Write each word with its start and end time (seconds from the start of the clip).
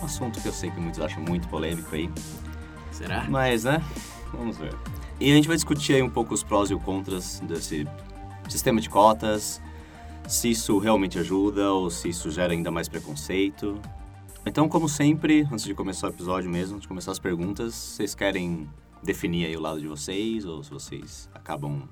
Um 0.00 0.04
assunto 0.04 0.40
que 0.40 0.48
eu 0.48 0.52
sei 0.52 0.70
que 0.70 0.80
muitos 0.80 1.00
acham 1.00 1.22
muito 1.22 1.48
polêmico 1.48 1.94
aí, 1.94 2.10
Será? 2.92 3.24
mas, 3.28 3.64
né? 3.64 3.82
Vamos 4.32 4.56
ver. 4.58 4.74
E 5.20 5.30
a 5.30 5.34
gente 5.34 5.48
vai 5.48 5.56
discutir 5.56 5.94
aí 5.94 6.02
um 6.02 6.10
pouco 6.10 6.32
os 6.34 6.42
prós 6.42 6.70
e 6.70 6.74
os 6.74 6.82
contras 6.82 7.40
desse 7.40 7.86
sistema 8.48 8.80
de 8.80 8.88
cotas, 8.88 9.60
se 10.28 10.50
isso 10.50 10.78
realmente 10.78 11.18
ajuda 11.18 11.72
ou 11.72 11.90
se 11.90 12.08
isso 12.10 12.30
gera 12.30 12.52
ainda 12.52 12.70
mais 12.70 12.88
preconceito. 12.88 13.80
Então, 14.46 14.68
como 14.68 14.88
sempre, 14.88 15.46
antes 15.50 15.64
de 15.64 15.74
começar 15.74 16.06
o 16.06 16.10
episódio 16.10 16.48
mesmo, 16.48 16.74
antes 16.76 16.82
de 16.82 16.88
começar 16.88 17.10
as 17.10 17.18
perguntas, 17.18 17.74
vocês 17.74 18.14
querem 18.14 18.68
definir 19.02 19.46
aí 19.46 19.56
o 19.56 19.60
lado 19.60 19.80
de 19.80 19.88
vocês 19.88 20.44
ou 20.44 20.62
se 20.62 20.70
vocês 20.70 21.28
acabam 21.34 21.82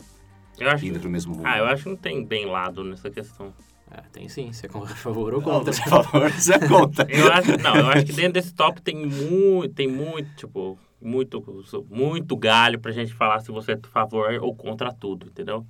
Eu 0.58 0.70
acho, 0.70 0.86
indo 0.86 1.00
pro 1.00 1.10
mesmo 1.10 1.34
rumo? 1.34 1.46
ah, 1.46 1.58
eu 1.58 1.66
acho 1.66 1.82
que 1.84 1.88
não 1.90 1.96
tem 1.96 2.24
bem 2.24 2.46
lado 2.46 2.84
nessa 2.84 3.10
questão. 3.10 3.52
É, 3.90 4.00
tem 4.12 4.28
sim. 4.28 4.50
Você 4.52 4.66
é 4.66 4.70
a 4.70 4.86
favor 4.96 5.34
ou 5.34 5.42
contra? 5.42 5.72
por 5.72 5.88
favor, 5.90 6.30
você 6.32 6.54
é 6.54 6.68
conta. 6.68 7.06
Eu 7.08 7.32
acho, 7.32 7.56
não, 7.58 7.76
eu 7.76 7.86
acho 7.88 8.06
que 8.06 8.12
dentro 8.12 8.32
desse 8.32 8.52
top 8.52 8.82
tem 8.82 9.06
muito, 9.06 9.74
tem 9.74 9.86
muito, 9.88 10.28
tipo, 10.34 10.78
muito, 11.00 11.84
muito 11.88 12.36
galho 12.36 12.80
pra 12.80 12.92
gente 12.92 13.14
falar 13.14 13.40
se 13.40 13.50
você 13.50 13.72
é 13.72 13.74
a 13.80 13.88
favor 13.88 14.32
ou 14.42 14.54
contra 14.54 14.92
tudo, 14.92 15.26
entendeu? 15.26 15.64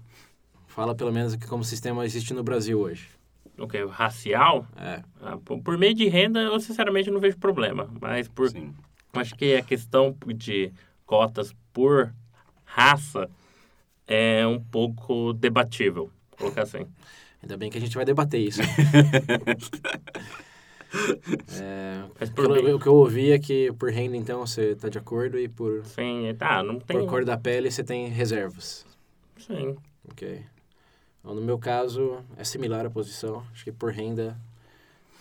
Fala 0.66 0.94
pelo 0.94 1.12
menos 1.12 1.36
que 1.36 1.46
como 1.46 1.62
o 1.62 1.64
sistema 1.64 2.04
existe 2.04 2.32
no 2.34 2.42
Brasil 2.42 2.78
hoje. 2.80 3.08
O 3.58 3.66
que? 3.66 3.82
Racial? 3.84 4.66
É, 4.76 5.02
Ah, 5.22 5.38
por, 5.42 5.60
por 5.60 5.78
meio 5.78 5.94
de 5.94 6.08
renda, 6.08 6.40
eu 6.40 6.60
sinceramente 6.60 7.10
não 7.10 7.20
vejo 7.20 7.38
problema. 7.38 7.88
Mas 8.00 8.28
por, 8.28 8.50
Sim. 8.50 8.74
acho 9.14 9.34
que 9.34 9.54
a 9.54 9.62
questão 9.62 10.14
de 10.34 10.72
cotas 11.06 11.54
por 11.72 12.12
raça 12.64 13.30
é 14.06 14.46
um 14.46 14.60
pouco 14.60 15.32
debatível, 15.32 16.10
vou 16.30 16.38
colocar 16.38 16.62
assim. 16.62 16.86
Ainda 17.46 17.56
bem 17.56 17.70
que 17.70 17.78
a 17.78 17.80
gente 17.80 17.94
vai 17.94 18.04
debater 18.04 18.40
isso. 18.40 18.60
É, 21.60 22.04
o 22.72 22.78
que 22.78 22.86
eu 22.86 22.94
ouvi 22.94 23.30
é 23.30 23.38
que 23.38 23.70
por 23.72 23.90
renda, 23.90 24.16
então, 24.16 24.46
você 24.46 24.70
está 24.70 24.88
de 24.88 24.96
acordo 24.96 25.38
e 25.38 25.46
por, 25.46 25.84
Sim, 25.84 26.34
tá, 26.38 26.62
não 26.62 26.78
tem... 26.78 26.98
por 26.98 27.06
cor 27.08 27.24
da 27.24 27.36
pele 27.36 27.70
você 27.70 27.84
tem 27.84 28.06
reservas. 28.08 28.86
Sim. 29.36 29.76
Ok. 30.08 30.42
Então, 31.20 31.34
no 31.34 31.42
meu 31.42 31.58
caso, 31.58 32.24
é 32.36 32.44
similar 32.44 32.86
a 32.86 32.90
posição. 32.90 33.44
Acho 33.52 33.64
que 33.64 33.72
por 33.72 33.92
renda, 33.92 34.38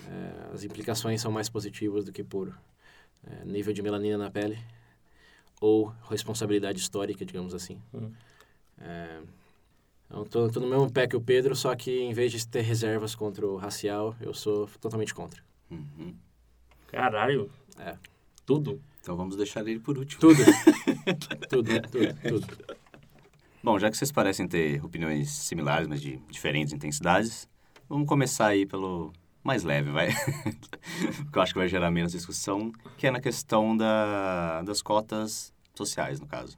é, 0.08 0.54
as 0.54 0.64
implicações 0.64 1.20
são 1.20 1.32
mais 1.32 1.50
positivas 1.50 2.06
do 2.06 2.12
que 2.12 2.24
por 2.24 2.58
é, 3.28 3.44
nível 3.44 3.74
de 3.74 3.82
melanina 3.82 4.18
na 4.18 4.32
pele 4.32 4.58
ou 5.60 5.94
responsabilidade 6.10 6.80
histórica, 6.80 7.26
digamos 7.26 7.54
assim. 7.54 7.82
Uhum. 7.92 8.14
É, 8.80 9.20
então, 10.08 10.26
tô, 10.26 10.50
tô 10.50 10.60
no 10.60 10.68
mesmo 10.68 10.92
pé 10.92 11.08
que 11.08 11.16
o 11.16 11.22
Pedro, 11.22 11.56
só 11.56 11.76
que 11.76 12.00
em 12.02 12.14
vez 12.14 12.32
de 12.32 12.48
ter 12.48 12.62
reservas 12.62 13.16
contra 13.16 13.46
o 13.46 13.56
racial, 13.56 14.16
eu 14.22 14.34
sou 14.34 14.68
totalmente 14.80 15.14
contra. 15.14 15.42
Uhum. 15.70 16.16
Caralho. 16.88 17.50
É. 17.78 17.98
Tudo. 18.46 18.82
Então 19.02 19.16
vamos 19.16 19.36
deixar 19.36 19.68
ele 19.68 19.80
por 19.80 19.98
último. 19.98 20.22
Tudo. 20.22 20.44
tudo, 21.50 21.82
tudo, 21.90 22.16
tudo. 22.30 22.76
Bom, 23.64 23.80
já 23.80 23.90
que 23.90 23.98
vocês 23.98 24.12
parecem 24.12 24.48
ter 24.48 24.84
opiniões 24.86 25.32
similares, 25.32 25.88
mas 25.88 26.00
de 26.00 26.18
diferentes 26.30 26.72
intensidades, 26.72 27.50
vamos 27.90 28.08
começar 28.08 28.48
aí 28.48 28.66
pelo 28.66 29.12
mais 29.44 29.64
leve, 29.64 29.92
vai. 29.92 30.10
que 31.32 31.38
eu 31.38 31.42
acho 31.42 31.54
que 31.54 31.60
vai 31.60 31.68
gerar 31.68 31.90
menos 31.90 32.12
discussão, 32.12 32.72
que 32.98 33.08
é 33.08 33.12
na 33.12 33.20
questão 33.20 33.76
da, 33.76 34.62
das 34.62 34.82
cotas 34.82 35.52
sociais, 35.76 36.20
no 36.20 36.28
caso. 36.28 36.58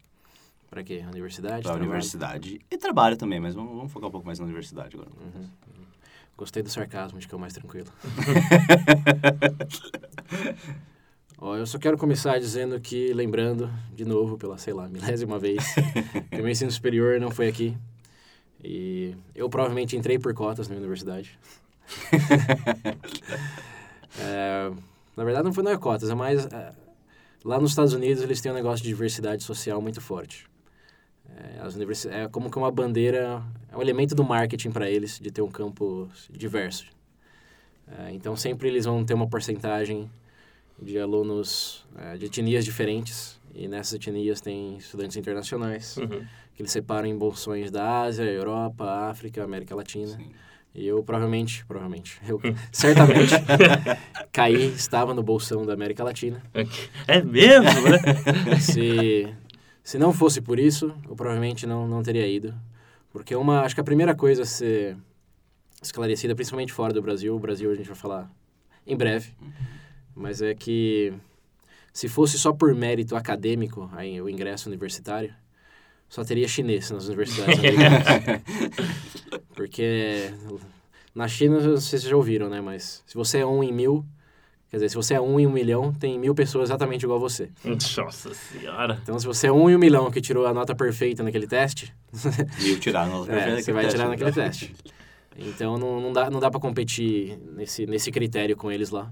Pra 0.70 0.84
quê? 0.84 1.04
Universidade? 1.08 1.64
Para 1.64 1.72
a 1.72 1.74
trabalho? 1.74 1.86
universidade 1.90 2.62
e 2.70 2.78
trabalho 2.78 3.18
também, 3.18 3.40
mas 3.40 3.56
vamos, 3.56 3.76
vamos 3.76 3.92
focar 3.92 4.10
um 4.10 4.12
pouco 4.12 4.26
mais 4.28 4.38
na 4.40 4.46
universidade 4.46 4.96
agora. 4.96 5.10
Uhum. 5.12 5.48
Gostei 6.38 6.62
do 6.62 6.70
sarcasmo, 6.70 7.18
acho 7.18 7.28
que 7.28 7.34
é 7.34 7.38
o 7.38 7.40
mais 7.40 7.54
tranquilo. 7.54 7.88
Ó, 11.40 11.56
eu 11.56 11.66
só 11.66 11.78
quero 11.80 11.98
começar 11.98 12.40
dizendo 12.40 12.80
que, 12.80 13.14
lembrando, 13.14 13.70
de 13.94 14.06
novo, 14.06 14.38
pela, 14.38 14.58
sei 14.58 14.74
lá, 14.74 14.88
milésima 14.88 15.40
vez, 15.40 15.64
que 16.30 16.36
o 16.36 16.44
meu 16.44 16.50
ensino 16.50 16.72
superior 16.72 17.20
não 17.20 17.32
foi 17.32 17.48
aqui. 17.48 17.78
E 18.64 19.16
eu 19.36 19.50
provavelmente 19.50 19.96
entrei 19.96 20.20
por 20.20 20.34
cotas 20.34 20.68
na 20.68 20.76
universidade. 20.76 21.38
É, 24.20 24.72
na 25.16 25.24
verdade, 25.24 25.46
não 25.46 25.54
foi 25.54 25.64
não 25.64 25.70
é 25.70 25.78
cotas, 25.78 26.10
é 26.10 26.16
mais... 26.16 26.48
é, 26.48 26.74
lá 27.46 27.60
nos 27.60 27.70
Estados 27.70 27.94
Unidos, 27.94 28.24
eles 28.24 28.42
têm 28.42 28.52
um 28.52 28.56
negócio 28.56 28.82
de 28.82 28.90
diversidade 28.90 29.44
social 29.44 29.80
muito 29.80 30.02
forte. 30.02 30.50
É, 31.38 31.62
as 31.62 31.76
universi 31.76 32.10
é 32.10 32.28
como 32.28 32.50
que 32.50 32.58
uma 32.58 32.72
bandeira, 32.72 33.42
é 33.72 33.78
um 33.78 33.82
elemento 33.82 34.16
do 34.16 34.24
marketing 34.24 34.72
para 34.72 34.90
eles, 34.90 35.20
de 35.20 35.30
ter 35.30 35.42
um 35.42 35.52
campo 35.52 36.10
diverso. 36.32 36.86
É, 38.00 38.12
então, 38.12 38.36
sempre 38.36 38.68
eles 38.68 38.86
vão 38.86 39.06
ter 39.06 39.14
uma 39.14 39.28
porcentagem 39.28 40.10
de 40.82 40.98
alunos 41.00 41.86
é, 41.98 42.18
de 42.18 42.26
etnias 42.26 42.66
diferentes, 42.66 43.40
e 43.54 43.68
nessas 43.68 43.94
etnias 43.94 44.42
tem 44.42 44.78
estudantes 44.78 45.16
internacionais, 45.18 45.98
Uhum. 45.98 46.24
que 46.56 46.62
eles 46.62 46.72
separam 46.72 47.08
em 47.08 47.18
bolsões 47.18 47.72
da 47.72 48.02
Ásia, 48.02 48.24
Europa, 48.24 48.84
África, 49.10 49.44
América 49.44 49.76
Latina. 49.76 50.16
Sim. 50.16 50.32
E 50.76 50.86
eu 50.86 51.02
provavelmente, 51.02 51.66
provavelmente, 51.66 52.20
eu 52.28 52.40
certamente 52.72 53.34
caí, 54.32 54.68
estava 54.76 55.14
no 55.14 55.24
bolsão 55.24 55.66
da 55.66 55.74
América 55.74 56.04
Latina. 56.04 56.44
É 57.08 57.22
mesmo, 57.22 57.64
né? 57.90 58.00
Se, 58.62 59.28
se 59.88 59.98
não 59.98 60.12
fosse 60.12 60.42
por 60.42 60.60
isso, 60.60 60.94
eu 61.08 61.16
provavelmente 61.16 61.66
não, 61.66 61.88
não 61.88 62.04
teria 62.04 62.28
ido. 62.28 62.54
Porque 63.10 63.34
uma, 63.34 63.62
acho 63.62 63.74
que 63.74 63.80
a 63.80 63.86
primeira 63.86 64.14
coisa 64.14 64.44
a 64.44 64.46
ser 64.46 64.98
esclarecida, 65.82 66.36
principalmente 66.36 66.74
fora 66.74 66.92
do 66.92 67.02
Brasil, 67.02 67.34
o 67.34 67.40
Brasil 67.40 67.72
a 67.72 67.74
gente 67.74 67.88
vai 67.88 67.96
falar 67.96 68.30
em 68.86 68.98
breve, 68.98 69.34
mas 70.14 70.42
é 70.42 70.54
que 70.54 71.14
se 71.94 72.10
fosse 72.10 72.38
só 72.38 72.52
por 72.52 72.76
mérito 72.76 73.16
acadêmico 73.16 73.90
aí, 73.94 74.22
o 74.22 74.28
ingresso 74.28 74.68
universitário, 74.68 75.34
só 76.10 76.22
teria 76.22 76.50
chinês 76.50 76.92
nas 76.92 77.08
universidades 77.08 77.58
americanas. 77.58 78.04
Porque 79.56 80.34
na 81.16 81.30
China, 81.30 81.62
não 81.62 81.78
sei 81.78 81.80
se 81.80 81.88
vocês 81.88 82.02
já 82.02 82.18
ouviram, 82.18 82.50
né? 82.50 82.60
Mas 82.60 83.02
se 83.08 83.16
você 83.16 83.38
é 83.38 83.46
um 83.46 83.64
em 83.64 83.72
mil, 83.72 84.06
quer 84.70 84.78
dizer, 84.78 84.90
se 84.90 84.96
você 84.96 85.14
é 85.16 85.22
um 85.22 85.40
em 85.40 85.48
um 85.48 85.52
milhão, 85.52 85.94
tem 85.94 86.18
mil 86.20 86.34
pessoas 86.36 86.70
exatamente 86.70 87.04
igual 87.04 87.18
a 87.18 87.22
você. 87.22 87.50
Nossa 87.64 88.34
senhora. 88.34 89.00
Então, 89.04 89.18
se 89.20 89.26
você 89.26 89.48
é 89.48 89.52
um 89.52 89.70
em 89.70 89.76
um 89.76 89.80
milhão 89.80 90.10
que 90.12 90.22
tirou 90.22 90.46
a 90.46 90.54
nota 90.54 90.76
perfeita 90.76 91.24
naquele 91.24 91.48
teste, 91.48 91.94
E 92.60 92.72
eu 92.72 92.80
tirar 92.80 93.08
no 93.08 93.30
é, 93.32 93.62
você 93.62 93.72
vai 93.72 93.88
tirar 93.88 94.08
naquele 94.08 94.32
teste. 94.32 94.74
Então, 95.38 95.78
não, 95.78 96.02
não 96.02 96.14
dá, 96.14 96.30
não 96.30 96.40
dá 96.40 96.50
para 96.50 96.60
competir 96.60 97.38
nesse, 97.56 97.86
nesse 97.86 98.12
critério 98.12 98.56
com 98.58 98.72
eles 98.72 98.90
lá. 98.90 99.12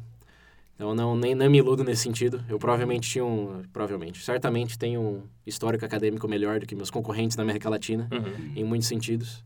Então, 0.76 0.94
não, 0.94 1.16
nem, 1.16 1.34
nem 1.36 1.48
me 1.48 1.60
iludo 1.60 1.84
nesse 1.84 2.02
sentido. 2.02 2.44
Eu 2.50 2.58
provavelmente 2.60 3.10
tinha 3.10 3.24
um... 3.24 3.62
Provavelmente. 3.72 4.22
Certamente 4.24 4.78
tenho 4.78 5.00
um 5.00 5.24
histórico 5.46 5.86
acadêmico 5.86 6.28
melhor 6.28 6.60
do 6.60 6.66
que 6.66 6.76
meus 6.76 6.90
concorrentes 6.90 7.38
na 7.38 7.44
América 7.44 7.70
Latina, 7.70 8.10
Uhum. 8.12 8.52
em 8.56 8.64
muitos 8.64 8.88
sentidos. 8.88 9.44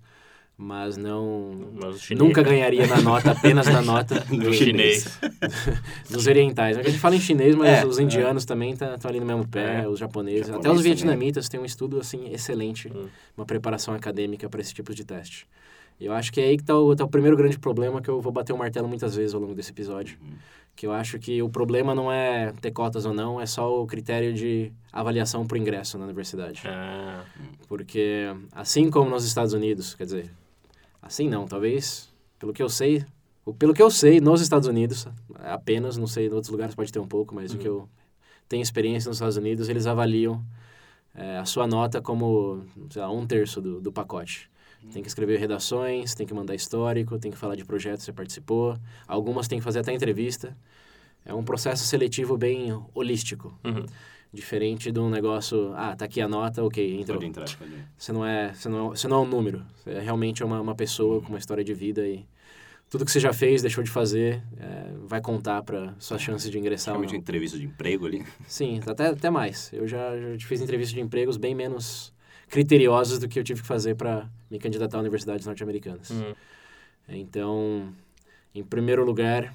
Mas 0.62 0.98
não... 0.98 1.52
Mas 1.82 2.10
Nunca 2.10 2.44
ganharia 2.44 2.86
na 2.86 3.00
nota, 3.02 3.32
apenas 3.32 3.66
na 3.68 3.82
nota 3.82 4.20
do 4.30 4.54
chinês. 4.54 5.18
dos 6.10 6.28
orientais. 6.28 6.78
A 6.78 6.84
gente 6.84 7.00
fala 7.00 7.16
em 7.16 7.20
chinês, 7.22 7.56
mas 7.56 7.70
É, 7.70 7.86
os 7.86 7.98
indianos 7.98 8.44
também 8.44 8.72
estão 8.74 8.94
ali 9.10 9.22
no 9.22 9.26
mesmo 9.26 9.48
pé, 9.48 9.84
É. 9.84 9.88
os 9.88 9.98
japoneses. 9.98 10.48
Japonês 10.48 10.66
até 10.66 10.70
os 10.76 10.82
vietnamitas 10.82 11.48
têm 11.48 11.62
um 11.62 11.66
estudo 11.66 11.98
assim 11.98 12.30
excelente, 12.34 12.92
Hum. 12.94 13.08
uma 13.38 13.46
preparação 13.46 13.94
acadêmica 13.94 14.50
para 14.50 14.60
esse 14.60 14.74
tipo 14.74 14.94
de 14.94 15.06
teste. 15.06 15.48
E 15.98 16.06
eu 16.06 16.12
acho 16.12 16.30
que 16.32 16.42
é 16.42 16.46
aí 16.46 16.58
que 16.58 16.64
está 16.64 16.78
o, 16.78 16.94
tá 16.94 17.06
o 17.06 17.10
primeiro 17.10 17.38
grande 17.38 17.58
problema 17.58 18.02
que 18.02 18.10
eu 18.10 18.20
vou 18.20 18.32
bater 18.32 18.52
o 18.52 18.58
martelo 18.58 18.88
muitas 18.90 19.16
vezes 19.16 19.34
ao 19.34 19.40
longo 19.40 19.56
desse 19.56 19.72
episódio. 19.72 20.18
Uhum. 20.22 20.34
Que 20.76 20.88
eu 20.88 20.92
acho 20.92 21.18
que 21.20 21.42
o 21.42 21.50
problema 21.50 21.96
não 21.96 22.12
é 22.12 22.52
ter 22.62 22.72
cotas 22.72 23.06
ou 23.06 23.14
não, 23.14 23.40
é 23.40 23.46
só 23.46 23.82
o 23.82 23.88
critério 23.88 24.34
de 24.34 24.72
avaliação 24.92 25.46
para 25.48 25.56
o 25.56 25.58
ingresso 25.58 25.98
na 25.98 26.04
universidade. 26.06 26.64
Ah, 26.66 27.24
Porque 27.68 28.26
assim 28.52 28.90
como 28.90 29.10
nos 29.10 29.26
Estados 29.26 29.54
Unidos, 29.54 29.94
quer 29.96 30.06
dizer, 30.06 30.32
assim 31.02 31.30
não, 31.30 31.48
talvez, 31.48 32.10
pelo 32.38 32.54
que 32.54 32.62
eu 32.62 32.70
sei, 32.70 33.06
pelo 33.58 33.74
que 33.74 33.82
eu 33.82 33.90
sei, 33.90 34.20
nos 34.20 34.42
Estados 34.42 34.68
Unidos, 34.68 35.08
apenas, 35.36 35.98
não 35.98 36.08
sei, 36.08 36.28
em 36.28 36.34
outros 36.34 36.52
lugares 36.52 36.76
pode 36.76 36.92
ter 36.92 37.00
um 37.00 37.08
pouco, 37.08 37.34
mas 37.34 37.54
o 37.54 37.58
que 37.58 37.68
eu 37.68 37.90
tenho 38.48 38.62
experiência 38.62 39.10
nos 39.10 39.18
Estados 39.18 39.38
Unidos, 39.38 39.70
eles 39.70 39.88
avaliam 39.88 40.44
é, 41.16 41.38
a 41.38 41.46
sua 41.46 41.68
nota 41.68 42.02
como, 42.02 42.64
sei 42.90 43.02
lá, 43.02 43.12
um 43.12 43.26
terço 43.26 43.62
do, 43.62 43.82
do 43.82 43.92
pacote. 43.92 44.50
Tem 44.94 45.02
que 45.02 45.10
escrever 45.10 45.38
redações, 45.40 46.16
tem 46.16 46.26
que 46.26 46.34
mandar 46.34 46.56
histórico, 46.56 47.20
tem 47.20 47.30
que 47.30 47.38
falar 47.38 47.56
de 47.56 47.66
projetos 47.66 48.00
que 48.00 48.06
você 48.06 48.14
participou. 48.14 48.78
Algumas 49.08 49.48
tem 49.48 49.60
que 49.60 49.64
fazer 49.64 49.80
até 49.80 49.92
entrevista. 49.94 50.58
é 51.26 51.34
um 51.34 51.44
processo 51.44 51.84
seletivo 51.84 52.38
bem 52.38 52.72
holístico. 52.94 53.54
Uhum. 53.64 53.86
Diferente 54.32 54.92
de 54.92 55.00
um 55.00 55.10
negócio, 55.10 55.74
ah, 55.76 55.96
tá 55.96 56.06
aqui 56.06 56.22
a 56.22 56.28
nota, 56.28 56.64
ok, 56.64 57.00
entrou. 57.00 57.18
Pode 57.18 57.30
entrar, 57.30 57.58
pode 57.58 57.72
ir. 57.72 57.88
Você 57.98 58.12
não 58.12 58.24
é, 58.24 58.54
você 58.54 58.70
não, 58.70 58.90
você 58.90 59.08
não 59.08 59.18
é 59.18 59.20
um 59.22 59.28
número. 59.28 59.66
Você 59.78 59.90
é 59.90 60.00
realmente 60.00 60.44
uma, 60.44 60.62
uma 60.62 60.76
pessoa 60.76 61.20
com 61.22 61.30
uma 61.30 61.40
história 61.40 61.64
de 61.64 61.74
vida 61.74 62.08
e 62.08 62.28
tudo 62.90 63.06
que 63.06 63.12
você 63.12 63.20
já 63.20 63.32
fez, 63.32 63.62
deixou 63.62 63.84
de 63.84 63.90
fazer, 63.90 64.42
é, 64.58 64.92
vai 65.06 65.22
contar 65.22 65.62
para 65.62 65.96
suas 66.00 66.22
chances 66.22 66.50
de 66.50 66.58
ingressar 66.58 66.94
Realmente 66.94 67.14
uma 67.14 67.20
entrevista 67.20 67.58
de 67.58 67.66
emprego 67.66 68.06
ali. 68.06 68.26
Sim, 68.48 68.82
até, 68.86 69.08
até 69.08 69.30
mais. 69.30 69.72
Eu 69.72 69.88
já, 69.88 70.18
já 70.18 70.48
fiz 70.48 70.60
entrevistas 70.60 70.94
de 70.94 71.02
empregos 71.02 71.38
bem 71.38 71.54
menos 71.54 72.12
criteriosas 72.48 73.20
do 73.20 73.28
que 73.28 73.38
eu 73.38 73.44
tive 73.44 73.62
que 73.62 73.68
fazer 73.68 73.96
para 73.96 74.28
me 74.50 74.58
candidatar 74.58 74.98
a 74.98 75.02
universidades 75.02 75.46
norte-americanas. 75.46 76.10
Uhum. 76.10 76.34
Então, 77.08 77.94
em 78.54 78.64
primeiro 78.64 79.06
lugar, 79.06 79.54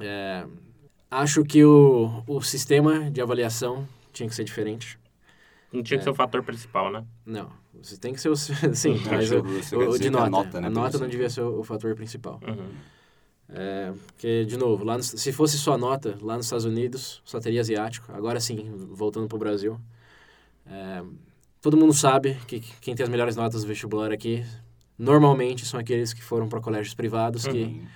é, 0.00 0.44
acho 1.10 1.44
que 1.44 1.64
o, 1.64 2.22
o 2.26 2.40
sistema 2.42 3.10
de 3.10 3.20
avaliação 3.20 3.86
tinha 4.12 4.28
que 4.28 4.34
ser 4.34 4.44
diferente. 4.44 4.98
Não 5.72 5.82
tinha 5.82 5.98
que 5.98 6.04
ser 6.04 6.10
o 6.10 6.14
fator 6.14 6.42
principal, 6.42 6.90
né? 6.90 7.04
Não, 7.24 7.50
você 7.74 7.96
tem 7.96 8.12
que 8.12 8.20
ser 8.20 8.28
o... 8.28 8.36
Sim, 8.74 9.00
mas 9.10 9.28
que 9.30 9.36
o, 9.36 9.40
o- 9.86 9.90
o 9.90 9.98
de 9.98 10.00
que 10.00 10.08
a 10.08 10.10
nota. 10.10 10.30
nota, 10.30 10.60
né, 10.60 10.66
a 10.66 10.70
nota 10.70 10.96
que 10.96 11.02
não 11.02 11.08
devia 11.08 11.30
ser 11.30 11.42
o, 11.42 11.60
o 11.60 11.64
fator 11.64 11.94
principal. 11.94 12.40
Uhum. 12.46 12.68
É, 13.52 13.92
porque, 14.06 14.44
de 14.44 14.56
novo, 14.56 14.84
lá 14.84 14.96
nos- 14.96 15.06
se 15.08 15.32
fosse 15.32 15.58
só 15.58 15.76
nota, 15.78 16.16
lá 16.20 16.36
nos 16.36 16.46
Estados 16.46 16.64
Unidos 16.64 17.20
só 17.24 17.40
teria 17.40 17.60
asiático. 17.60 18.12
Agora 18.12 18.40
sim, 18.40 18.70
voltando 18.90 19.26
para 19.28 19.36
o 19.36 19.38
Brasil. 19.38 19.80
é, 20.66 21.02
todo 21.60 21.76
mundo 21.76 21.92
sabe 21.92 22.34
que 22.46 22.60
que 22.60 22.72
quem 22.80 22.94
tem 22.94 23.04
as 23.04 23.10
melhores 23.10 23.36
notas 23.36 23.62
do 23.62 23.68
vestibular 23.68 24.12
aqui, 24.12 24.44
normalmente 24.98 25.64
são 25.66 25.78
aqueles 25.80 26.12
que 26.12 26.22
foram 26.22 26.48
para 26.48 26.60
colégios 26.60 26.94
privados, 26.94 27.46
que 27.46 27.62
Uhum. 27.64 27.86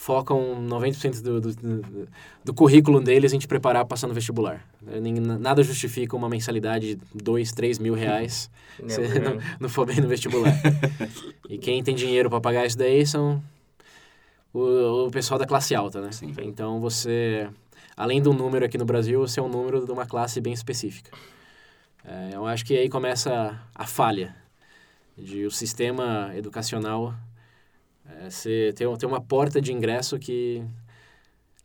Focam 0.00 0.66
90% 0.66 1.20
do, 1.20 1.40
do, 1.42 1.54
do, 1.54 2.08
do 2.42 2.54
currículo 2.54 3.02
deles 3.02 3.34
em 3.34 3.38
te 3.38 3.46
preparar 3.46 3.84
passando 3.84 4.08
no 4.08 4.14
vestibular. 4.14 4.66
Nada 5.38 5.62
justifica 5.62 6.16
uma 6.16 6.26
mensalidade 6.26 6.94
de 6.94 7.00
2, 7.22 7.52
3 7.52 7.78
mil 7.78 7.92
reais 7.92 8.50
se 8.88 8.98
É, 8.98 9.18
não, 9.18 9.38
não 9.60 9.68
for 9.68 9.84
bem 9.84 10.00
no 10.00 10.08
vestibular. 10.08 10.54
e 11.50 11.58
quem 11.58 11.82
tem 11.82 11.94
dinheiro 11.94 12.30
para 12.30 12.40
pagar 12.40 12.64
isso 12.64 12.78
daí 12.78 13.06
são 13.06 13.42
o, 14.54 15.06
o 15.06 15.10
pessoal 15.10 15.38
da 15.38 15.46
classe 15.46 15.74
alta, 15.74 16.00
né? 16.00 16.10
Sim. 16.12 16.34
Então 16.44 16.80
você, 16.80 17.46
além 17.94 18.22
do 18.22 18.32
número 18.32 18.64
aqui 18.64 18.78
no 18.78 18.86
Brasil, 18.86 19.20
você 19.20 19.38
é 19.38 19.42
um 19.42 19.50
número 19.50 19.84
de 19.84 19.92
uma 19.92 20.06
classe 20.06 20.40
bem 20.40 20.54
específica. 20.54 21.10
É, 22.06 22.30
eu 22.32 22.46
acho 22.46 22.64
que 22.64 22.74
aí 22.74 22.88
começa 22.88 23.60
a 23.74 23.86
falha 23.86 24.34
de 25.14 25.44
o 25.44 25.50
sistema 25.50 26.32
educacional 26.34 27.14
ser, 28.28 28.74
ter, 28.74 28.88
ter 28.98 29.06
uma 29.06 29.20
porta 29.20 29.60
de 29.60 29.72
ingresso 29.72 30.18
que 30.18 30.62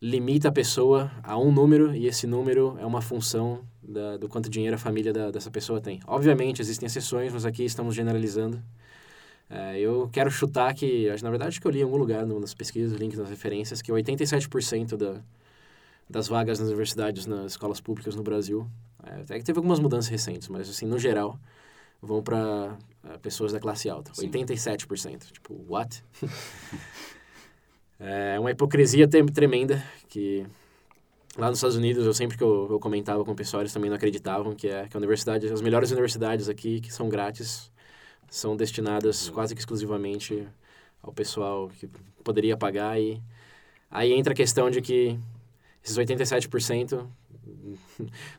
limita 0.00 0.48
a 0.48 0.52
pessoa 0.52 1.10
a 1.22 1.38
um 1.38 1.50
número 1.50 1.94
e 1.94 2.06
esse 2.06 2.26
número 2.26 2.76
é 2.78 2.86
uma 2.86 3.00
função 3.00 3.64
da, 3.82 4.16
do 4.16 4.28
quanto 4.28 4.48
dinheiro 4.48 4.76
a 4.76 4.78
família 4.78 5.12
da, 5.12 5.30
dessa 5.30 5.50
pessoa 5.50 5.80
tem. 5.80 6.00
Obviamente 6.06 6.60
existem 6.60 6.86
exceções, 6.86 7.32
mas 7.32 7.44
aqui 7.44 7.64
estamos 7.64 7.94
generalizando. 7.94 8.62
É, 9.48 9.78
eu 9.78 10.08
quero 10.12 10.30
chutar 10.30 10.74
que, 10.74 11.08
na 11.22 11.30
verdade, 11.30 11.60
que 11.60 11.66
eu 11.66 11.70
li 11.70 11.80
em 11.80 11.82
algum 11.82 11.96
lugar 11.96 12.26
nas 12.26 12.52
pesquisas, 12.52 12.98
link 12.98 13.16
nas 13.16 13.30
referências, 13.30 13.80
que 13.80 13.92
87% 13.92 14.96
da, 14.96 15.20
das 16.10 16.28
vagas 16.28 16.58
nas 16.58 16.68
universidades, 16.68 17.26
nas 17.26 17.52
escolas 17.52 17.80
públicas 17.80 18.16
no 18.16 18.22
Brasil, 18.22 18.66
é, 19.04 19.20
até 19.20 19.38
que 19.38 19.44
teve 19.44 19.58
algumas 19.58 19.78
mudanças 19.78 20.10
recentes, 20.10 20.48
mas 20.48 20.68
assim, 20.68 20.86
no 20.86 20.98
geral, 20.98 21.38
vão 22.00 22.22
para 22.22 22.76
pessoas 23.22 23.52
da 23.52 23.60
classe 23.60 23.88
alta. 23.88 24.12
Sim. 24.14 24.30
87%. 24.30 25.32
Tipo, 25.32 25.64
what? 25.68 26.02
é 27.98 28.38
uma 28.38 28.50
hipocrisia 28.50 29.08
tremenda 29.08 29.82
que 30.08 30.46
lá 31.36 31.48
nos 31.48 31.58
Estados 31.58 31.76
Unidos, 31.76 32.04
eu 32.04 32.14
sempre 32.14 32.36
que 32.36 32.42
eu, 32.42 32.68
eu 32.70 32.80
comentava 32.80 33.24
com 33.24 33.32
o 33.32 33.36
pessoal, 33.36 33.62
eles 33.62 33.72
também 33.72 33.90
não 33.90 33.96
acreditavam 33.96 34.54
que, 34.54 34.68
é, 34.68 34.88
que 34.88 34.96
a 34.96 34.98
universidade, 34.98 35.46
as 35.46 35.60
melhores 35.60 35.90
universidades 35.90 36.48
aqui, 36.48 36.80
que 36.80 36.92
são 36.92 37.08
grátis, 37.08 37.70
são 38.28 38.56
destinadas 38.56 39.28
quase 39.30 39.54
que 39.54 39.60
exclusivamente 39.60 40.46
ao 41.02 41.12
pessoal 41.12 41.68
que 41.68 41.88
poderia 42.24 42.56
pagar 42.56 43.00
e 43.00 43.22
aí 43.90 44.12
entra 44.12 44.32
a 44.32 44.36
questão 44.36 44.68
de 44.70 44.80
que 44.80 45.18
esses 45.84 45.96
87%, 45.96 47.06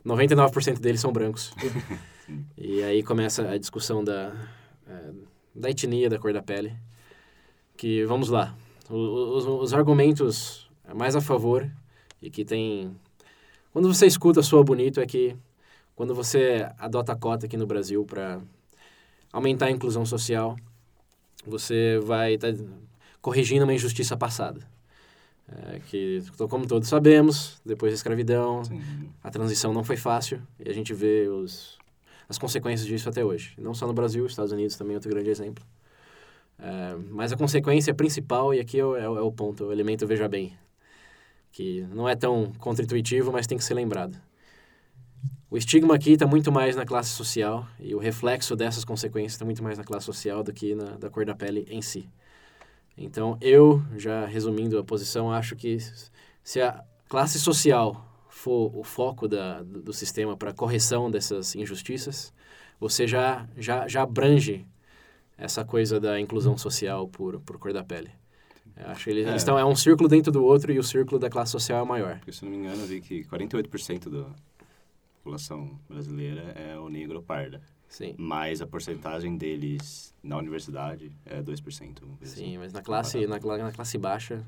99% 0.04 0.78
deles 0.80 1.00
são 1.00 1.12
brancos. 1.12 1.52
e 2.56 2.82
aí 2.82 3.02
começa 3.02 3.48
a 3.48 3.58
discussão 3.58 4.04
da, 4.04 4.32
eh, 4.86 5.12
da 5.54 5.70
etnia, 5.70 6.08
da 6.08 6.18
cor 6.18 6.32
da 6.32 6.42
pele. 6.42 6.76
Que, 7.76 8.04
vamos 8.04 8.28
lá, 8.28 8.56
os, 8.90 9.44
os 9.46 9.72
argumentos 9.72 10.68
mais 10.94 11.14
a 11.14 11.20
favor 11.20 11.70
e 12.20 12.30
que 12.30 12.44
tem... 12.44 12.94
Quando 13.72 13.92
você 13.92 14.06
escuta 14.06 14.42
soa 14.42 14.64
bonito 14.64 15.00
é 15.00 15.06
que 15.06 15.36
quando 15.94 16.14
você 16.14 16.68
adota 16.78 17.12
a 17.12 17.16
cota 17.16 17.46
aqui 17.46 17.56
no 17.56 17.66
Brasil 17.66 18.04
para 18.04 18.40
aumentar 19.32 19.66
a 19.66 19.70
inclusão 19.70 20.04
social, 20.04 20.56
você 21.46 21.98
vai 22.02 22.34
estar 22.34 22.54
corrigindo 23.20 23.64
uma 23.64 23.74
injustiça 23.74 24.16
passada. 24.16 24.60
É, 25.50 25.80
que, 25.80 26.22
como 26.48 26.66
todos 26.66 26.88
sabemos, 26.88 27.60
depois 27.64 27.92
da 27.92 27.96
escravidão, 27.96 28.64
Sim. 28.64 29.10
a 29.22 29.30
transição 29.30 29.72
não 29.72 29.82
foi 29.82 29.96
fácil 29.96 30.42
e 30.60 30.68
a 30.68 30.74
gente 30.74 30.92
vê 30.92 31.26
os, 31.26 31.77
as 32.28 32.38
consequências 32.38 32.86
disso 32.86 33.08
até 33.08 33.24
hoje. 33.24 33.54
Não 33.58 33.74
só 33.74 33.86
no 33.86 33.92
Brasil, 33.92 34.24
os 34.24 34.32
Estados 34.32 34.52
Unidos 34.52 34.76
também 34.76 34.94
é 34.94 34.96
outro 34.96 35.10
grande 35.10 35.30
exemplo. 35.30 35.64
É, 36.58 36.96
mas 37.10 37.32
a 37.32 37.36
consequência 37.36 37.94
principal, 37.94 38.52
e 38.52 38.60
aqui 38.60 38.78
é 38.78 38.82
é 38.82 39.04
é 39.04 39.08
o 39.08 39.32
ponto, 39.32 39.64
o 39.64 39.72
elemento 39.72 40.06
veja 40.06 40.28
bem, 40.28 40.56
que 41.52 41.82
não 41.94 42.08
é 42.08 42.16
tão 42.16 42.52
contra-intuitivo, 42.58 43.32
mas 43.32 43.46
tem 43.46 43.56
que 43.56 43.64
ser 43.64 43.74
lembrado. 43.74 44.20
O 45.50 45.56
estigma 45.56 45.94
aqui 45.94 46.12
está 46.12 46.26
muito 46.26 46.52
mais 46.52 46.76
na 46.76 46.84
classe 46.84 47.10
social 47.10 47.66
e 47.80 47.94
o 47.94 47.98
reflexo 47.98 48.54
dessas 48.54 48.84
consequências 48.84 49.32
está 49.32 49.44
muito 49.44 49.62
mais 49.62 49.78
na 49.78 49.84
classe 49.84 50.04
social 50.04 50.42
do 50.42 50.52
que 50.52 50.74
na 50.74 50.96
da 50.98 51.08
cor 51.08 51.24
da 51.24 51.34
pele 51.34 51.66
em 51.70 51.80
si. 51.80 52.08
Então, 52.96 53.38
eu, 53.40 53.82
já 53.96 54.26
resumindo 54.26 54.78
a 54.78 54.84
posição, 54.84 55.32
acho 55.32 55.56
que 55.56 55.78
se 56.42 56.60
a 56.60 56.84
classe 57.08 57.38
social 57.38 58.07
for 58.38 58.70
o 58.76 58.84
foco 58.84 59.26
da, 59.28 59.62
do 59.62 59.92
sistema 59.92 60.36
para 60.36 60.52
correção 60.52 61.10
dessas 61.10 61.54
injustiças, 61.56 62.32
você 62.78 63.06
já, 63.06 63.48
já, 63.56 63.88
já 63.88 64.02
abrange 64.02 64.66
essa 65.36 65.64
coisa 65.64 65.98
da 66.00 66.18
inclusão 66.20 66.56
social 66.56 67.08
por, 67.08 67.40
por 67.40 67.58
cor 67.58 67.72
da 67.72 67.82
pele. 67.84 68.10
Eu 68.76 68.86
acho 68.90 69.04
que 69.04 69.10
eles, 69.10 69.26
É. 69.26 69.34
estão, 69.34 69.58
é 69.58 69.64
um 69.64 69.74
círculo 69.74 70.08
dentro 70.08 70.30
do 70.30 70.44
outro 70.44 70.72
e 70.72 70.78
o 70.78 70.84
círculo 70.84 71.18
da 71.18 71.28
classe 71.28 71.50
social 71.50 71.84
é 71.84 71.88
maior. 71.88 72.18
Porque, 72.18 72.32
se 72.32 72.44
não 72.44 72.52
me 72.52 72.58
engano, 72.58 72.80
eu 72.82 72.86
vi 72.86 73.00
que 73.00 73.24
48% 73.24 74.08
da 74.08 74.26
população 75.16 75.78
brasileira 75.88 76.42
é 76.56 76.78
o 76.78 76.88
negro 76.88 77.22
parda. 77.22 77.60
Sim. 77.88 78.14
Mas 78.18 78.60
a 78.60 78.66
porcentagem 78.66 79.36
deles 79.36 80.14
na 80.22 80.36
universidade 80.36 81.10
é 81.24 81.42
2%. 81.42 82.02
uma 82.04 82.16
coisa 82.18 82.34
Sim, 82.36 82.42
assim. 82.44 82.58
mas 82.58 82.72
na 82.72 82.82
classe, 82.82 83.26
na, 83.26 83.38
na 83.38 83.72
classe 83.72 83.98
baixa. 83.98 84.44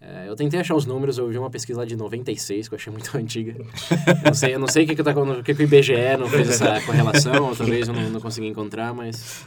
É, 0.00 0.28
eu 0.28 0.36
tentei 0.36 0.60
achar 0.60 0.74
os 0.74 0.84
números, 0.84 1.16
eu 1.16 1.28
vi 1.28 1.38
uma 1.38 1.50
pesquisa 1.50 1.80
lá 1.80 1.86
de 1.86 1.96
96, 1.96 2.68
que 2.68 2.74
eu 2.74 2.76
achei 2.76 2.92
muito 2.92 3.10
antiga. 3.16 3.56
Eu 3.56 4.24
não 4.24 4.34
sei, 4.34 4.54
eu 4.54 4.58
não 4.58 4.68
sei 4.68 4.84
o 4.84 4.86
que, 4.86 4.94
que, 4.94 5.02
tá, 5.02 5.12
o 5.12 5.42
que, 5.42 5.54
que 5.54 5.62
o 5.62 5.64
IBGE 5.64 6.16
não 6.18 6.28
fez 6.28 6.48
essa 6.50 6.80
correlação, 6.84 7.48
ou 7.48 7.56
talvez 7.56 7.88
eu 7.88 7.94
não, 7.94 8.10
não 8.10 8.20
consegui 8.20 8.46
encontrar, 8.46 8.92
mas. 8.92 9.46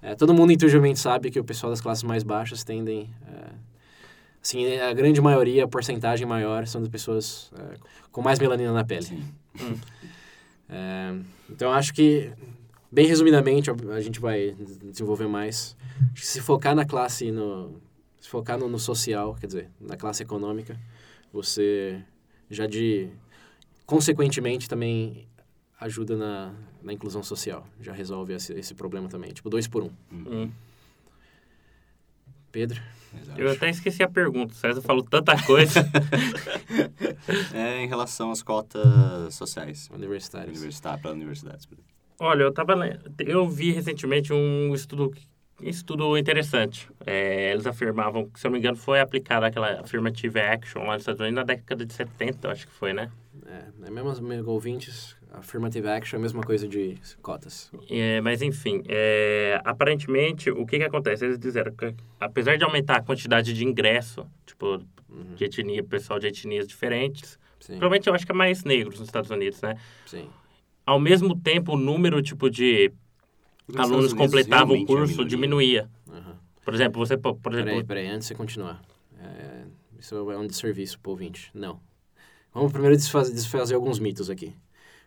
é, 0.00 0.14
todo 0.14 0.32
mundo 0.32 0.52
intuitivamente 0.52 1.00
sabe 1.00 1.30
que 1.30 1.40
o 1.40 1.44
pessoal 1.44 1.70
das 1.70 1.80
classes 1.80 2.04
mais 2.04 2.22
baixas 2.22 2.62
tendem. 2.62 3.10
é, 3.26 3.50
assim, 4.42 4.78
a 4.78 4.92
grande 4.92 5.20
maioria, 5.20 5.64
a 5.64 5.68
porcentagem 5.68 6.26
maior, 6.26 6.66
são 6.66 6.80
das 6.80 6.90
pessoas 6.90 7.50
é, 7.58 7.76
com 8.12 8.22
mais 8.22 8.38
melanina 8.38 8.72
na 8.72 8.84
pele. 8.84 9.04
Sim. 9.04 9.24
É, 10.68 11.14
então, 11.50 11.72
acho 11.72 11.92
que, 11.94 12.30
bem 12.92 13.06
resumidamente, 13.06 13.70
a 13.70 14.00
gente 14.00 14.20
vai 14.20 14.54
desenvolver 14.84 15.26
mais. 15.26 15.76
Acho 16.12 16.22
que 16.22 16.26
se 16.26 16.40
focar 16.40 16.74
na 16.74 16.84
classe, 16.84 17.32
no, 17.32 17.80
se 18.28 18.30
focar 18.30 18.58
no, 18.58 18.68
no 18.68 18.78
social, 18.78 19.34
quer 19.34 19.46
dizer, 19.46 19.70
na 19.80 19.96
classe 19.96 20.22
econômica, 20.22 20.78
você 21.32 22.04
já 22.50 22.66
de, 22.66 23.08
consequentemente, 23.86 24.68
também 24.68 25.26
ajuda 25.80 26.14
na, 26.14 26.54
na 26.82 26.92
inclusão 26.92 27.22
social. 27.22 27.66
Já 27.80 27.94
resolve 27.94 28.34
esse, 28.34 28.52
esse 28.52 28.74
problema 28.74 29.08
também. 29.08 29.32
Tipo, 29.32 29.48
dois 29.48 29.66
por 29.66 29.82
um. 29.82 29.90
Hum. 30.12 30.50
Pedro? 32.52 32.82
Exato. 33.18 33.40
Eu 33.40 33.50
até 33.50 33.70
esqueci 33.70 34.02
a 34.02 34.08
pergunta. 34.08 34.52
O 34.52 34.56
César 34.56 34.82
falou 34.82 35.02
tanta 35.02 35.42
coisa. 35.44 35.80
É 37.52 37.82
em 37.82 37.86
relação 37.86 38.30
às 38.30 38.42
cotas 38.42 39.34
sociais. 39.34 39.88
Universitários. 39.92 40.56
Universitar, 40.56 41.00
para 41.00 41.12
universidades. 41.12 41.68
Olha, 42.18 42.42
eu 42.42 42.52
tava 42.52 42.74
eu 43.18 43.48
vi 43.48 43.70
recentemente 43.70 44.32
um 44.32 44.74
estudo 44.74 45.12
estudo 45.60 46.16
interessante. 46.16 46.88
É, 47.04 47.52
eles 47.52 47.66
afirmavam 47.66 48.28
que, 48.28 48.38
se 48.38 48.46
eu 48.46 48.50
não 48.50 48.54
me 48.54 48.58
engano, 48.58 48.76
foi 48.76 49.00
aplicada 49.00 49.46
aquela 49.46 49.80
affirmative 49.80 50.38
action 50.38 50.82
lá 50.82 50.92
nos 50.92 51.02
Estados 51.02 51.20
Unidos 51.20 51.36
na 51.36 51.44
década 51.44 51.84
de 51.84 51.92
70, 51.92 52.46
eu 52.46 52.50
acho 52.50 52.66
que 52.66 52.72
foi, 52.72 52.92
né? 52.92 53.10
É, 53.46 53.86
é 53.86 53.90
mesmo, 53.90 54.10
os 54.10 54.20
meus 54.20 54.46
ouvintes, 54.46 55.16
affirmative 55.32 55.88
action 55.88 56.16
é 56.16 56.18
a 56.18 56.22
mesma 56.22 56.42
coisa 56.42 56.68
de 56.68 56.96
cotas. 57.22 57.70
É, 57.90 58.20
mas 58.20 58.42
enfim, 58.42 58.82
é, 58.88 59.60
aparentemente, 59.64 60.50
o 60.50 60.66
que 60.66 60.78
que 60.78 60.84
acontece? 60.84 61.24
Eles 61.24 61.38
disseram 61.38 61.72
que, 61.72 61.94
apesar 62.20 62.56
de 62.56 62.64
aumentar 62.64 62.96
a 62.96 63.02
quantidade 63.02 63.52
de 63.52 63.64
ingresso, 63.64 64.26
tipo, 64.46 64.82
de 65.34 65.44
etnia, 65.44 65.82
pessoal 65.82 66.18
de 66.18 66.26
etnias 66.26 66.66
diferentes, 66.66 67.38
Sim, 67.60 67.72
provavelmente 67.72 68.08
eu 68.08 68.14
acho 68.14 68.24
que 68.24 68.32
é 68.32 68.34
mais 68.34 68.64
negros 68.64 68.98
nos 68.98 69.08
Estados 69.08 69.30
Unidos, 69.30 69.60
né? 69.62 69.76
sim. 70.06 70.28
Ao 70.86 70.98
mesmo 70.98 71.38
tempo, 71.38 71.74
o 71.74 71.76
número, 71.76 72.22
tipo, 72.22 72.48
de 72.48 72.90
Nos 73.68 73.80
alunos 73.80 74.12
completavam 74.14 74.76
o 74.76 74.86
curso 74.86 75.08
minoria. 75.12 75.26
diminuía. 75.28 75.90
Aham. 76.10 76.38
Por 76.64 76.74
exemplo, 76.74 76.98
você, 77.06 77.16
po- 77.16 77.34
por 77.34 77.52
Peraí, 77.52 77.68
exemplo, 77.74 77.86
peraí, 77.86 78.06
antes 78.06 78.20
de 78.20 78.26
você 78.28 78.34
continuar. 78.34 78.82
É, 79.20 79.64
isso 79.98 80.14
é 80.14 80.36
um 80.38 80.46
desserviço 80.46 80.98
pro 81.00 81.12
ouvinte. 81.12 81.50
Não. 81.54 81.80
Vamos 82.52 82.72
primeiro 82.72 82.96
desfazer, 82.96 83.32
desfazer 83.34 83.74
alguns 83.74 83.98
mitos 83.98 84.30
aqui. 84.30 84.54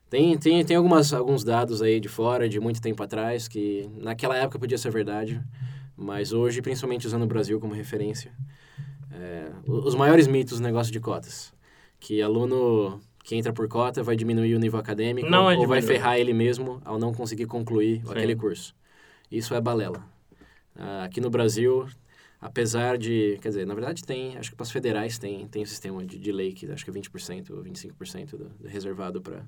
Tem, 0.09 0.37
tem, 0.37 0.63
tem 0.65 0.75
algumas, 0.75 1.13
alguns 1.13 1.43
dados 1.43 1.81
aí 1.81 1.99
de 1.99 2.09
fora, 2.09 2.47
de 2.47 2.59
muito 2.59 2.81
tempo 2.81 3.01
atrás, 3.01 3.47
que 3.47 3.89
naquela 3.95 4.35
época 4.37 4.59
podia 4.59 4.77
ser 4.77 4.91
verdade, 4.91 5.41
mas 5.95 6.33
hoje, 6.33 6.61
principalmente 6.61 7.07
usando 7.07 7.23
o 7.23 7.27
Brasil 7.27 7.59
como 7.59 7.73
referência, 7.73 8.31
é, 9.11 9.49
os 9.67 9.95
maiores 9.95 10.27
mitos 10.27 10.59
do 10.59 10.63
negócio 10.63 10.91
de 10.91 10.99
cotas. 10.99 11.53
Que 11.99 12.21
aluno 12.21 12.99
que 13.23 13.35
entra 13.35 13.53
por 13.53 13.67
cota 13.67 14.01
vai 14.03 14.15
diminuir 14.15 14.55
o 14.55 14.59
nível 14.59 14.79
acadêmico 14.79 15.29
Não 15.29 15.49
é 15.49 15.55
ou 15.57 15.67
vai 15.67 15.79
diminuir. 15.79 15.99
ferrar 15.99 16.17
ele 16.17 16.33
mesmo 16.33 16.81
ao 16.83 16.97
não 16.97 17.13
conseguir 17.13 17.45
concluir 17.45 18.01
Sim. 18.03 18.11
aquele 18.11 18.35
curso. 18.35 18.75
Isso 19.31 19.53
é 19.53 19.61
balela. 19.61 20.03
Ah, 20.75 21.03
aqui 21.03 21.21
no 21.21 21.29
Brasil, 21.29 21.87
apesar 22.39 22.97
de... 22.97 23.37
Quer 23.41 23.49
dizer, 23.49 23.65
na 23.67 23.73
verdade 23.73 24.03
tem, 24.03 24.37
acho 24.37 24.49
que 24.49 24.55
para 24.55 24.63
as 24.63 24.71
federais 24.71 25.17
tem, 25.19 25.47
tem 25.47 25.61
um 25.61 25.65
sistema 25.65 26.03
de, 26.05 26.17
de 26.17 26.31
lei 26.31 26.53
que 26.53 26.69
acho 26.71 26.83
que 26.83 26.89
é 26.89 26.93
20% 26.93 27.51
ou 27.51 27.63
25% 27.63 28.31
do, 28.31 28.49
do 28.49 28.67
reservado 28.67 29.21
para 29.21 29.43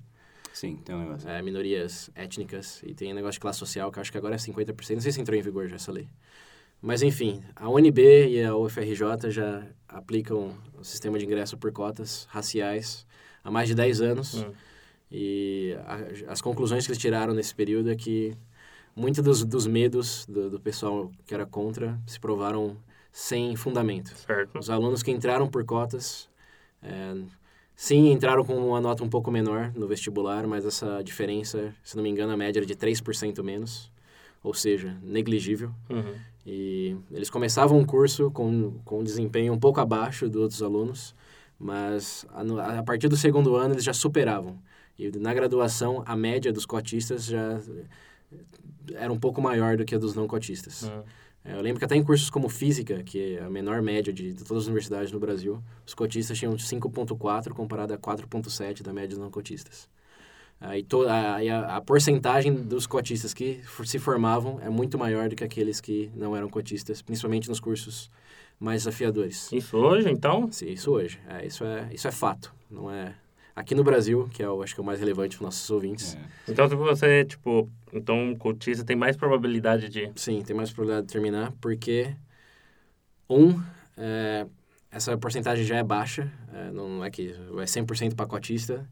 Sim, 0.54 0.78
tem 0.86 0.94
um 0.96 1.00
negócio. 1.00 1.28
é, 1.28 1.42
minorias 1.42 2.12
étnicas 2.14 2.82
e 2.86 2.94
tem 2.94 3.12
negócio 3.14 3.34
de 3.34 3.40
classe 3.40 3.58
social 3.60 3.92
que 3.92 3.98
eu 3.98 4.02
acho 4.02 4.12
que 4.12 4.18
agora 4.18 4.36
é 4.36 4.38
50%. 4.38 4.94
Não 4.94 5.02
sei 5.02 5.12
se 5.12 5.20
entrou 5.20 5.38
em 5.38 5.42
vigor 5.42 5.68
já 5.68 5.76
essa 5.78 5.92
lei. 5.92 6.08
Mas 6.80 7.02
enfim, 7.02 7.42
a 7.56 7.70
UNB 7.70 8.28
e 8.28 8.44
a 8.44 8.56
UFRJ 8.56 9.32
já 9.32 9.66
aplicam 9.88 10.54
o 10.78 10.84
sistema 10.84 11.18
de 11.18 11.26
ingresso 11.26 11.58
por 11.58 11.72
cotas 11.72 12.28
raciais 12.30 13.08
há 13.44 13.52
mais 13.52 13.68
de 13.68 13.76
10 13.76 14.02
anos. 14.02 14.36
Hum. 14.44 14.52
E 15.12 15.76
a- 15.86 16.32
as 16.32 16.42
conclusões 16.42 16.86
que 16.86 16.92
eles 16.92 17.02
tiraram 17.02 17.34
nesse 17.34 17.54
período 17.54 17.92
é 17.92 17.96
que 17.96 18.36
muitos 18.96 19.24
dos, 19.24 19.44
dos 19.46 19.68
medos 19.68 20.26
do, 20.28 20.50
do 20.50 20.60
pessoal 20.60 21.12
que 21.26 21.34
era 21.34 21.46
contra 21.46 22.00
se 22.08 22.20
provaram 22.20 22.76
sem 23.12 23.56
fundamento. 23.56 24.16
certo? 24.16 24.58
Os 24.58 24.70
alunos 24.70 25.04
que 25.04 25.12
entraram 25.12 25.48
por 25.48 25.64
cotas, 25.64 26.28
é, 26.82 27.16
sim, 27.76 28.12
entraram 28.12 28.44
com 28.44 28.56
uma 28.56 28.82
nota 28.82 29.04
um 29.04 29.10
pouco 29.10 29.30
menor 29.30 29.72
no 29.76 29.88
vestibular, 29.88 30.48
mas 30.48 30.66
essa 30.66 31.04
diferença, 31.04 31.74
se 31.84 31.96
não 31.96 32.02
me 32.04 32.10
engano, 32.10 32.34
a 32.34 32.38
média 32.38 32.60
era 32.60 32.66
de 32.66 32.76
3% 32.76 33.44
menos, 33.44 33.92
ou 34.44 34.54
seja, 34.54 34.98
negligível. 35.04 35.72
Uhum. 35.90 36.16
E 36.46 36.98
eles 37.12 37.30
começavam 37.30 37.80
o 37.80 37.86
curso 37.86 38.32
com, 38.32 38.74
com 38.84 39.00
um 39.02 39.04
desempenho 39.04 39.54
um 39.54 39.60
pouco 39.60 39.80
abaixo 39.80 40.28
dos 40.28 40.42
outros 40.42 40.62
alunos, 40.64 41.16
mas 41.64 42.26
a, 42.34 42.80
a 42.80 42.84
partir 42.84 43.08
do 43.08 43.16
segundo 43.16 43.56
ano 43.56 43.74
eles 43.74 43.84
já 43.84 43.94
superavam. 43.94 44.60
E 45.00 45.10
na 45.18 45.34
graduação, 45.34 46.04
a 46.06 46.16
média 46.16 46.52
dos 46.52 46.66
cotistas 46.66 47.26
já 47.26 47.60
era 48.94 49.12
um 49.12 49.18
pouco 49.18 49.42
maior 49.42 49.78
do 49.78 49.86
que 49.86 49.96
a 49.96 49.98
dos 49.98 50.14
não 50.14 50.28
cotistas. 50.28 50.84
Uhum. 50.84 51.04
É, 51.46 51.54
Eu 51.54 51.62
lembro 51.62 51.80
que 51.80 51.86
até 51.86 51.96
em 51.96 52.04
cursos 52.04 52.30
como 52.30 52.50
Física, 52.50 53.02
que 53.02 53.36
é 53.36 53.44
a 53.44 53.50
menor 53.50 53.82
média 53.82 54.12
de, 54.12 54.34
de 54.34 54.44
todas 54.44 54.64
as 54.64 54.68
universidades 54.68 55.12
no 55.12 55.20
Brasil, 55.20 55.64
os 55.86 55.94
cotistas 55.94 56.38
tinham 56.38 56.54
5,4 56.54 57.54
comparado 57.54 57.94
a 57.94 57.98
4,7 57.98 58.84
da 58.84 58.92
média 58.92 59.10
dos 59.10 59.20
não 59.20 59.32
cotistas. 59.32 59.90
Aí 60.60 60.84
to, 60.84 61.08
a, 61.08 61.38
a, 61.38 61.78
a 61.78 61.82
porcentagem 61.82 62.54
dos 62.54 62.86
cotistas 62.86 63.34
que 63.34 63.62
se 63.86 64.00
formavam 64.00 64.60
é 64.62 64.70
muito 64.70 64.98
maior 64.98 65.30
do 65.30 65.36
que 65.36 65.44
aqueles 65.44 65.80
que 65.82 66.12
não 66.14 66.36
eram 66.36 66.50
cotistas, 66.50 67.02
principalmente 67.02 67.50
nos 67.50 67.60
cursos 67.60 68.10
mais 68.64 68.84
desafiadores. 68.84 69.52
Isso 69.52 69.76
hoje, 69.78 70.10
então? 70.10 70.50
Sim, 70.52 70.70
isso 70.70 70.92
hoje. 70.92 71.20
É, 71.28 71.46
isso, 71.46 71.66
é, 71.66 71.90
isso 71.92 72.08
é 72.08 72.12
fato. 72.12 72.54
Não 72.72 72.90
é... 72.90 73.14
Aqui 73.56 73.76
no 73.76 73.84
Brasil, 73.84 74.28
que 74.34 74.42
é 74.42 74.50
o, 74.50 74.64
acho 74.64 74.74
que 74.74 74.80
é 74.80 74.84
o 74.84 74.86
mais 74.86 75.00
relevante 75.00 75.36
para 75.38 75.44
os 75.44 75.46
nossos 75.48 75.70
ouvintes, 75.70 76.16
É. 76.16 76.52
Então, 76.52 76.68
se 76.68 76.74
você, 76.74 77.24
tipo, 77.26 77.70
então 77.92 78.18
um 78.30 78.36
cotista 78.36 78.84
tem 78.84 78.96
mais 78.96 79.16
probabilidade 79.16 79.90
de... 79.90 80.10
Sim, 80.16 80.42
tem 80.42 80.56
mais 80.56 80.72
probabilidade 80.72 81.08
de 81.08 81.14
terminar, 81.14 81.52
porque, 81.62 82.16
um, 83.30 83.62
é, 83.98 84.48
essa 84.90 85.16
porcentagem 85.18 85.64
já 85.66 85.76
é 85.78 85.84
baixa, 85.84 86.32
é, 86.54 86.72
não 86.72 87.04
é 87.06 87.12
que 87.12 87.30
é 87.32 87.66
100% 87.66 88.16
pacotista, 88.16 88.90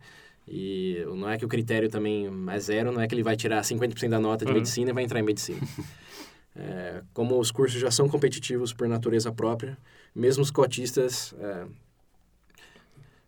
e 0.48 1.04
não 1.08 1.30
é 1.30 1.38
que 1.38 1.46
o 1.46 1.48
critério 1.48 1.90
também 1.90 2.28
é 2.50 2.60
zero, 2.60 2.92
não 2.92 3.02
é 3.02 3.08
que 3.08 3.16
ele 3.16 3.24
vai 3.24 3.36
tirar 3.36 3.62
50% 3.64 4.10
da 4.10 4.20
nota 4.20 4.44
de 4.46 4.52
Uhum. 4.52 4.58
medicina 4.58 4.92
e 4.92 4.94
vai 4.94 5.04
entrar 5.04 5.20
em 5.20 5.24
medicina. 5.24 5.60
É, 6.56 7.02
como 7.14 7.40
os 7.40 7.50
cursos 7.50 7.80
já 7.80 7.90
são 7.90 8.10
competitivos 8.10 8.74
por 8.74 8.88
natureza 8.88 9.32
própria, 9.32 9.78
mesmo 10.14 10.44
os 10.44 10.52
cotistas 10.52 11.34
é, 11.40 11.66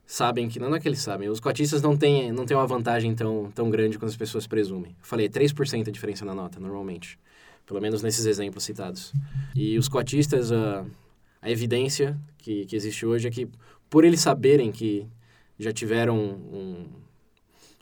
sabem 0.06 0.50
que, 0.50 0.60
não 0.60 0.76
é 0.76 0.80
que 0.80 0.88
eles 0.88 1.00
sabem, 1.00 1.30
os 1.30 1.40
cotistas 1.40 1.82
não 1.82 1.96
têm, 1.98 2.32
não 2.32 2.46
têm 2.46 2.56
uma 2.56 2.68
vantagem 2.68 3.16
tão, 3.16 3.52
tão 3.52 3.70
grande 3.70 3.98
quanto 3.98 4.12
as 4.12 4.18
pessoas 4.18 4.46
presumem. 4.46 4.92
Eu 4.92 5.06
falei, 5.06 5.30
3% 5.30 5.88
a 5.88 5.92
diferença 5.92 6.26
na 6.26 6.36
nota, 6.36 6.60
normalmente. 6.60 7.18
Pelo 7.66 7.80
menos 7.80 8.04
nesses 8.04 8.26
exemplos 8.26 8.64
citados. 8.64 9.14
E 9.56 9.78
os 9.78 9.88
cotistas, 9.88 10.52
a, 10.52 10.86
a 11.42 11.50
evidência 11.50 12.20
que, 12.38 12.66
que 12.66 12.76
existe 12.76 13.06
hoje 13.06 13.28
é 13.28 13.32
que, 13.32 13.48
por 13.90 14.04
eles 14.04 14.20
saberem 14.20 14.72
que 14.72 15.08
já 15.58 15.72
tiveram 15.72 16.18
um, 16.18 16.86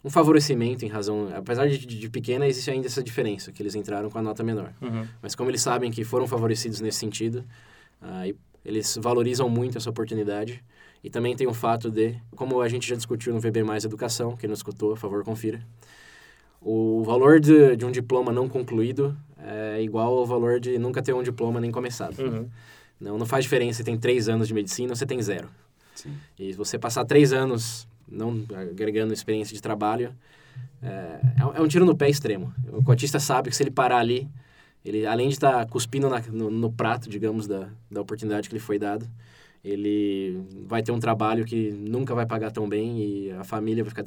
um 0.04 0.10
favorecimento 0.10 0.84
em 0.86 0.88
razão... 0.88 1.30
Apesar 1.36 1.68
de, 1.68 1.78
de 1.86 2.10
pequena, 2.10 2.48
existe 2.48 2.70
ainda 2.72 2.88
essa 2.88 3.04
diferença, 3.04 3.52
que 3.52 3.62
eles 3.62 3.76
entraram 3.76 4.10
com 4.10 4.18
a 4.18 4.22
nota 4.22 4.44
menor. 4.44 4.74
Uhum. 4.82 5.08
Mas 5.22 5.36
como 5.36 5.50
eles 5.50 5.62
sabem 5.62 5.92
que 5.92 6.04
foram 6.04 6.28
favorecidos 6.28 6.82
nesse 6.82 6.98
sentido, 6.98 7.44
aí 8.02 8.36
eles 8.66 8.98
valorizam 9.02 9.50
muito 9.50 9.78
essa 9.78 9.90
oportunidade. 9.90 10.64
E 11.04 11.10
também 11.10 11.36
tem 11.36 11.48
o 11.48 11.54
fato 11.54 11.90
de, 11.90 12.16
como 12.36 12.62
a 12.62 12.70
gente 12.70 12.88
já 12.88 12.96
discutiu 12.96 13.34
no 13.34 13.40
VB 13.40 13.64
Mais 13.64 13.84
Educação, 13.84 14.36
quem 14.36 14.48
não 14.48 14.54
escutou, 14.54 14.92
por 14.92 14.98
favor, 14.98 15.24
confira. 15.24 15.66
O 16.62 17.04
valor 17.04 17.40
de, 17.40 17.76
de 17.76 17.86
um 17.86 17.92
diploma 17.92 18.32
não 18.32 18.48
concluído 18.48 19.18
é 19.38 19.82
igual 19.82 20.16
ao 20.16 20.26
valor 20.26 20.60
de 20.60 20.78
nunca 20.78 21.02
ter 21.02 21.14
um 21.14 21.24
diploma 21.24 21.60
nem 21.60 21.72
começado. 21.72 22.20
Uhum. 22.20 22.48
Não, 23.00 23.18
não 23.18 23.26
faz 23.26 23.46
diferença 23.46 23.78
se 23.78 23.84
tem 23.84 23.98
três 23.98 24.30
anos 24.30 24.48
de 24.48 24.54
medicina 24.54 24.92
ou 24.92 24.96
você 24.96 25.08
tem 25.08 25.20
zero. 25.24 25.50
Sim. 25.96 26.16
E 26.38 26.52
se 26.52 26.58
você 26.58 26.78
passar 26.78 27.04
três 27.04 27.34
anos 27.34 27.88
não 28.12 28.46
agregando 28.56 29.14
experiência 29.14 29.56
de 29.56 29.62
trabalho, 29.62 30.14
é, 30.82 31.20
é 31.40 31.46
um- 31.46 31.54
é 31.56 31.62
um 31.62 31.68
tiro 31.68 31.86
no 31.86 31.96
pé 31.96 32.10
extremo. 32.10 32.54
O 32.72 32.84
cotista 32.84 33.20
sabe 33.20 33.50
que 33.50 33.56
se 33.56 33.64
ele 33.64 33.72
parar 33.72 34.00
ali, 34.00 34.30
ele 34.84 35.06
além 35.06 35.28
de 35.30 35.36
estar 35.36 35.66
cuspindo 35.68 36.10
na- 36.10 36.20
no, 36.20 36.50
no 36.52 36.72
prato, 36.72 37.10
digamos, 37.10 37.48
da, 37.48 37.70
da 37.90 38.02
oportunidade 38.02 38.50
que 38.50 38.56
lhe 38.56 38.60
foi 38.62 38.78
dado, 38.78 39.08
ele 39.64 40.44
vai 40.68 40.82
ter 40.82 40.92
um 40.92 41.00
trabalho 41.00 41.46
que 41.46 41.72
nunca 41.72 42.16
vai 42.16 42.26
pagar 42.26 42.52
tão 42.52 42.68
bem 42.68 43.00
e 43.00 43.32
a 43.32 43.44
família 43.44 43.84
vai 43.84 43.92
ficar... 43.92 44.04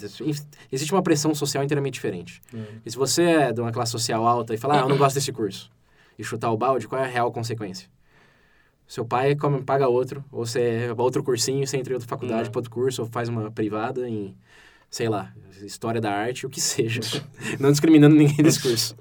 Existe 0.73 0.93
uma 0.93 1.03
pressão 1.03 1.33
social 1.35 1.63
inteiramente 1.63 1.95
diferente. 1.95 2.43
Uhum. 2.53 2.65
E 2.85 2.91
se 2.91 2.97
você 2.97 3.23
é 3.23 3.53
de 3.53 3.61
uma 3.61 3.71
classe 3.71 3.93
social 3.93 4.27
alta 4.27 4.53
e 4.53 4.57
falar, 4.57 4.81
ah, 4.81 4.83
eu 4.83 4.89
não 4.89 4.97
gosto 4.99 5.15
desse 5.15 5.33
curso, 5.33 5.71
e 6.19 6.25
chutar 6.25 6.51
o 6.51 6.57
balde, 6.57 6.89
qual 6.89 7.01
é 7.01 7.05
a 7.05 7.09
real 7.09 7.31
consequência? 7.31 7.89
Seu 8.87 9.05
pai 9.05 9.35
come, 9.35 9.63
paga 9.63 9.89
outro, 9.89 10.25
ou 10.31 10.45
você 10.45 10.95
outro 10.97 11.23
cursinho, 11.23 11.67
você 11.67 11.77
entra 11.77 11.93
em 11.93 11.95
outra 11.95 12.09
faculdade 12.09 12.45
Uhum. 12.45 12.53
para 12.53 12.59
outro 12.59 12.71
curso, 12.71 13.03
ou 13.03 13.09
faz 13.09 13.29
uma 13.29 13.51
privada 13.51 14.09
em, 14.09 14.37
sei 14.91 15.09
lá, 15.09 15.33
história 15.63 16.01
da 16.01 16.13
arte, 16.13 16.47
o 16.47 16.51
que 16.51 16.61
seja. 16.61 17.01
não 17.59 17.71
discriminando 17.71 18.15
ninguém 18.15 18.37
desse 18.37 18.61
curso. 18.61 18.97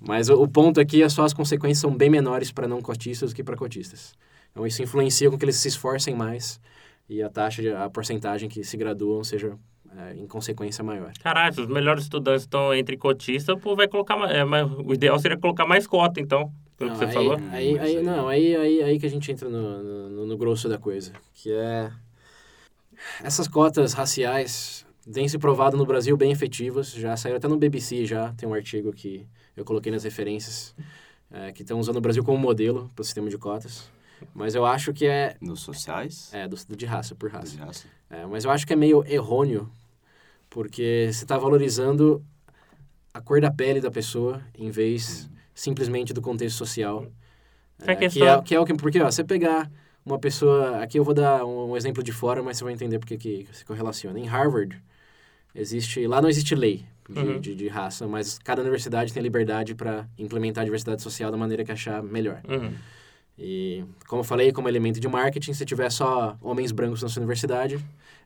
Mas 0.00 0.28
o, 0.28 0.42
o 0.42 0.48
ponto 0.48 0.80
aqui 0.80 1.02
é 1.02 1.08
só 1.08 1.24
as 1.24 1.32
consequências 1.32 1.78
são 1.78 1.94
bem 1.94 2.08
menores 2.08 2.52
para 2.52 2.68
não 2.68 2.80
cotistas 2.80 3.30
do 3.30 3.36
que 3.36 3.42
para 3.42 3.56
cotistas. 3.56 4.14
Então 4.52 4.66
isso 4.66 4.82
influencia 4.82 5.30
com 5.30 5.36
que 5.36 5.44
eles 5.44 5.56
se 5.56 5.68
esforcem 5.68 6.14
mais 6.14 6.60
e 7.08 7.22
a 7.22 7.28
taxa, 7.28 7.62
de, 7.62 7.70
a 7.70 7.88
porcentagem 7.88 8.48
que 8.48 8.62
se 8.62 8.76
graduam 8.76 9.24
seja 9.24 9.56
é, 9.96 10.14
em 10.14 10.26
consequência 10.26 10.84
maior. 10.84 11.12
Caralho, 11.22 11.54
se 11.54 11.60
os 11.60 11.66
melhores 11.66 12.04
estudantes 12.04 12.42
estão 12.42 12.74
entre 12.74 12.96
cotistas, 12.96 13.58
pô, 13.60 13.74
vai 13.74 13.88
colocar 13.88 14.16
mais... 14.16 14.32
É, 14.32 14.44
mas 14.44 14.70
o 14.70 14.92
ideal 14.92 15.18
seria 15.18 15.38
colocar 15.38 15.66
mais 15.66 15.86
cota, 15.86 16.20
então. 16.20 16.52
Pelo 16.78 16.92
que 16.92 16.98
você 16.98 17.04
aí, 17.06 17.12
falou. 17.12 17.36
Aí, 17.50 17.78
aí- 17.78 17.96
aí- 17.96 18.02
não, 18.02 18.28
aí, 18.28 18.56
aí, 18.56 18.82
aí 18.84 18.98
que 19.00 19.06
a 19.06 19.10
gente 19.10 19.30
entra 19.32 19.48
no, 19.48 19.82
no, 20.08 20.26
no 20.26 20.38
grosso 20.38 20.68
da 20.68 20.78
coisa, 20.78 21.12
que 21.34 21.52
é... 21.52 21.90
Essas 23.22 23.48
cotas 23.48 23.92
raciais 23.92 24.86
têm 25.12 25.28
se 25.28 25.38
provado 25.38 25.76
no 25.76 25.84
Brasil 25.84 26.16
bem 26.16 26.30
efetivas, 26.30 26.92
já 26.92 27.16
saíram 27.16 27.38
até 27.38 27.48
no 27.48 27.56
BBC 27.56 28.06
já, 28.06 28.32
tem 28.34 28.48
um 28.48 28.54
artigo 28.54 28.92
que 28.92 29.26
eu 29.56 29.64
coloquei 29.64 29.90
nas 29.90 30.04
referências, 30.04 30.74
é, 31.30 31.52
que 31.52 31.62
estão 31.62 31.80
usando 31.80 31.96
o 31.96 32.00
Brasil 32.00 32.22
como 32.22 32.38
modelo 32.38 32.90
para 32.94 33.02
o 33.02 33.04
sistema 33.04 33.28
de 33.28 33.36
cotas. 33.36 33.90
Mas 34.32 34.54
eu 34.54 34.64
acho 34.64 34.92
que 34.92 35.06
é... 35.06 35.36
Nos 35.40 35.60
sociais? 35.60 36.32
É, 36.32 36.46
do, 36.46 36.56
de 36.56 36.86
raça, 36.86 37.14
por 37.14 37.30
raça. 37.30 37.56
De 37.56 37.58
raça. 37.58 37.86
É, 38.08 38.24
mas 38.26 38.44
eu 38.44 38.50
acho 38.52 38.66
que 38.66 38.72
é 38.72 38.76
meio 38.76 39.04
errôneo, 39.06 39.68
porque 40.48 41.10
você 41.12 41.24
está 41.24 41.36
valorizando 41.36 42.24
a 43.12 43.20
cor 43.20 43.40
da 43.40 43.50
pele 43.50 43.80
da 43.80 43.90
pessoa 43.90 44.40
em 44.56 44.70
vez 44.70 45.28
simplesmente 45.58 46.12
do 46.12 46.22
contexto 46.22 46.56
social. 46.56 47.06
É, 47.84 47.94
que, 47.96 48.04
é, 48.04 48.42
que 48.42 48.54
é 48.54 48.60
o 48.60 48.64
que... 48.64 48.74
Porque, 48.74 49.00
ó, 49.00 49.10
você 49.10 49.24
pegar 49.24 49.70
uma 50.04 50.18
pessoa... 50.18 50.82
Aqui 50.82 50.98
eu 50.98 51.04
vou 51.04 51.14
dar 51.14 51.44
um, 51.44 51.70
um 51.72 51.76
exemplo 51.76 52.02
de 52.02 52.12
fora, 52.12 52.42
mas 52.42 52.58
você 52.58 52.64
vai 52.64 52.72
entender 52.72 52.98
porque 52.98 53.16
que 53.16 53.48
se 53.52 53.64
correlaciona. 53.64 54.18
Em 54.18 54.24
Harvard, 54.24 54.80
existe 55.54 56.06
lá 56.06 56.22
não 56.22 56.28
existe 56.28 56.54
lei 56.54 56.84
de, 57.08 57.18
Uhum. 57.18 57.40
de, 57.40 57.54
de 57.54 57.68
raça, 57.68 58.06
mas 58.06 58.38
cada 58.38 58.60
universidade 58.60 59.12
tem 59.12 59.22
liberdade 59.22 59.74
para 59.74 60.06
implementar 60.18 60.62
a 60.62 60.64
diversidade 60.64 61.02
social 61.02 61.30
da 61.30 61.36
maneira 61.36 61.64
que 61.64 61.72
achar 61.72 62.02
melhor. 62.02 62.40
Uhum. 62.46 62.72
E, 63.38 63.84
como 64.06 64.20
eu 64.20 64.24
falei, 64.24 64.52
como 64.52 64.68
elemento 64.68 65.00
de 65.00 65.08
marketing, 65.08 65.54
se 65.54 65.64
tiver 65.64 65.90
só 65.90 66.36
homens 66.42 66.70
brancos 66.70 67.02
na 67.02 67.08
sua 67.08 67.20
universidade, 67.20 67.78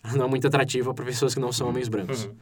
ela 0.03 0.15
não 0.19 0.27
é 0.27 0.29
muito 0.29 0.47
atrativa 0.47 0.93
para 0.93 1.05
pessoas 1.05 1.33
que 1.33 1.41
não 1.41 1.53
são 1.53 1.69
homens 1.69 1.89
brancos. 1.89 2.25
Uhum. 2.25 2.35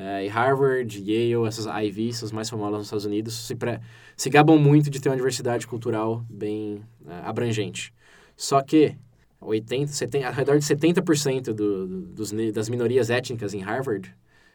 É, 0.00 0.24
e 0.26 0.28
Harvard, 0.28 0.96
Yale, 1.00 1.46
essas 1.48 1.66
Ivy, 1.66 2.10
as 2.10 2.30
mais 2.30 2.48
famosas 2.48 2.78
nos 2.78 2.86
Estados 2.86 3.04
Unidos, 3.04 3.34
se, 3.46 3.54
pre- 3.56 3.80
se 4.16 4.30
gabam 4.30 4.56
muito 4.56 4.88
de 4.90 5.00
ter 5.00 5.08
uma 5.08 5.16
diversidade 5.16 5.66
cultural 5.66 6.24
bem 6.30 6.82
é, 7.06 7.14
abrangente. 7.24 7.92
Só 8.36 8.62
que 8.62 8.94
80, 9.40 9.90
70, 9.92 10.26
ao 10.28 10.32
redor 10.32 10.58
de 10.58 10.64
70% 10.64 11.52
do, 11.52 11.86
do, 11.86 12.00
dos, 12.06 12.32
das 12.52 12.68
minorias 12.68 13.10
étnicas 13.10 13.54
em 13.54 13.60
Harvard 13.60 14.14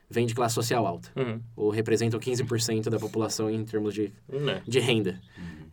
vêm 0.10 0.26
de 0.26 0.34
classe 0.36 0.56
social 0.56 0.86
alta, 0.88 1.10
Uhum. 1.16 1.42
ou 1.56 1.70
representam 1.70 2.20
15% 2.20 2.90
da 2.90 3.00
população 3.00 3.50
em 3.50 3.64
termos 3.66 3.94
de 3.94 4.14
Né? 4.30 4.62
de 4.66 4.80
renda. 4.80 5.20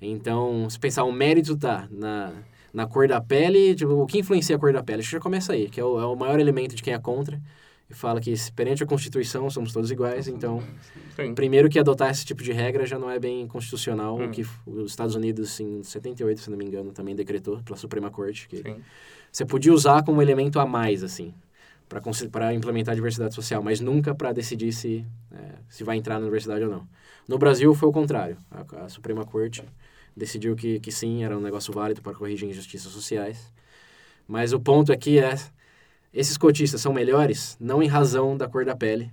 Então, 0.00 0.68
se 0.70 0.78
pensar, 0.78 1.04
o 1.04 1.12
mérito 1.12 1.56
tá 1.56 1.86
na, 1.90 2.32
na 2.72 2.86
cor 2.86 3.06
da 3.06 3.20
pele, 3.20 3.74
tipo, 3.74 3.92
o 3.92 4.06
que 4.06 4.18
influencia 4.18 4.56
a 4.56 4.58
cor 4.58 4.72
da 4.72 4.82
pele? 4.82 5.00
Acho 5.00 5.10
que 5.10 5.16
já 5.16 5.20
começa 5.20 5.52
aí, 5.52 5.68
que 5.68 5.78
é 5.78 5.84
o, 5.84 6.00
é 6.00 6.06
o 6.06 6.16
maior 6.16 6.40
elemento 6.40 6.74
de 6.74 6.82
quem 6.82 6.94
é 6.94 6.98
contra. 6.98 7.40
Fala 7.90 8.20
que 8.20 8.32
perante 8.54 8.82
a 8.82 8.87
Constituição 8.87 9.50
somos 9.50 9.73
todos 9.73 9.90
iguais, 9.90 10.28
então, 10.28 10.62
Sim. 11.16 11.35
primeiro 11.35 11.68
que 11.68 11.78
adotar 11.78 12.11
esse 12.11 12.25
tipo 12.25 12.42
de 12.42 12.52
regra 12.52 12.87
já 12.87 12.99
não 12.99 13.11
é 13.11 13.18
bem 13.18 13.47
constitucional, 13.49 14.16
Hum. 14.16 14.26
o 14.26 14.30
que 14.30 14.47
os 14.66 14.90
Estados 14.90 15.14
Unidos, 15.16 15.59
em 15.59 15.82
78, 15.82 16.40
se 16.40 16.50
não 16.50 16.56
me 16.56 16.64
engano, 16.64 16.92
também 16.92 17.16
decretou 17.16 17.61
pela 17.62 17.76
Suprema 17.76 18.11
Corte, 18.11 18.49
que 18.49 18.59
Sim. 18.59 18.80
você 19.30 19.44
podia 19.44 19.73
usar 19.73 20.04
como 20.04 20.23
elemento 20.23 20.61
a 20.61 20.66
mais, 20.66 21.02
assim, 21.02 21.35
para 22.30 22.54
implementar 22.54 22.92
a 22.92 22.94
diversidade 22.94 23.35
social, 23.35 23.62
mas 23.62 23.80
nunca 23.80 24.14
para 24.14 24.32
decidir 24.32 24.73
se, 24.73 25.04
é, 25.32 25.54
se 25.68 25.82
vai 25.82 25.97
entrar 25.97 26.14
na 26.14 26.20
universidade 26.20 26.62
ou 26.64 26.70
não. 26.70 26.88
No 27.26 27.37
Brasil 27.38 27.75
foi 27.75 27.88
o 27.88 27.92
contrário. 27.92 28.37
A, 28.50 28.85
a 28.85 28.88
Suprema 28.88 29.25
Corte 29.25 29.64
decidiu 30.16 30.54
que, 30.54 30.78
que 30.78 30.92
sim, 30.92 31.25
era 31.25 31.37
um 31.37 31.40
negócio 31.40 31.73
válido 31.73 32.00
para 32.00 32.14
corrigir 32.14 32.49
injustiças 32.49 32.92
sociais. 32.92 33.52
Mas 34.28 34.52
o 34.52 34.61
ponto 34.61 34.92
aqui 34.92 35.18
é, 35.18 35.35
esses 36.12 36.36
cotistas 36.36 36.80
são 36.80 36.92
melhores 36.92 37.56
não 37.60 37.82
em 37.82 37.86
razão 37.86 38.36
da 38.36 38.48
cor 38.48 38.64
da 38.64 38.74
pele, 38.74 39.10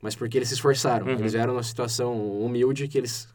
mas 0.00 0.16
porque 0.16 0.36
eles 0.36 0.48
se 0.48 0.54
esforçaram. 0.54 1.06
Uhum. 1.06 1.12
Eles 1.12 1.32
vieram 1.32 1.52
numa 1.52 1.62
situação 1.62 2.40
humilde 2.40 2.88
que 2.88 2.98
eles 2.98 3.28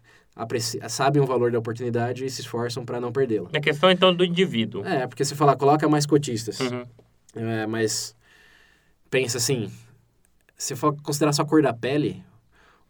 sabem 0.90 1.22
o 1.22 1.26
valor 1.26 1.52
da 1.52 1.58
oportunidade 1.58 2.26
e 2.26 2.30
se 2.30 2.42
esforçam 2.42 2.86
para 2.86 3.00
não 3.00 3.12
perdê-la. 3.12 3.50
A 3.54 3.60
questão, 3.60 3.90
então, 3.90 4.14
do 4.14 4.24
indivíduo. 4.24 4.86
É, 4.86 5.08
porque 5.08 5.26
você 5.26 5.34
falar, 5.34 5.56
coloca 5.56 5.88
mais 5.88 6.06
cotistas. 6.06 6.60
Uhum. 6.60 6.84
É, 7.36 7.66
mas 7.66 8.16
pensa 9.10 9.38
assim, 9.38 9.72
se 10.58 10.76
for 10.76 10.96
considerar 11.02 11.34
só 11.34 11.42
a 11.42 11.46
cor 11.46 11.62
da 11.62 11.74
pele, 11.74 12.24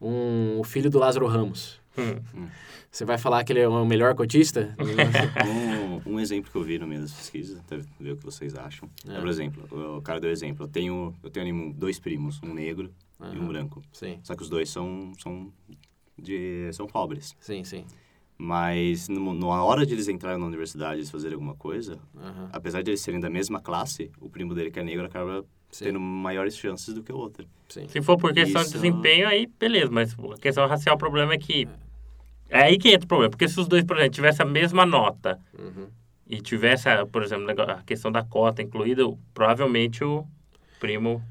um, 0.00 0.58
o 0.58 0.64
filho 0.64 0.90
do 0.90 0.98
Lázaro 0.98 1.26
Ramos, 1.26 1.80
Uhum. 2.02 2.48
você 2.90 3.04
vai 3.04 3.18
falar 3.18 3.44
que 3.44 3.52
ele 3.52 3.60
é 3.60 3.68
o 3.68 3.84
melhor 3.84 4.14
cotista? 4.14 4.76
Um, 6.06 6.14
um 6.14 6.20
exemplo 6.20 6.50
que 6.50 6.56
eu 6.56 6.62
vi 6.62 6.78
no 6.78 6.86
meio 6.86 7.00
das 7.02 7.12
pesquisas, 7.12 7.58
até 7.58 7.78
ver 8.00 8.12
o 8.12 8.16
que 8.16 8.24
vocês 8.24 8.54
acham. 8.54 8.88
É. 9.08 9.16
É. 9.16 9.20
por 9.20 9.28
exemplo, 9.28 9.96
o 9.96 10.02
cara 10.02 10.20
deu 10.20 10.30
exemplo. 10.30 10.64
Eu 10.64 10.68
tenho, 10.68 11.14
eu 11.22 11.30
tenho 11.30 11.72
dois 11.72 11.98
primos, 11.98 12.40
um 12.42 12.52
negro 12.54 12.92
e 13.32 13.38
um 13.38 13.46
branco. 13.48 13.82
sim, 13.92 14.18
Só 14.22 14.34
que 14.34 14.42
os 14.42 14.48
dois 14.48 14.68
são, 14.70 15.12
são, 15.18 15.52
de, 16.16 16.70
são 16.72 16.86
pobres. 16.86 17.36
sim, 17.40 17.64
sim. 17.64 17.84
Mas 18.40 19.08
no, 19.08 19.34
na 19.34 19.64
hora 19.64 19.84
de 19.84 19.92
eles 19.94 20.06
entrarem 20.06 20.38
na 20.38 20.46
universidade 20.46 21.00
e 21.00 21.06
fazerem 21.06 21.34
alguma 21.34 21.56
coisa, 21.56 21.98
Aham, 22.16 22.48
apesar 22.52 22.82
de 22.82 22.90
eles 22.90 23.00
serem 23.00 23.18
da 23.18 23.28
mesma 23.28 23.60
classe, 23.60 24.12
o 24.20 24.30
primo 24.30 24.54
dele 24.54 24.70
que 24.70 24.78
é 24.78 24.84
negro 24.84 25.04
acaba 25.04 25.44
sim, 25.72 25.86
tendo 25.86 25.98
maiores 25.98 26.56
chances 26.56 26.94
do 26.94 27.02
que 27.02 27.12
o 27.12 27.16
outro. 27.16 27.48
sim. 27.68 27.88
Se 27.88 28.00
for 28.00 28.16
por 28.16 28.32
questão 28.32 28.62
de 28.62 28.68
Isso. 28.68 28.76
desempenho, 28.76 29.26
aí 29.26 29.48
beleza, 29.58 29.90
mas 29.90 30.14
a 30.16 30.38
questão 30.38 30.66
racial, 30.68 30.94
o 30.94 30.98
problema 30.98 31.34
é 31.34 31.38
que. 31.38 31.64
É 31.64 31.87
aí 32.50 32.78
que 32.78 32.88
entra 32.88 33.04
o 33.04 33.08
problema, 33.08 33.30
porque 33.30 33.48
se 33.48 33.58
os 33.60 33.68
dois, 33.68 33.84
por 33.84 33.96
exemplo, 33.96 34.14
tivessem 34.14 34.44
a 34.44 34.48
mesma 34.48 34.84
nota 34.86 35.38
Uhum. 35.58 35.88
e 36.26 36.40
tivesse, 36.40 36.88
a- 36.88 37.06
por 37.06 37.22
exemplo, 37.22 37.50
a 37.62 37.82
questão 37.82 38.10
da 38.12 38.22
cota 38.22 38.62
incluída, 38.62 39.02
provavelmente 39.34 40.02
o 40.04 40.26
primo. 40.80 41.22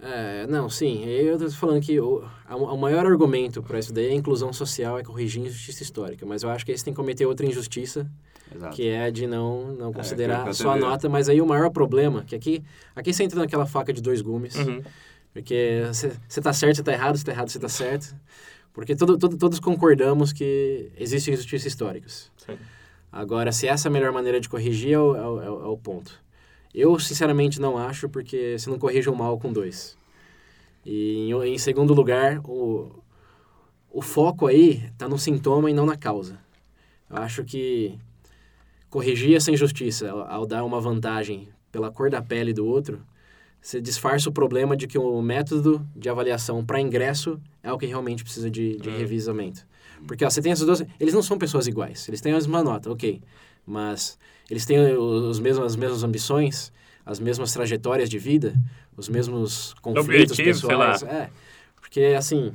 É, 0.00 0.46
não, 0.46 0.70
sim, 0.70 1.04
eu 1.04 1.36
tô 1.38 1.50
falando 1.50 1.82
que 1.82 1.98
o, 1.98 2.24
a- 2.46 2.54
o 2.56 2.76
maior 2.76 3.04
argumento 3.04 3.62
para 3.62 3.78
isso 3.80 3.92
daí 3.92 4.06
é 4.06 4.10
a 4.10 4.14
inclusão 4.14 4.52
social, 4.52 4.98
é 4.98 5.02
corrigir 5.02 5.42
injustiça 5.42 5.82
histórica, 5.82 6.24
mas 6.24 6.42
eu 6.44 6.50
acho 6.50 6.64
que 6.64 6.70
eles 6.70 6.82
têm 6.82 6.92
que 6.92 6.96
cometer 6.96 7.26
outra 7.26 7.44
injustiça, 7.44 8.08
Exato. 8.54 8.76
que 8.76 8.86
é 8.88 9.10
de 9.10 9.26
não, 9.26 9.72
não 9.72 9.92
considerar 9.92 10.44
que 10.44 10.50
eu 10.50 10.54
só 10.54 10.70
a 10.70 10.76
nota, 10.76 11.08
mas 11.08 11.28
aí 11.28 11.40
o 11.40 11.46
maior 11.46 11.70
problema, 11.70 12.22
que 12.24 12.34
aqui, 12.36 12.62
aqui 12.94 13.12
você 13.12 13.24
entra 13.24 13.40
naquela 13.40 13.66
faca 13.66 13.92
de 13.92 14.00
dois 14.00 14.20
gumes, 14.20 14.54
Uhum. 14.56 14.82
Porque 15.32 15.82
você 16.28 16.40
tá 16.40 16.52
certo, 16.52 16.76
você 16.76 16.82
tá 16.82 16.92
errado, 16.92 17.16
você 17.16 17.24
tá 17.24 17.32
errado, 17.32 17.48
você 17.48 17.58
tá 17.60 17.68
certo. 17.68 18.14
Porque 18.78 18.94
todo, 18.94 19.18
todo, 19.18 19.36
todos 19.36 19.58
concordamos 19.58 20.32
que 20.32 20.92
existem 20.96 21.34
injustiças 21.34 21.66
históricas. 21.66 22.30
Sim. 22.36 22.56
Agora, 23.10 23.50
se 23.50 23.66
essa 23.66 23.88
é 23.88 23.90
a 23.90 23.92
melhor 23.92 24.12
maneira 24.12 24.40
de 24.40 24.48
corrigir, 24.48 24.92
é 24.92 24.98
o, 25.00 25.16
é 25.16 25.20
o, 25.28 25.42
é 25.42 25.50
o- 25.50 25.62
é 25.64 25.66
o 25.66 25.76
ponto. 25.76 26.12
Eu, 26.72 26.96
sinceramente, 27.00 27.60
não 27.60 27.76
acho, 27.76 28.08
porque 28.08 28.56
você 28.56 28.70
não 28.70 28.78
corrige 28.78 29.10
o 29.10 29.16
mal 29.16 29.36
com 29.36 29.52
dois. 29.52 29.98
E, 30.86 31.28
em, 31.28 31.54
em 31.54 31.58
segundo 31.58 31.92
lugar, 31.92 32.38
o, 32.44 33.02
o 33.90 34.00
foco 34.00 34.46
aí 34.46 34.88
tá 34.96 35.08
no 35.08 35.18
sintoma 35.18 35.68
e 35.68 35.74
não 35.74 35.84
na 35.84 35.96
causa. 35.96 36.38
Eu 37.10 37.16
acho 37.16 37.42
que 37.42 37.98
corrigir 38.88 39.34
essa 39.34 39.50
injustiça 39.50 40.08
ao, 40.08 40.20
ao 40.20 40.46
dar 40.46 40.62
uma 40.62 40.80
vantagem 40.80 41.48
pela 41.72 41.90
cor 41.90 42.10
da 42.10 42.22
pele 42.22 42.52
do 42.52 42.64
outro, 42.64 43.00
você 43.60 43.80
disfarça 43.80 44.28
o 44.28 44.32
problema 44.32 44.76
de 44.76 44.86
que 44.86 44.98
o 44.98 45.20
método 45.20 45.86
de 45.94 46.08
avaliação 46.08 46.64
para 46.64 46.80
ingresso 46.80 47.40
é 47.62 47.72
o 47.72 47.78
que 47.78 47.86
realmente 47.86 48.22
precisa 48.24 48.50
de, 48.50 48.76
de 48.78 48.88
Hum. 48.88 48.96
revisamento. 48.96 49.66
Porque 50.06 50.24
ó, 50.24 50.30
você 50.30 50.40
tem 50.40 50.52
essas 50.52 50.64
duas... 50.66 50.82
Eles 51.00 51.12
não 51.12 51.22
são 51.22 51.36
pessoas 51.36 51.66
iguais. 51.66 52.08
Eles 52.08 52.20
têm 52.20 52.32
a 52.32 52.36
mesma 52.36 52.62
nota, 52.62 52.90
ok. 52.90 53.20
Mas 53.66 54.16
eles 54.48 54.64
têm 54.64 54.78
os 54.96 55.40
mesmos, 55.40 55.66
as 55.66 55.76
mesmas 55.76 56.02
ambições, 56.04 56.72
as 57.04 57.18
mesmas 57.20 57.52
trajetórias 57.52 58.08
de 58.08 58.18
vida, 58.18 58.54
os 58.96 59.08
mesmos 59.08 59.74
conflitos 59.82 60.38
lá. 60.38 60.44
pessoais. 60.44 61.02
É, 61.02 61.30
porque, 61.80 62.00
assim, 62.16 62.52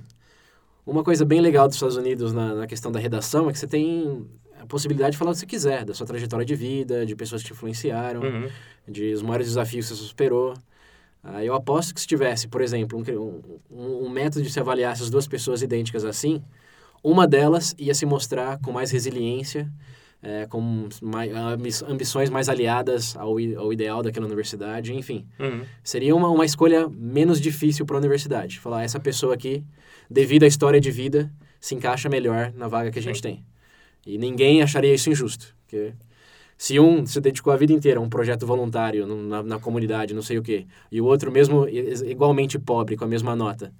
uma 0.86 1.04
coisa 1.04 1.26
bem 1.26 1.42
legal 1.42 1.68
dos 1.68 1.76
Estados 1.76 1.98
Unidos 1.98 2.34
na, 2.34 2.56
na 2.56 2.68
questão 2.68 2.92
da 2.92 3.00
redação 3.00 3.50
é 3.50 3.54
que 3.54 3.60
você 3.60 3.68
tem 3.68 4.26
a 4.60 4.66
possibilidade 4.66 5.12
de 5.12 5.18
falar 5.18 5.32
o 5.32 5.34
que 5.34 5.39
você 5.42 5.46
quiser, 5.46 5.84
da 5.86 5.94
sua 5.94 6.08
trajetória 6.08 6.46
de 6.46 6.56
vida, 6.56 7.06
de 7.06 7.16
pessoas 7.16 7.42
que 7.42 7.48
te 7.50 7.54
influenciaram, 7.54 8.22
Uhum. 8.22 8.50
de 8.88 9.13
os 9.13 9.22
maiores 9.22 9.48
desafios 9.48 9.88
que 9.89 9.96
você 9.96 10.04
superou. 10.04 10.54
Ah, 11.24 11.44
eu 11.44 11.54
aposto 11.54 11.94
que 11.94 12.02
se 12.02 12.08
tivesse, 12.08 12.50
por 12.50 12.62
exemplo, 12.62 13.00
um, 13.00 13.42
um, 13.72 14.06
um 14.06 14.10
método 14.10 14.44
de 14.44 14.52
se 14.52 14.60
avaliar 14.60 14.92
essas 14.92 15.10
duas 15.10 15.26
pessoas 15.26 15.62
idênticas 15.62 16.04
assim, 16.04 16.44
uma 17.02 17.26
delas 17.26 17.74
ia 17.78 17.94
se 17.94 18.06
mostrar 18.06 18.60
com 18.60 18.74
mais 18.74 18.92
resiliência, 18.92 19.72
é, 20.22 20.46
com 20.48 20.90
mais, 21.02 21.32
ambi- 21.34 21.86
ambições 21.88 22.30
mais 22.30 22.50
aliadas 22.50 23.16
ao, 23.16 23.38
ao 23.58 23.74
ideal 23.74 24.02
daquela 24.02 24.26
universidade, 24.26 24.94
enfim. 24.94 25.26
Uhum. 25.40 25.64
Seria 25.84 26.16
uma, 26.16 26.30
uma 26.30 26.46
escolha 26.46 26.90
menos 26.90 27.40
difícil 27.40 27.86
para 27.86 27.98
a 27.98 28.00
universidade. 28.00 28.60
Falar, 28.60 28.84
essa 28.84 29.00
pessoa 29.00 29.34
aqui, 29.34 29.64
devido 30.10 30.44
à 30.44 30.48
história 30.48 30.80
de 30.80 30.92
vida, 30.92 31.32
se 31.60 31.76
encaixa 31.76 32.10
melhor 32.10 32.52
na 32.54 32.68
vaga 32.68 32.92
que 32.92 33.00
a 33.00 33.02
gente 33.02 33.22
tem. 33.22 33.46
E 34.06 34.18
ninguém 34.18 34.62
acharia 34.62 34.94
isso 34.94 35.10
injusto. 35.10 35.56
Porque 35.62 35.94
se 36.58 36.80
um 36.80 37.06
se 37.06 37.20
dedicou 37.20 37.52
a 37.52 37.58
vida 37.58 37.74
inteira 37.74 38.00
a 38.00 38.04
um 38.04 38.10
projeto 38.10 38.46
voluntário 38.46 39.06
na, 39.06 39.44
na 39.44 39.60
comunidade, 39.60 40.13
não 40.13 40.22
sei 40.22 40.38
o 40.38 40.44
quê, 40.44 40.66
e 40.92 41.02
o 41.02 41.06
outro 41.06 41.32
mesmo 41.32 41.68
igualmente 41.68 42.58
pobre, 42.60 42.96
com 42.96 43.06
a 43.06 43.08
mesma 43.08 43.36
nota, 43.36 43.74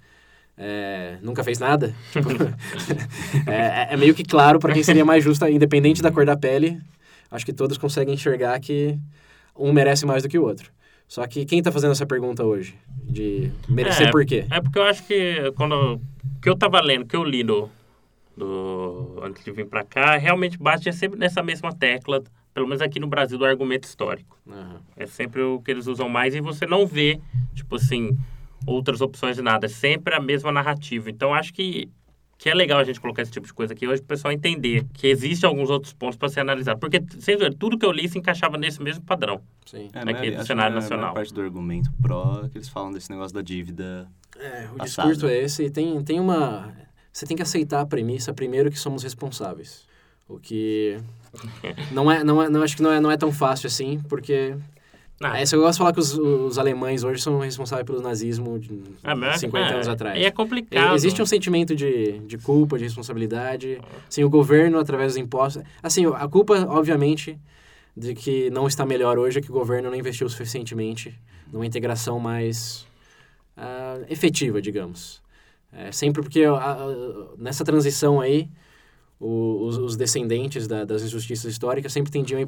é, 0.56 1.18
nunca 1.22 1.42
fez 1.42 1.58
nada, 1.58 1.94
tipo, 2.12 2.28
é, 3.50 3.88
é 3.92 3.96
meio 3.96 4.14
que 4.14 4.24
claro 4.24 4.58
para 4.58 4.72
quem 4.72 4.82
seria 4.82 5.04
mais 5.04 5.24
justo, 5.24 5.46
independente 5.46 6.02
da 6.02 6.10
cor 6.10 6.26
da 6.26 6.36
pele, 6.36 6.80
acho 7.30 7.44
que 7.44 7.52
todos 7.52 7.78
conseguem 7.78 8.14
enxergar 8.14 8.58
que 8.60 8.98
um 9.56 9.72
merece 9.72 10.06
mais 10.06 10.22
do 10.22 10.28
que 10.28 10.38
o 10.38 10.44
outro. 10.44 10.72
Só 11.06 11.26
que 11.26 11.44
quem 11.44 11.58
está 11.58 11.70
fazendo 11.70 11.92
essa 11.92 12.06
pergunta 12.06 12.44
hoje? 12.44 12.74
De 13.04 13.52
merecer 13.68 14.08
É, 14.08 14.10
por 14.10 14.24
quê? 14.24 14.46
É 14.50 14.60
porque 14.60 14.78
eu 14.78 14.84
acho 14.84 15.06
que 15.06 15.52
quando 15.54 16.00
que 16.40 16.48
eu 16.48 16.56
tava 16.56 16.80
lendo, 16.80 17.06
que 17.06 17.14
eu 17.14 17.22
li 17.22 17.44
do, 17.44 17.70
do 18.36 19.20
antes 19.22 19.44
de 19.44 19.52
vir 19.52 19.66
para 19.66 19.84
cá, 19.84 20.16
realmente 20.16 20.58
bate 20.58 20.92
sempre 20.92 21.18
nessa 21.18 21.42
mesma 21.42 21.72
tecla, 21.74 22.22
pelo 22.54 22.68
menos 22.68 22.80
aqui 22.80 23.00
no 23.00 23.08
Brasil, 23.08 23.36
do 23.36 23.44
argumento 23.44 23.84
histórico. 23.84 24.38
Aham. 24.48 24.80
É 24.96 25.06
sempre 25.06 25.42
o 25.42 25.60
que 25.60 25.72
eles 25.72 25.88
usam 25.88 26.08
mais 26.08 26.34
e 26.34 26.40
você 26.40 26.64
não 26.64 26.86
vê, 26.86 27.20
tipo 27.52 27.74
assim, 27.74 28.16
outras 28.64 29.00
opções 29.00 29.36
de 29.36 29.42
nada. 29.42 29.66
É 29.66 29.68
sempre 29.68 30.14
a 30.14 30.20
mesma 30.20 30.52
narrativa. 30.52 31.10
Então, 31.10 31.34
acho 31.34 31.52
que, 31.52 31.88
que 32.38 32.48
é 32.48 32.54
legal 32.54 32.78
a 32.78 32.84
gente 32.84 33.00
colocar 33.00 33.22
esse 33.22 33.32
tipo 33.32 33.46
de 33.46 33.52
coisa 33.52 33.74
aqui 33.74 33.88
hoje 33.88 34.00
para 34.00 34.04
o 34.04 34.08
pessoal 34.08 34.32
entender 34.32 34.86
que 34.94 35.08
existem 35.08 35.48
alguns 35.48 35.68
outros 35.68 35.92
pontos 35.92 36.16
para 36.16 36.28
ser 36.28 36.40
analisado. 36.40 36.78
Porque, 36.78 37.02
sem 37.18 37.36
ver, 37.36 37.52
tudo 37.54 37.76
que 37.76 37.84
eu 37.84 37.90
li 37.90 38.08
se 38.08 38.18
encaixava 38.18 38.56
nesse 38.56 38.80
mesmo 38.80 39.04
padrão. 39.04 39.42
Sim. 39.66 39.90
É, 39.92 40.04
do 40.04 40.36
acho 40.38 40.46
cenário 40.46 40.72
que 40.72 40.78
a 40.78 40.80
nacional. 40.80 41.00
maior 41.00 41.14
parte 41.14 41.34
do 41.34 41.40
argumento 41.40 41.90
pró 42.00 42.42
é 42.44 42.48
que 42.48 42.56
eles 42.56 42.68
falam 42.68 42.92
desse 42.92 43.10
negócio 43.10 43.34
da 43.34 43.42
dívida. 43.42 44.08
É, 44.38 44.68
o 44.72 44.76
Passado. 44.76 45.08
discurso 45.08 45.26
é 45.26 45.40
esse 45.40 45.64
e 45.64 45.70
tem, 45.70 46.00
tem 46.04 46.20
uma... 46.20 46.72
Você 47.12 47.26
tem 47.26 47.36
que 47.36 47.42
aceitar 47.42 47.80
a 47.80 47.86
premissa, 47.86 48.32
primeiro, 48.32 48.70
que 48.70 48.78
somos 48.78 49.02
responsáveis. 49.02 49.86
O 50.28 50.38
que 50.38 50.98
não 51.92 52.10
é, 52.10 52.24
não 52.24 52.42
é, 52.42 52.48
não 52.48 52.62
acho 52.62 52.76
que 52.76 52.82
não 52.82 52.90
é, 52.92 53.00
não 53.00 53.10
é 53.10 53.16
tão 53.16 53.30
fácil 53.32 53.66
assim, 53.66 54.00
porque 54.08 54.56
Ah, 55.22 55.40
É 55.40 55.44
eu 55.44 55.60
gosto 55.60 55.72
de 55.72 55.78
falar 55.78 55.92
que 55.92 56.00
os, 56.00 56.14
os 56.14 56.58
alemães 56.58 57.04
hoje 57.04 57.22
são 57.22 57.38
responsáveis 57.38 57.86
pelo 57.86 58.00
nazismo 58.00 58.58
de 58.58 58.82
ah, 59.02 59.14
mas- 59.14 59.40
50 59.40 59.64
ah, 59.66 59.74
anos 59.74 59.88
atrás. 59.88 60.18
E 60.18 60.24
é 60.24 60.30
complicado. 60.30 60.94
Existe 60.94 61.20
um 61.22 61.26
sentimento 61.26 61.74
de, 61.74 62.18
de 62.20 62.38
culpa, 62.38 62.76
de 62.78 62.84
responsabilidade. 62.84 63.80
Assim, 64.08 64.24
o 64.24 64.30
governo, 64.30 64.78
através 64.78 65.12
dos 65.12 65.16
impostos... 65.16 65.62
Assim, 65.82 66.06
a 66.06 66.26
culpa, 66.28 66.66
obviamente, 66.68 67.38
de 67.96 68.14
que 68.14 68.50
não 68.50 68.66
está 68.66 68.84
melhor 68.84 69.18
hoje 69.18 69.38
é 69.38 69.42
que 69.42 69.50
o 69.50 69.54
governo 69.54 69.88
não 69.90 69.96
investiu 69.96 70.28
suficientemente 70.28 71.14
numa 71.52 71.64
integração 71.64 72.18
mais 72.18 72.86
ah, 73.56 74.00
efetiva, 74.08 74.60
digamos. 74.60 75.22
É, 75.72 75.90
sempre 75.92 76.22
porque 76.22 76.44
ah, 76.44 76.56
ah, 76.56 77.34
nessa 77.38 77.64
transição 77.64 78.20
aí, 78.20 78.48
o- 79.20 79.64
os, 79.66 79.76
os 79.78 79.96
descendentes 79.96 80.66
da- 80.66 80.84
das 80.84 81.02
injustiças 81.02 81.50
históricas 81.50 81.92
sempre 81.92 82.10
tendiam 82.12 82.38
a 82.38 82.42
ir 82.42 82.46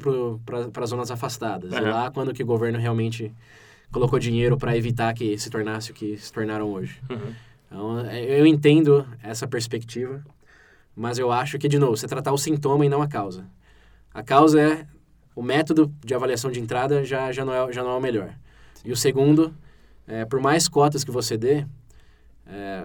para 0.73 0.83
as 0.83 0.89
zonas 0.89 1.09
afastadas. 1.11 1.73
E 1.73 1.75
Aham. 1.77 1.89
lá, 1.89 2.11
quando 2.11 2.33
que 2.33 2.43
o 2.43 2.45
governo 2.45 2.77
realmente 2.79 3.31
colocou 3.91 4.19
dinheiro 4.19 4.57
para 4.57 4.75
evitar 4.77 5.13
que 5.13 5.37
se 5.37 5.49
tornasse 5.49 5.91
o 5.91 5.93
que 5.93 6.17
se 6.17 6.31
tornaram 6.31 6.71
hoje. 6.71 7.01
Uhum. 7.09 7.33
Então, 7.65 7.99
é, 8.01 8.39
eu 8.39 8.45
entendo 8.45 9.07
essa 9.23 9.47
perspectiva, 9.47 10.23
mas 10.95 11.17
eu 11.17 11.31
acho 11.31 11.57
que, 11.57 11.67
de 11.67 11.77
novo, 11.79 11.95
você 11.95 12.07
tratar 12.07 12.31
o 12.31 12.37
sintoma 12.37 12.85
e 12.85 12.89
não 12.89 13.01
a 13.01 13.07
causa. 13.07 13.45
A 14.13 14.23
causa 14.23 14.59
é 14.59 14.87
o 15.35 15.41
método 15.43 15.93
de 16.03 16.13
avaliação 16.13 16.51
de 16.51 16.59
entrada 16.59 17.05
já, 17.05 17.31
já, 17.31 17.45
não, 17.45 17.53
é, 17.53 17.71
já 17.71 17.83
não 17.83 17.91
é 17.91 17.95
o 17.95 18.01
melhor. 18.01 18.33
E 18.83 18.91
o 18.91 18.95
segundo, 18.95 19.53
é, 20.07 20.25
por 20.25 20.39
mais 20.39 20.67
cotas 20.67 21.03
que 21.03 21.11
você 21.11 21.37
dê, 21.37 21.65
é, 22.47 22.83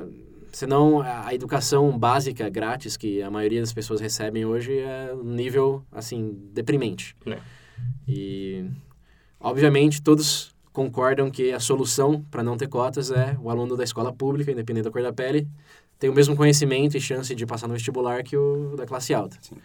senão 0.53 1.01
a 1.01 1.35
educação 1.35 1.99
básica 1.99 2.49
grátis 2.49 2.97
que 2.97 3.23
a 3.23 3.31
maioria 3.31 3.61
das 3.61 3.73
pessoas 3.73 4.01
recebem 4.01 4.45
hoje 4.45 4.79
é 4.79 5.13
um 5.15 5.25
nível, 5.25 5.83
assim, 5.91 6.39
deprimente. 6.53 7.17
É. 7.27 7.39
E, 8.07 8.65
obviamente, 9.41 10.03
todos 10.03 10.55
concordam 10.73 11.31
que 11.31 11.53
a 11.53 11.61
solução 11.61 12.25
para 12.31 12.43
não 12.43 12.57
ter 12.57 12.69
cotas 12.69 13.11
é 13.11 13.37
o 13.41 13.51
aluno 13.51 13.77
da 13.77 13.85
escola 13.85 14.13
pública, 14.13 14.53
independente 14.53 14.85
da 14.85 14.91
cor 14.91 15.03
da 15.03 15.13
pele, 15.13 15.49
ter 15.99 16.09
o 16.09 16.15
mesmo 16.15 16.37
conhecimento 16.37 16.97
e 16.97 17.01
chance 17.01 17.35
de 17.35 17.47
passar 17.47 17.67
no 17.67 17.75
vestibular 17.75 18.23
que 18.23 18.37
o 18.37 18.77
da 18.77 18.87
classe 18.87 19.15
alta. 19.15 19.37
Sim. 19.41 19.57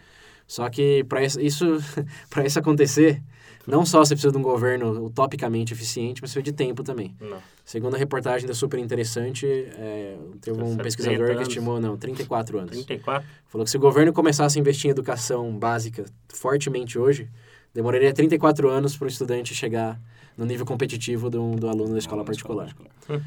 Só 0.46 0.68
que 0.70 1.04
para 1.04 1.22
isso, 1.22 1.66
para 2.30 2.46
isso 2.46 2.58
acontecer, 2.58 3.22
não 3.70 3.84
só 3.84 3.98
você 3.98 4.14
precisa 4.14 4.32
de 4.32 4.38
um 4.38 4.42
governo 4.42 5.04
utopicamente 5.04 5.72
eficiente, 5.72 6.22
mas 6.22 6.32
precisa 6.32 6.42
de 6.42 6.52
tempo 6.52 6.82
também. 6.82 7.14
Não. 7.20 7.38
Segundo 7.64 7.94
a 7.94 7.98
reportagem 7.98 8.48
da 8.48 8.54
super 8.54 8.78
interessante, 8.78 9.46
é, 9.46 10.16
teve 10.40 10.60
um 10.60 10.70
70 10.70 10.82
pesquisador 10.82 11.36
que 11.36 11.42
estimou, 11.42 11.80
não, 11.80 11.96
34 11.96 12.58
anos. 12.58 12.70
34? 12.70 13.28
Falou 13.46 13.64
que 13.64 13.70
se 13.70 13.76
o 13.76 13.80
governo 13.80 14.12
começasse 14.12 14.58
a 14.58 14.60
investir 14.60 14.88
em 14.88 14.90
educação 14.92 15.56
básica 15.58 16.04
fortemente 16.28 16.98
hoje, 16.98 17.28
demoraria 17.74 18.12
34 18.12 18.68
anos 18.68 18.96
para 18.96 19.04
o 19.04 19.08
estudante 19.08 19.54
chegar 19.54 20.00
no 20.36 20.46
nível 20.46 20.64
competitivo 20.64 21.28
do, 21.28 21.56
do 21.56 21.68
aluno 21.68 21.92
da 21.92 21.98
escola 21.98 22.24
particular. 22.24 22.74
particular. 22.74 23.22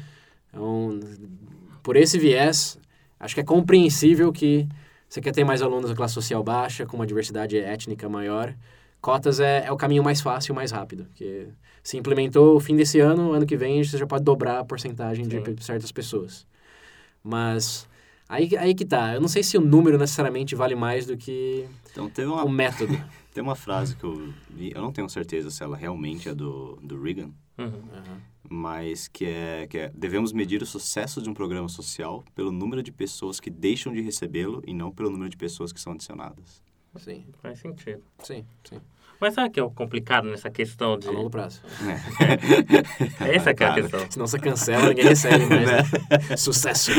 Então, 0.48 0.98
por 1.82 1.96
esse 1.96 2.18
viés, 2.18 2.78
acho 3.18 3.34
que 3.34 3.40
é 3.40 3.44
compreensível 3.44 4.32
que 4.32 4.68
você 5.08 5.20
quer 5.20 5.32
ter 5.32 5.44
mais 5.44 5.60
alunos 5.60 5.90
da 5.90 5.96
classe 5.96 6.14
social 6.14 6.42
baixa, 6.42 6.86
com 6.86 6.96
uma 6.96 7.06
diversidade 7.06 7.58
étnica 7.58 8.08
maior. 8.08 8.54
Cotas 9.02 9.38
é, 9.40 9.66
é 9.66 9.72
o 9.72 9.76
caminho 9.76 10.02
mais 10.02 10.20
fácil 10.22 10.52
e 10.52 10.56
mais 10.56 10.70
rápido. 10.70 11.04
Porque 11.06 11.48
se 11.82 11.98
implementou 11.98 12.56
o 12.56 12.60
fim 12.60 12.74
desse 12.76 13.00
ano, 13.00 13.32
ano 13.32 13.44
que 13.44 13.56
vem 13.56 13.82
você 13.84 13.98
já 13.98 14.06
pode 14.06 14.24
dobrar 14.24 14.60
a 14.60 14.64
porcentagem 14.64 15.26
de 15.26 15.36
Sim. 15.36 15.42
pe- 15.42 15.62
certas 15.62 15.92
pessoas. 15.92 16.46
Mas 17.22 17.88
aí, 18.28 18.56
aí 18.56 18.74
que 18.74 18.84
tá. 18.84 19.14
Eu 19.14 19.20
não 19.20 19.28
sei 19.28 19.42
se 19.42 19.58
o 19.58 19.60
número 19.60 19.98
necessariamente 19.98 20.54
vale 20.54 20.74
mais 20.76 21.04
do 21.06 21.16
que 21.16 21.68
Então, 21.90 22.08
teve 22.08 22.28
o 22.28 22.34
uma, 22.34 22.48
método. 22.48 22.96
tem 23.34 23.42
uma 23.42 23.56
frase 23.56 23.96
que 23.96 24.04
eu 24.04 24.32
vi, 24.48 24.72
eu 24.74 24.80
não 24.80 24.92
tenho 24.92 25.08
certeza 25.08 25.50
se 25.50 25.62
ela 25.62 25.76
realmente 25.76 26.28
é 26.28 26.34
do, 26.34 26.78
do 26.82 27.00
Reagan, 27.02 27.30
Uhum. 27.58 27.82
mas 28.48 29.08
que 29.08 29.24
é, 29.26 29.66
que 29.66 29.78
é 29.78 29.92
devemos 29.94 30.32
medir 30.32 30.62
o 30.62 30.66
sucesso 30.66 31.20
de 31.20 31.28
um 31.28 31.34
programa 31.34 31.68
social 31.68 32.24
pelo 32.34 32.50
número 32.50 32.82
de 32.82 32.90
pessoas 32.90 33.38
que 33.40 33.50
deixam 33.50 33.92
de 33.92 34.00
recebê-lo 34.00 34.62
e 34.66 34.72
não 34.72 34.90
pelo 34.90 35.10
número 35.10 35.28
de 35.28 35.36
pessoas 35.36 35.72
que 35.72 35.80
são 35.80 35.92
adicionadas. 35.92 36.62
Sim, 36.96 37.24
Faz 37.40 37.58
sentido. 37.58 38.02
sim, 38.22 38.44
sim. 38.64 38.78
Mas 39.22 39.34
sabe 39.34 39.48
o 39.48 39.52
que 39.52 39.60
é 39.60 39.62
o 39.62 39.70
complicado 39.70 40.28
nessa 40.28 40.50
questão 40.50 40.98
de... 40.98 41.06
A 41.06 41.12
longo 41.12 41.30
prazo. 41.30 41.60
Essa 43.32 43.54
que 43.54 43.62
é 43.62 43.66
a 43.68 43.72
questão. 43.74 44.00
Senão 44.10 44.26
você 44.26 44.36
cancela, 44.36 44.88
ninguém 44.88 45.04
recebe 45.04 45.46
mais. 45.46 45.70
Né? 45.70 46.36
Sucesso. 46.36 46.90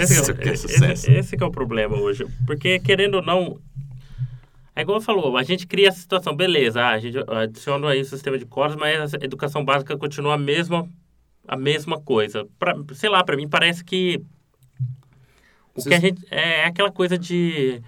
Esse, 0.00 0.14
Isso 0.14 0.30
é, 0.30 0.34
que 0.34 0.48
é 0.48 0.52
o- 0.52 0.56
sucesso. 0.56 0.84
esse, 0.92 1.12
esse 1.12 1.36
que 1.36 1.42
é 1.42 1.46
o 1.46 1.50
problema 1.50 1.94
hoje. 1.96 2.26
Porque, 2.46 2.78
querendo 2.78 3.16
ou 3.16 3.22
não, 3.22 3.60
é 4.74 4.80
igual 4.80 4.98
falou, 5.02 5.36
a 5.36 5.42
gente 5.42 5.66
cria 5.66 5.88
essa 5.88 6.00
situação, 6.00 6.34
beleza, 6.34 6.80
ah, 6.82 6.92
a 6.92 6.98
gente 6.98 7.18
adiciona 7.30 7.90
aí 7.90 8.00
o 8.00 8.04
sistema 8.06 8.38
de 8.38 8.46
cotas, 8.46 8.74
mas 8.76 9.12
a 9.12 9.18
educação 9.20 9.62
básica 9.62 9.94
continua 9.98 10.36
a 10.36 10.38
mesma, 10.38 10.88
a 11.46 11.56
mesma 11.56 12.00
coisa. 12.00 12.46
Pra, 12.58 12.74
sei 12.94 13.10
lá, 13.10 13.22
para 13.22 13.36
mim 13.36 13.46
parece 13.46 13.84
que 13.84 14.22
o 15.74 15.82
que 15.82 15.88
a 15.94 15.98
Vocês- 15.98 16.00
gente... 16.00 16.26
É 16.30 16.64
aquela 16.64 16.90
coisa 16.90 17.18
de... 17.18 17.82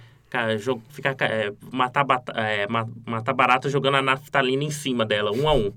Ficar, 0.90 1.14
ca- 1.14 1.27
é, 1.27 1.53
matar, 1.73 2.07
é, 2.35 2.66
ma- 2.69 2.88
matar 3.05 3.33
barata 3.35 3.69
jogando 3.69 3.97
a 3.97 4.03
naftalina 4.03 4.62
em 4.64 4.71
cima 4.71 5.05
dela, 5.05 5.33
um 5.33 5.49
a 5.49 5.55
um. 5.55 5.73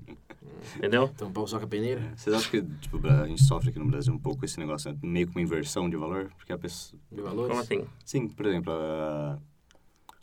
Entendeu? 0.76 1.10
Então, 1.14 1.30
pau 1.30 1.46
só 1.46 1.58
com 1.58 1.64
a 1.66 1.68
peneira? 1.68 2.00
Vocês 2.16 2.34
acham 2.34 2.50
que 2.50 2.62
tipo, 2.80 3.06
a 3.06 3.26
gente 3.28 3.42
sofre 3.42 3.70
aqui 3.70 3.78
no 3.78 3.86
Brasil 3.86 4.12
um 4.12 4.18
pouco 4.18 4.44
esse 4.44 4.58
negócio, 4.58 4.90
né? 4.90 4.98
meio 5.02 5.26
com 5.26 5.32
uma 5.34 5.42
inversão 5.42 5.90
de 5.90 5.96
valor? 5.96 6.30
Porque 6.36 6.52
a 6.52 6.58
pessoa... 6.58 6.98
De 7.12 7.20
valores? 7.20 7.48
Como 7.48 7.60
assim? 7.60 7.84
Sim, 8.04 8.28
por 8.28 8.46
exemplo, 8.46 8.72
a- 8.72 9.38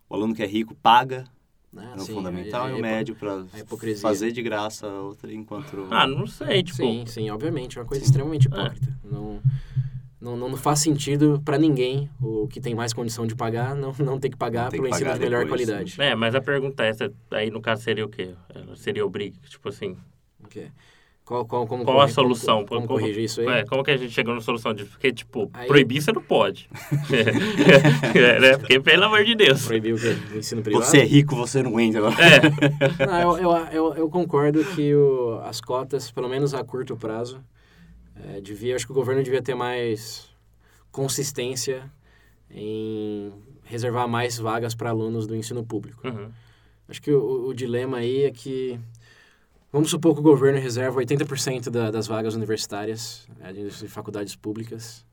o 0.10 0.16
aluno 0.16 0.34
que 0.34 0.42
é 0.44 0.48
rico 0.48 0.74
paga 0.76 1.26
Ah, 1.78 1.94
no 1.96 2.02
sim, 2.06 2.14
fundamental 2.14 2.70
e 2.70 2.74
o 2.74 2.78
é 2.78 2.82
médio 2.82 3.16
para 3.16 3.46
fazer 4.02 4.32
de 4.32 4.42
graça 4.42 4.88
a 4.88 5.02
outra, 5.02 5.32
enquanto... 5.34 5.88
Ah, 5.92 6.08
não 6.08 6.26
sei, 6.28 6.64
tipo... 6.64 6.78
Sim, 6.78 7.06
sim, 7.06 7.30
obviamente. 7.30 7.78
É 7.78 7.82
uma 7.82 7.88
coisa 7.88 8.04
extremamente 8.04 8.48
hipócrita. 8.48 8.94
Não, 9.06 9.40
não, 10.22 10.38
não 10.38 10.56
faz 10.56 10.80
sentido 10.80 11.42
para 11.44 11.58
ninguém 11.58 12.10
o 12.22 12.48
que 12.48 12.62
tem 12.62 12.76
mais 12.76 12.94
condição 12.94 13.26
de 13.26 13.36
pagar 13.36 13.74
não, 13.76 13.92
não 14.00 14.20
ter 14.20 14.30
que 14.30 14.38
pagar 14.38 14.66
Não 14.66 14.72
pelo 14.72 14.84
que 14.84 14.90
ensino 14.92 15.14
de 15.14 15.20
melhor 15.20 15.44
depois, 15.44 15.66
qualidade. 15.66 15.96
É, 16.00 16.16
mas 16.16 16.36
a 16.36 16.42
pergunta 16.42 16.84
é 16.86 16.90
essa, 16.90 17.12
aí 17.32 17.50
no 17.50 17.60
caso 17.62 17.82
seria 17.84 18.06
o 18.06 18.10
quê? 18.10 18.30
Seria 18.76 19.06
obriga, 19.06 19.38
tipo 19.50 19.68
assim. 19.68 19.98
Qual, 21.24 21.46
qual, 21.46 21.66
como 21.66 21.86
qual 21.86 21.98
a 21.98 22.02
como- 22.02 22.14
solução? 22.14 22.66
Como, 22.66 22.86
corrigir 22.88 23.24
isso 23.24 23.40
aí? 23.42 23.48
É, 23.48 23.64
como 23.66 23.84
que 23.84 23.92
a 23.92 23.96
gente 23.96 24.12
chegou 24.12 24.34
na 24.34 24.42
solução 24.42 24.74
disso? 24.74 24.90
Porque, 24.92 25.14
tipo, 25.14 25.50
Aí- 25.54 25.68
proibir 25.68 26.02
você 26.02 26.12
não 26.12 26.22
pode. 26.22 26.68
é, 28.14 28.40
né? 28.40 28.58
Porque, 28.58 28.80
pelo 28.80 29.06
amor 29.06 29.24
de 29.24 29.36
Deus. 29.36 29.66
Proibir 29.66 29.94
o 29.94 29.98
quê? 30.00 30.18
O 30.34 30.38
ensino 30.38 30.62
privado? 30.62 30.84
Você 30.86 31.00
é 31.00 31.06
rico, 31.06 31.36
você 31.36 31.64
não 31.64 31.80
entra. 31.80 32.02
É, 32.20 33.06
Não, 33.06 33.38
eu, 33.38 33.38
eu, 33.38 33.58
eu, 33.72 33.94
eu 33.96 34.10
concordo 34.10 34.64
que 34.76 34.94
o, 34.94 35.40
as 35.46 35.62
cotas, 35.62 36.12
pelo 36.12 36.28
menos 36.28 36.54
a 36.54 36.64
curto 36.64 36.98
prazo, 36.98 37.40
é, 38.16 38.42
devia, 38.42 38.76
acho 38.76 38.86
que 38.86 38.92
o 38.92 38.96
governo 38.96 39.24
devia 39.24 39.42
ter 39.42 39.56
mais 39.56 40.30
consistência 40.92 41.92
em 42.50 43.32
reservar 43.64 44.08
mais 44.08 44.38
vagas 44.38 44.76
para 44.76 44.90
alunos 44.90 45.26
do 45.26 45.36
ensino 45.36 45.64
público. 45.64 46.08
uhum. 46.08 46.32
Acho 46.88 47.02
que 47.02 47.12
o, 47.12 47.48
o 47.48 47.54
dilema 47.54 47.98
aí 48.00 48.26
é 48.26 48.32
que, 48.32 48.78
vamos 49.72 49.90
supor 49.90 50.14
que 50.14 50.20
o 50.20 50.24
governo 50.24 50.60
reserva 50.60 51.00
80% 51.00 51.70
da, 51.70 51.90
das 51.90 52.06
vagas 52.06 52.36
universitárias 52.36 53.30
né, 53.40 53.54
de, 53.54 53.70
de 53.70 53.88
faculdades 53.88 54.36
públicas 54.36 55.06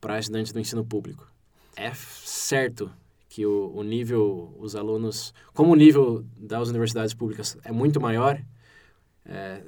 para 0.00 0.20
estudantes 0.20 0.52
do 0.52 0.60
ensino 0.60 0.84
público. 0.84 1.28
É 1.74 1.92
certo 1.94 2.92
que 3.28 3.44
o, 3.44 3.72
o 3.74 3.82
nível, 3.82 4.54
os 4.58 4.76
alunos, 4.76 5.34
como 5.52 5.72
o 5.72 5.76
nível 5.76 6.24
das 6.36 6.68
universidades 6.68 7.12
públicas 7.12 7.58
é 7.64 7.72
muito 7.72 8.00
maior, 8.00 8.40
é, 9.24 9.62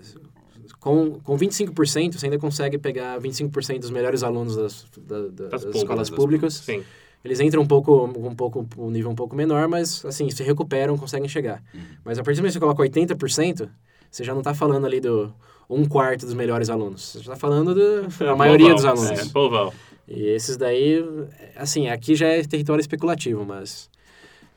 com, 0.81 1.18
com 1.21 1.37
25% 1.37 2.14
você 2.18 2.27
ainda 2.27 2.38
consegue 2.38 2.79
pegar 2.79 3.18
25% 3.21 3.79
dos 3.81 3.90
melhores 3.90 4.23
alunos 4.23 4.57
das, 4.57 4.87
da- 4.99 5.18
da- 5.21 5.49
das, 5.49 5.64
públicas, 5.64 5.75
escolas 5.77 6.09
das 6.09 6.11
públicas. 6.11 6.55
sim. 6.55 6.85
Eles 7.25 7.40
entram 7.40 7.62
um 7.62 7.66
pouco, 7.66 8.05
um 8.05 8.35
pouco, 8.35 8.64
um 8.79 8.90
nível 8.92 9.11
um 9.11 9.14
pouco 9.14 9.35
menor, 9.35 9.66
mas 9.66 10.05
assim, 10.05 10.31
se 10.31 10.44
recuperam, 10.44 10.97
conseguem 10.97 11.29
chegar. 11.29 11.61
Mas 12.05 12.16
a 12.16 12.23
partir 12.23 12.37
do 12.37 12.42
momento 12.42 12.53
que 12.53 12.59
você 12.59 12.61
coloca 12.61 12.81
80%, 12.85 13.68
você 14.09 14.23
já 14.23 14.33
não 14.33 14.40
está 14.40 14.55
falando 14.55 14.87
ali 14.87 15.01
do 15.01 15.35
um 15.68 15.85
quarto 15.85 16.25
dos 16.25 16.33
melhores 16.35 16.71
alunos. 16.71 17.03
Você 17.12 17.18
está 17.18 17.35
falando 17.35 17.75
da 17.75 18.37
maioria 18.37 18.73
dos 18.73 18.85
alunos. 18.85 19.11
É, 19.18 19.25
povão. 19.33 19.73
E 20.07 20.27
esses 20.29 20.57
daí, 20.57 21.05
assim, 21.57 21.88
aqui 21.88 22.14
já 22.14 22.29
é 22.29 22.42
território 22.44 22.81
especulativo, 22.81 23.44
mas 23.44 23.90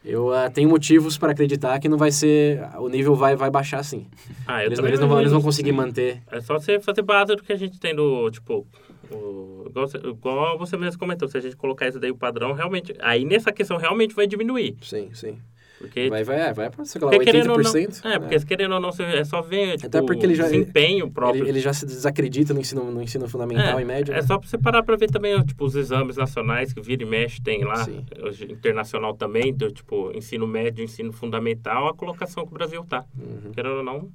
eu 0.04 0.34
ah, 0.34 0.50
tenho 0.50 0.68
motivos 0.68 1.18
para 1.18 1.32
acreditar 1.32 1.80
que 1.80 1.88
não 1.88 1.98
vai 1.98 2.12
ser, 2.12 2.62
o 2.78 2.90
nível 2.90 3.16
vai, 3.16 3.36
vai 3.36 3.52
baixar 3.52 3.84
sim. 3.84 4.08
Ah, 4.48 4.64
eu 4.64 4.68
Eles, 4.68 4.80
eles 4.80 5.00
não, 5.00 5.08
vão, 5.08 5.20
eles 5.20 5.32
vão 5.32 5.42
conseguir 5.42 5.72
manter. 5.72 6.22
É 6.32 6.42
só 6.42 6.60
você 6.60 6.80
fazer 6.80 7.04
base 7.04 7.36
do 7.36 7.44
que 7.44 7.54
a 7.54 7.58
gente 7.58 7.80
tem 7.80 7.96
do, 7.96 8.30
tipo... 8.32 8.66
O, 9.12 9.66
igual, 9.68 9.88
você, 9.88 9.98
igual 9.98 10.58
você 10.58 10.78
mesmo 10.78 10.98
comentou, 11.00 11.28
se 11.28 11.38
a 11.38 11.42
gente 11.42 11.56
colocar 11.56 11.88
isso 11.88 12.00
daí 12.00 12.10
o 12.10 12.16
padrão, 12.16 12.54
realmente... 12.54 12.96
Aí 13.00 13.26
nessa 13.26 13.52
questão 13.52 13.78
realmente 13.78 14.16
vai 14.16 14.26
diminuir. 14.26 14.76
Sim, 14.82 15.10
sim. 15.14 15.38
Porque 15.82 16.10
Vai, 16.10 16.24
vai, 16.24 16.40
é, 16.50 16.54
vai 16.54 16.70
para 16.70 16.86
você 16.86 17.00
colocar 17.00 17.18
Porque 17.18 17.32
querendo 17.32 17.52
ou 17.52 17.58
não, 17.58 17.72
80%. 17.74 18.06
é, 18.06 18.20
porque 18.20 18.40
querendo 18.46 18.74
ou 18.76 18.80
não, 18.80 18.92
você 18.92 19.04
é 19.04 19.24
só 19.26 19.42
ver, 19.42 19.76
tipo, 19.78 19.88
Até 19.88 20.02
porque 20.02 20.26
ele 20.26 20.36
já- 20.36 20.44
desempenho 20.44 21.10
próprio. 21.10 21.42
ele, 21.44 21.50
ele 21.50 21.60
já 21.60 21.74
se 21.74 21.86
desacredita 21.86 22.54
no 22.54 22.60
ensino, 22.60 22.92
no 22.92 23.02
ensino 23.02 23.28
fundamental 23.28 23.80
e 23.80 23.86
médio. 23.86 24.14
É 24.14 24.18
né? 24.18 24.22
só 24.22 24.38
pra 24.38 24.48
você 24.48 24.58
parar 24.58 24.84
pra 24.84 24.96
ver 24.96 25.10
também, 25.10 25.42
tipo, 25.44 25.66
os 25.66 25.76
exames 25.76 26.18
nacionais 26.18 26.72
que 26.72 26.80
vira 26.82 27.02
e 27.04 27.06
mexe 27.06 27.42
tem 27.42 27.64
lá, 27.64 27.84
Sim. 27.84 28.06
internacional 28.50 29.16
também, 29.16 29.54
do, 29.54 29.72
tipo, 29.72 30.12
ensino 30.16 30.46
médio, 30.48 30.84
ensino 30.84 31.12
fundamental, 31.12 31.88
a 31.88 31.94
colocação 31.96 32.46
que 32.46 32.52
o 32.52 32.54
Brasil 32.54 32.84
tá. 32.86 33.04
Uhum. 33.18 33.52
Querendo 33.52 33.78
ou 33.78 33.84
não, 33.84 34.10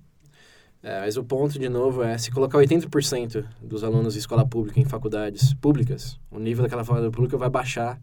É, 0.83 1.01
mas 1.01 1.17
o 1.17 1.25
ponto, 1.25 1.59
de 1.59 1.69
novo, 1.69 2.03
é 2.03 2.17
se 2.17 2.31
colocar 2.31 2.59
80% 2.59 3.45
dos 3.61 3.83
alunos 3.83 4.13
de 4.13 4.21
escola 4.21 4.47
pública 4.47 4.79
em 4.79 4.85
faculdades 4.85 5.53
públicas, 5.55 6.17
o 6.31 6.39
nível 6.39 6.63
daquela 6.63 6.85
faculdade 6.85 7.13
pública 7.13 7.37
vai 7.37 7.51
baixar 7.51 7.99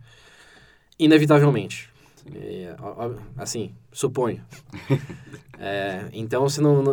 inevitavelmente. 1.00 1.90
E, 2.32 2.68
ó, 2.80 3.12
assim, 3.38 3.72
suponho. 3.92 4.42
É, 5.66 6.10
então, 6.12 6.42
você 6.42 6.60
não, 6.60 6.84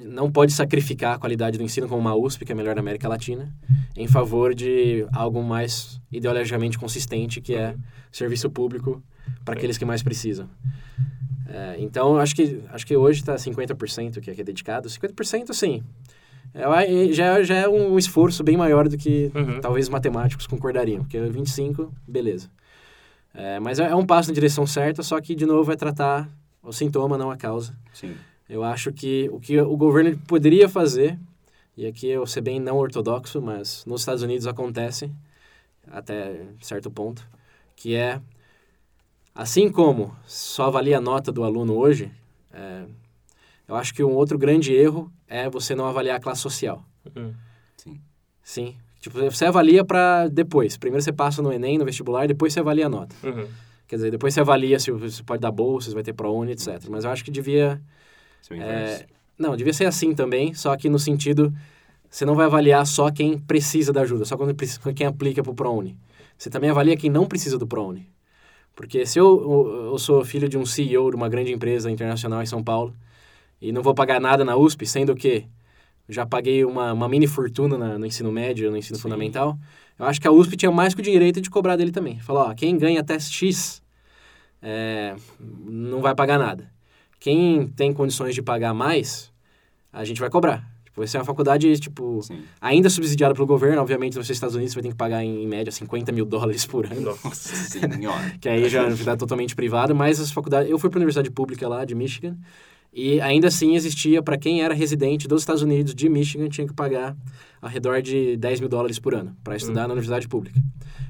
não, 0.00 0.30
pode 0.30 0.52
sacrificar 0.52 1.16
a 1.16 1.18
qualidade 1.18 1.58
do 1.58 1.64
ensino 1.64 1.88
como 1.88 2.00
uma 2.00 2.14
USP, 2.14 2.44
que 2.44 2.52
é 2.52 2.54
a 2.54 2.56
melhor 2.56 2.74
da 2.76 2.80
América 2.80 3.08
Latina, 3.08 3.52
em 3.96 4.06
favor 4.06 4.54
de 4.54 5.04
algo 5.12 5.42
mais 5.42 6.00
ideologicamente 6.12 6.78
consistente, 6.78 7.40
que 7.40 7.54
é 7.56 7.74
serviço 8.12 8.48
público 8.48 9.02
para 9.44 9.54
aqueles 9.54 9.76
que 9.76 9.84
mais 9.84 10.04
precisam. 10.04 10.48
É, 11.48 11.76
então, 11.78 12.16
acho 12.16 12.36
que, 12.36 12.62
acho 12.70 12.86
que 12.86 12.96
hoje 12.96 13.20
está 13.20 13.34
50% 13.34 14.20
que 14.20 14.30
é, 14.30 14.34
que 14.34 14.40
é 14.40 14.44
dedicado. 14.44 14.88
50%, 14.88 15.52
sim. 15.52 15.82
É, 16.54 17.12
já, 17.12 17.42
já 17.42 17.54
é 17.56 17.68
um 17.68 17.98
esforço 17.98 18.44
bem 18.44 18.56
maior 18.56 18.88
do 18.88 18.96
que 18.96 19.32
Uhum. 19.34 19.60
talvez 19.60 19.86
os 19.86 19.90
matemáticos 19.90 20.46
concordariam, 20.46 21.02
porque 21.02 21.18
25, 21.18 21.92
beleza. 22.06 22.48
É, 23.36 23.60
mas 23.60 23.78
é, 23.78 23.90
é 23.90 23.94
um 23.94 24.06
passo 24.06 24.30
na 24.30 24.34
direção 24.34 24.66
certa, 24.66 25.02
só 25.02 25.20
que, 25.20 25.34
de 25.34 25.44
novo, 25.44 25.70
é 25.70 25.76
tratar 25.76 26.28
o 26.62 26.72
sintoma, 26.72 27.18
não 27.18 27.30
a 27.30 27.36
causa. 27.36 27.76
Sim. 27.92 28.16
Eu 28.48 28.64
acho 28.64 28.92
que 28.92 29.28
o 29.30 29.38
que 29.38 29.60
o 29.60 29.76
governo 29.76 30.16
poderia 30.26 30.68
fazer, 30.68 31.18
e 31.76 31.86
aqui 31.86 32.08
eu 32.08 32.26
ser 32.26 32.40
bem 32.40 32.58
não 32.58 32.78
ortodoxo, 32.78 33.42
mas 33.42 33.84
nos 33.84 34.00
Estados 34.00 34.22
Unidos 34.22 34.46
acontece, 34.46 35.12
até 35.86 36.46
certo 36.62 36.90
ponto, 36.90 37.28
que 37.76 37.94
é, 37.94 38.20
assim 39.34 39.70
como 39.70 40.16
só 40.26 40.68
avalia 40.68 40.96
a 40.96 41.00
nota 41.00 41.30
do 41.30 41.44
aluno 41.44 41.74
hoje, 41.74 42.10
é, 42.52 42.84
eu 43.68 43.76
acho 43.76 43.92
que 43.92 44.02
um 44.02 44.14
outro 44.14 44.38
grande 44.38 44.72
erro 44.72 45.12
é 45.28 45.50
você 45.50 45.74
não 45.74 45.86
avaliar 45.86 46.16
a 46.16 46.20
classe 46.20 46.40
social. 46.40 46.82
Uhum. 47.14 47.34
Sim. 47.76 48.00
Sim. 48.42 48.76
Tipo, 49.06 49.30
você 49.30 49.44
avalia 49.44 49.84
para 49.84 50.26
depois. 50.26 50.76
Primeiro 50.76 51.00
você 51.00 51.12
passa 51.12 51.40
no 51.40 51.52
Enem, 51.52 51.78
no 51.78 51.84
vestibular, 51.84 52.26
depois 52.26 52.52
você 52.52 52.58
avalia 52.58 52.86
a 52.86 52.88
nota. 52.88 53.14
Uhum. 53.22 53.46
Quer 53.86 53.96
dizer, 53.96 54.10
depois 54.10 54.34
você 54.34 54.40
avalia 54.40 54.80
se 54.80 54.90
você 54.90 55.22
pode 55.22 55.40
dar 55.40 55.52
bolsas, 55.52 55.92
vai 55.92 56.02
ter 56.02 56.12
ProUni, 56.12 56.50
etc. 56.50 56.82
Mas 56.90 57.04
eu 57.04 57.10
acho 57.10 57.24
que 57.24 57.30
devia 57.30 57.80
é 58.50 58.56
é, 58.58 59.06
não, 59.38 59.56
devia 59.56 59.72
ser 59.72 59.84
assim 59.84 60.12
também, 60.12 60.54
só 60.54 60.76
que 60.76 60.88
no 60.88 60.98
sentido, 60.98 61.52
você 62.10 62.24
não 62.24 62.34
vai 62.34 62.46
avaliar 62.46 62.84
só 62.84 63.08
quem 63.08 63.38
precisa 63.38 63.92
da 63.92 64.00
ajuda, 64.00 64.24
só 64.24 64.36
quando 64.36 64.52
precisa- 64.56 64.92
quem 64.92 65.06
aplica 65.06 65.40
para 65.40 65.52
o 65.52 65.54
ProUni. 65.54 65.96
Você 66.36 66.50
também 66.50 66.70
avalia 66.70 66.96
quem 66.96 67.08
não 67.08 67.26
precisa 67.26 67.56
do 67.56 67.66
ProUni. 67.66 68.08
Porque 68.74 69.06
se 69.06 69.20
eu, 69.20 69.40
eu, 69.40 69.84
eu 69.92 69.98
sou 69.98 70.24
filho 70.24 70.48
de 70.48 70.58
um 70.58 70.66
CEO 70.66 71.10
de 71.10 71.16
uma 71.16 71.28
grande 71.28 71.52
empresa 71.52 71.88
internacional 71.90 72.42
em 72.42 72.46
São 72.46 72.62
Paulo 72.62 72.92
e 73.62 73.70
não 73.70 73.82
vou 73.82 73.94
pagar 73.94 74.20
nada 74.20 74.44
na 74.44 74.56
USP, 74.56 74.84
sendo 74.84 75.14
que 75.14 75.46
já 76.08 76.24
paguei 76.26 76.64
uma, 76.64 76.92
uma 76.92 77.08
mini 77.08 77.26
fortuna 77.26 77.76
na- 77.76 77.98
no 77.98 78.06
ensino 78.06 78.30
médio, 78.32 78.70
no 78.70 78.76
ensino 78.76 78.96
Sim. 78.96 79.02
fundamental, 79.02 79.58
eu 79.98 80.06
acho 80.06 80.20
que 80.20 80.28
a 80.28 80.32
USP 80.32 80.56
tinha 80.56 80.70
mais 80.70 80.94
que 80.94 81.00
o 81.00 81.04
direito 81.04 81.40
de 81.40 81.48
cobrar 81.50 81.76
dele 81.76 81.90
também. 81.90 82.18
Falar, 82.20 82.50
ó, 82.50 82.54
quem 82.54 82.76
ganha 82.78 83.00
até 83.00 83.18
X 83.18 83.82
é, 84.62 85.14
não 85.40 86.00
vai 86.00 86.14
pagar 86.14 86.38
nada. 86.38 86.70
Quem 87.18 87.66
tem 87.68 87.92
condições 87.92 88.34
de 88.34 88.42
pagar 88.42 88.74
mais, 88.74 89.32
a 89.92 90.04
gente 90.04 90.20
vai 90.20 90.28
cobrar. 90.30 90.68
Tipo, 90.84 91.00
vai 91.00 91.06
ser 91.06 91.18
uma 91.18 91.24
faculdade, 91.24 91.78
tipo, 91.78 92.22
Sim. 92.22 92.42
ainda 92.60 92.88
subsidiada 92.90 93.34
pelo 93.34 93.46
governo. 93.46 93.80
Obviamente, 93.80 94.16
nos 94.16 94.28
Estados 94.30 94.54
Unidos, 94.54 94.72
você 94.72 94.76
vai 94.76 94.82
ter 94.84 94.88
que 94.90 94.94
pagar, 94.96 95.24
em, 95.24 95.46
média, 95.46 95.72
50 95.72 96.12
mil 96.12 96.24
dólares 96.26 96.64
por 96.66 96.86
ano. 96.86 97.00
Nossa. 97.00 97.28
Nossa 97.28 97.54
senhora. 97.56 98.32
Que 98.40 98.48
aí 98.48 98.68
já 98.68 98.86
é 98.88 99.16
totalmente 99.16 99.54
privado. 99.56 99.94
Mas 99.94 100.20
as 100.20 100.30
faculdades... 100.30 100.70
Eu 100.70 100.78
fui 100.78 100.88
para 100.90 100.98
a 100.98 101.00
universidade 101.00 101.30
pública 101.30 101.66
lá, 101.68 101.84
de 101.84 101.94
Michigan. 101.94 102.36
E 102.98 103.20
ainda 103.20 103.48
assim 103.48 103.76
existia, 103.76 104.22
para 104.22 104.38
quem 104.38 104.62
era 104.62 104.72
residente 104.72 105.28
dos 105.28 105.42
Estados 105.42 105.60
Unidos, 105.60 105.94
de 105.94 106.08
Michigan, 106.08 106.48
tinha 106.48 106.66
que 106.66 106.72
pagar 106.72 107.14
ao 107.60 107.68
redor 107.68 108.00
de 108.00 108.38
10 108.38 108.60
mil 108.60 108.70
dólares 108.70 108.98
por 108.98 109.14
ano 109.14 109.36
para 109.44 109.54
estudar 109.54 109.82
na 109.82 109.92
universidade 109.92 110.26
pública. 110.26 110.58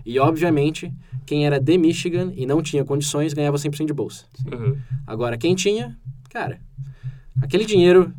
E, 0.05 0.19
obviamente, 0.19 0.93
quem 1.25 1.47
era 1.47 1.61
de 1.61 1.79
Michigan 1.79 2.33
e 2.35 2.45
não 2.45 2.61
tinha 2.61 2.85
condições 2.85 3.33
ganhava 3.33 3.57
100% 3.57 3.87
de 3.87 3.93
bolsa. 3.93 4.25
Uhum. 4.53 4.77
Agora, 5.07 5.39
quem 5.39 5.55
tinha, 5.55 5.97
cara, 6.29 6.61
aquele 7.41 7.65
dinheiro 7.65 8.13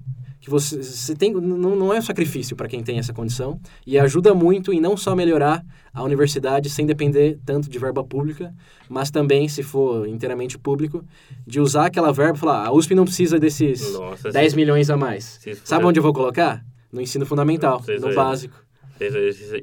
que 0.47 0.51
você, 0.51 0.81
você 0.81 1.13
tem, 1.13 1.33
não, 1.33 1.75
não 1.75 1.93
é 1.93 1.99
um 1.99 2.01
sacrifício 2.01 2.55
para 2.55 2.69
quem 2.69 2.81
tem 2.81 2.97
essa 2.97 3.13
condição 3.13 3.59
e 3.85 3.99
ajuda 3.99 4.33
muito 4.33 4.71
em 4.71 4.79
não 4.79 4.95
só 4.95 5.13
melhorar 5.13 5.61
a 5.93 6.01
universidade 6.01 6.69
sem 6.69 6.85
depender 6.85 7.37
tanto 7.45 7.69
de 7.69 7.77
verba 7.77 8.01
pública, 8.03 8.53
mas 8.87 9.11
também, 9.11 9.49
se 9.49 9.61
for 9.61 10.07
inteiramente 10.07 10.57
público, 10.57 11.03
de 11.45 11.59
usar 11.59 11.87
aquela 11.87 12.13
verba 12.13 12.37
e 12.37 12.39
falar, 12.39 12.63
"Ah, 12.63 12.67
a 12.67 12.71
USP 12.71 12.95
não 12.95 13.03
precisa 13.03 13.37
desses 13.37 13.93
Nossa, 13.93 14.31
10 14.31 14.51
se- 14.51 14.55
milhões 14.55 14.89
a 14.89 14.95
mais. 14.95 15.37
Sabe 15.65 15.83
onde 15.85 15.99
eu 15.99 16.03
vou 16.03 16.13
colocar? 16.13 16.63
No 16.91 17.01
ensino 17.01 17.25
fundamental, 17.25 17.83
no 17.99 18.07
aí. 18.07 18.15
básico. 18.15 18.55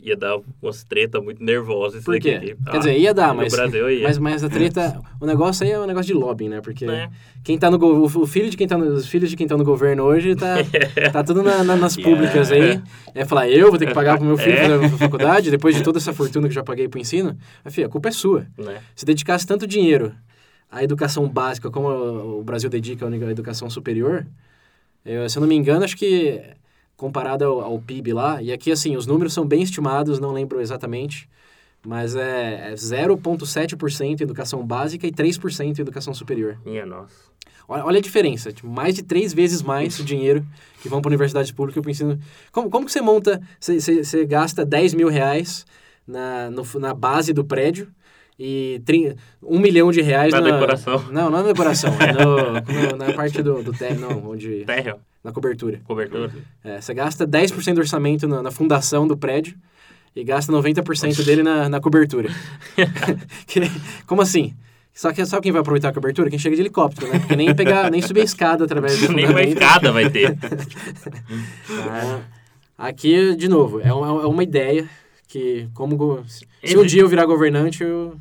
Ia 0.03 0.17
dar 0.17 0.39
umas 0.63 0.85
treta 0.85 1.21
muito 1.21 1.43
nervosas. 1.43 1.97
isso 2.01 2.05
Por 2.05 2.19
quê? 2.19 2.35
daqui. 2.35 2.47
Quer 2.55 2.57
Ah, 2.77 2.79
dizer, 2.79 2.99
ia 2.99 3.13
dar, 3.15 3.29
no 3.29 3.37
mas, 3.37 3.53
Brasil 3.53 3.91
ia. 3.91 4.03
mas, 4.05 4.19
mas 4.19 4.45
a 4.45 4.49
treta, 4.49 5.01
o 5.21 5.27
negócio 5.27 5.65
aí 5.65 5.73
é 5.73 5.79
um 5.79 5.87
negócio 5.87 6.07
de 6.07 6.15
lobbying, 6.15 6.49
né? 6.49 6.61
Porque 6.61 6.85
É. 6.85 7.09
quem 7.43 7.59
tá 7.59 7.71
no 7.71 7.79
go- 7.79 8.03
o 8.05 8.27
filho 8.27 8.51
de 8.51 8.57
quem 8.57 8.67
tá 8.67 8.77
no, 8.79 8.87
os 8.95 9.07
filhos 9.07 9.29
de 9.31 9.37
quem 9.37 9.47
tá 9.47 9.57
no 9.57 9.65
governo 9.65 10.05
hoje 10.05 10.35
tá, 10.37 10.57
tá 11.13 11.23
tudo 11.25 11.43
na- 11.43 11.63
na- 11.65 11.77
nas 11.77 11.97
Yeah. 11.97 12.15
públicas 12.17 12.51
aí. 12.53 12.81
É 13.15 13.25
falar, 13.25 13.49
eu 13.49 13.71
vou 13.71 13.79
ter 13.79 13.87
que 13.87 13.95
pagar 13.95 14.17
pro 14.19 14.27
meu 14.27 14.37
filho 14.37 14.53
É. 14.57 14.69
fazer 14.69 14.85
a 14.85 14.89
faculdade, 14.99 15.51
depois 15.51 15.75
de 15.77 15.83
toda 15.83 15.99
essa 15.99 16.13
fortuna 16.13 16.47
que 16.49 16.53
eu 16.53 16.55
já 16.57 16.63
paguei 16.65 16.89
pro 16.89 17.01
ensino. 17.01 17.37
Mas, 17.65 17.75
filho, 17.75 17.87
a 17.87 17.91
culpa 17.91 18.09
é 18.09 18.13
sua. 18.13 18.47
Né? 18.59 18.79
Se 18.95 19.05
dedicasse 19.05 19.47
tanto 19.47 19.67
dinheiro 19.67 20.13
à 20.71 20.83
educação 20.83 21.29
básica 21.29 21.71
como 21.71 21.89
o 21.89 22.43
Brasil 22.43 22.69
dedica 22.71 23.07
à 23.07 23.31
educação 23.31 23.71
superior, 23.71 24.27
eu, 25.05 25.29
se 25.29 25.37
eu 25.37 25.41
não 25.41 25.49
me 25.49 25.55
engano, 25.55 25.85
acho 25.85 25.97
que 25.97 26.41
comparado 26.97 27.45
ao, 27.45 27.61
ao 27.61 27.79
PIB 27.79 28.13
lá, 28.13 28.43
e 28.43 28.53
aqui 28.53 28.71
assim, 28.71 28.97
os 28.97 29.07
números 29.07 29.33
são 29.33 29.45
bem 29.47 29.63
estimados, 29.63 30.19
não 30.21 30.33
lembro 30.33 30.61
exatamente, 30.61 31.29
mas 31.87 32.15
é, 32.17 32.71
é 32.71 32.75
0,7% 32.75 34.21
em 34.21 34.23
educação 34.23 34.65
básica 34.65 35.07
e 35.07 35.11
3% 35.13 35.79
em 35.79 35.83
educação 35.83 36.15
superior. 36.15 36.59
Minha 36.65 36.87
nossa. 36.87 37.15
Olha, 37.67 37.85
olha 37.85 37.99
a 37.99 38.03
diferença, 38.03 38.53
tipo, 38.53 38.69
mais 38.69 38.95
de 38.95 39.03
três 39.03 39.33
vezes 39.33 39.63
mais 39.63 39.99
o 39.99 40.05
dinheiro 40.05 40.45
que 40.83 40.89
vão 40.89 41.01
para 41.01 41.09
universidade 41.09 41.53
pública 41.55 41.81
para 41.81 41.89
o 41.89 41.91
ensino. 41.91 42.19
Como, 42.53 42.69
como 42.69 42.85
que 42.87 42.93
você 42.93 43.01
monta, 43.01 43.41
você, 43.59 43.81
você, 43.81 44.05
você 44.05 44.25
gasta 44.27 44.65
10 44.67 44.93
mil 44.93 45.09
reais 45.09 45.65
na, 46.07 46.51
no- 46.51 46.67
na 46.79 46.93
base 46.93 47.33
do 47.33 47.43
prédio 47.45 47.89
e 48.39 48.83
tri, 48.85 49.17
um 49.43 49.59
milhão 49.59 49.91
de 49.91 50.03
reais 50.03 50.33
Na 50.33 50.41
na... 50.43 50.51
decoração. 50.51 50.99
Não, 51.11 51.31
não 51.31 51.43
na 51.43 51.43
decoração, 51.43 51.91
é 52.01 52.13
no, 52.13 52.53
no- 52.53 52.97
na 52.99 53.13
parte 53.15 53.43
do, 53.43 53.63
do 53.63 53.73
térreo, 53.73 54.01
não, 54.01 54.31
onde... 54.31 54.65
Terra, 54.67 54.99
Na 55.25 55.33
cobertura. 55.33 55.81
cobertura. 55.85 56.31
É, 56.63 56.81
você 56.81 56.93
gasta 56.93 57.27
10% 57.27 57.75
do 57.75 57.81
orçamento 57.81 58.29
na, 58.29 58.43
na 58.43 58.51
fundação 58.51 59.09
do 59.09 59.17
prédio 59.17 59.57
e 60.15 60.23
gasta 60.23 60.53
90% 60.53 61.25
dele 61.25 61.43
na, 61.43 61.69
na 61.69 61.81
cobertura. 61.81 62.29
Que- 63.47 63.63
como 64.07 64.21
assim? 64.21 64.55
Só 64.93 65.13
que 65.13 65.25
só 65.27 65.41
quem 65.41 65.51
vai 65.51 65.61
aproveitar 65.61 65.89
a 65.89 65.93
cobertura? 65.93 66.31
Quem 66.31 66.39
chega 66.39 66.55
de 66.55 66.63
helicóptero, 66.63 67.11
né? 67.13 67.19
Porque 67.19 67.35
nem 67.35 67.53
pegar, 67.55 67.91
nem 67.91 68.01
subir 68.01 68.21
a 68.21 68.25
escada 68.25 68.65
através 68.65 69.01
do 69.01 69.11
Nem 69.17 69.27
uma 69.27 69.43
escada 69.43 69.91
vai 69.91 70.09
ter. 70.09 70.37
Ah, 71.89 72.21
aqui, 72.79 73.35
de 73.35 73.49
novo, 73.49 73.81
é 73.81 73.93
uma, 73.93 74.23
é 74.23 74.27
uma 74.27 74.43
ideia 74.43 74.89
que, 75.27 75.69
como... 75.75 76.25
Se 76.63 76.77
um 76.77 76.85
dia 76.85 77.03
eu 77.03 77.09
virar 77.09 77.27
governante, 77.27 77.83
eu, 77.83 78.15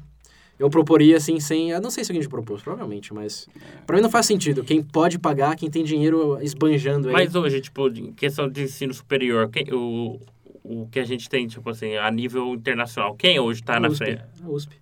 eu 0.59 0.69
proporia, 0.69 1.17
assim, 1.17 1.39
sem... 1.39 1.71
Eu 1.71 1.81
não 1.81 1.89
sei 1.89 2.03
se 2.03 2.11
alguém 2.11 2.21
te 2.21 2.29
propôs, 2.29 2.61
provavelmente, 2.61 3.13
mas... 3.13 3.47
Pra 3.85 3.95
mim 3.97 4.01
não 4.03 4.09
faz 4.09 4.25
sentido. 4.25 4.63
Quem 4.63 4.81
pode 4.83 5.17
pagar, 5.19 5.55
quem 5.55 5.69
tem 5.69 5.83
dinheiro 5.83 6.39
esbanjando 6.41 7.07
aí... 7.09 7.13
Mas 7.13 7.35
hoje, 7.35 7.59
tipo, 7.61 7.87
em 7.89 8.13
questão 8.13 8.47
de 8.49 8.63
ensino 8.63 8.93
superior, 8.93 9.49
quem, 9.49 9.65
o, 9.73 10.19
o 10.63 10.87
que 10.87 10.99
a 10.99 11.05
gente 11.05 11.27
tem, 11.29 11.47
tipo 11.47 11.69
assim, 11.69 11.95
a 11.97 12.09
nível 12.11 12.53
internacional, 12.53 13.15
quem 13.15 13.39
hoje 13.39 13.61
está 13.61 13.77
a 13.77 13.79
na 13.79 13.89
USP, 13.89 13.97
frente? 14.05 14.23
A 14.43 14.49
USP. 14.49 14.75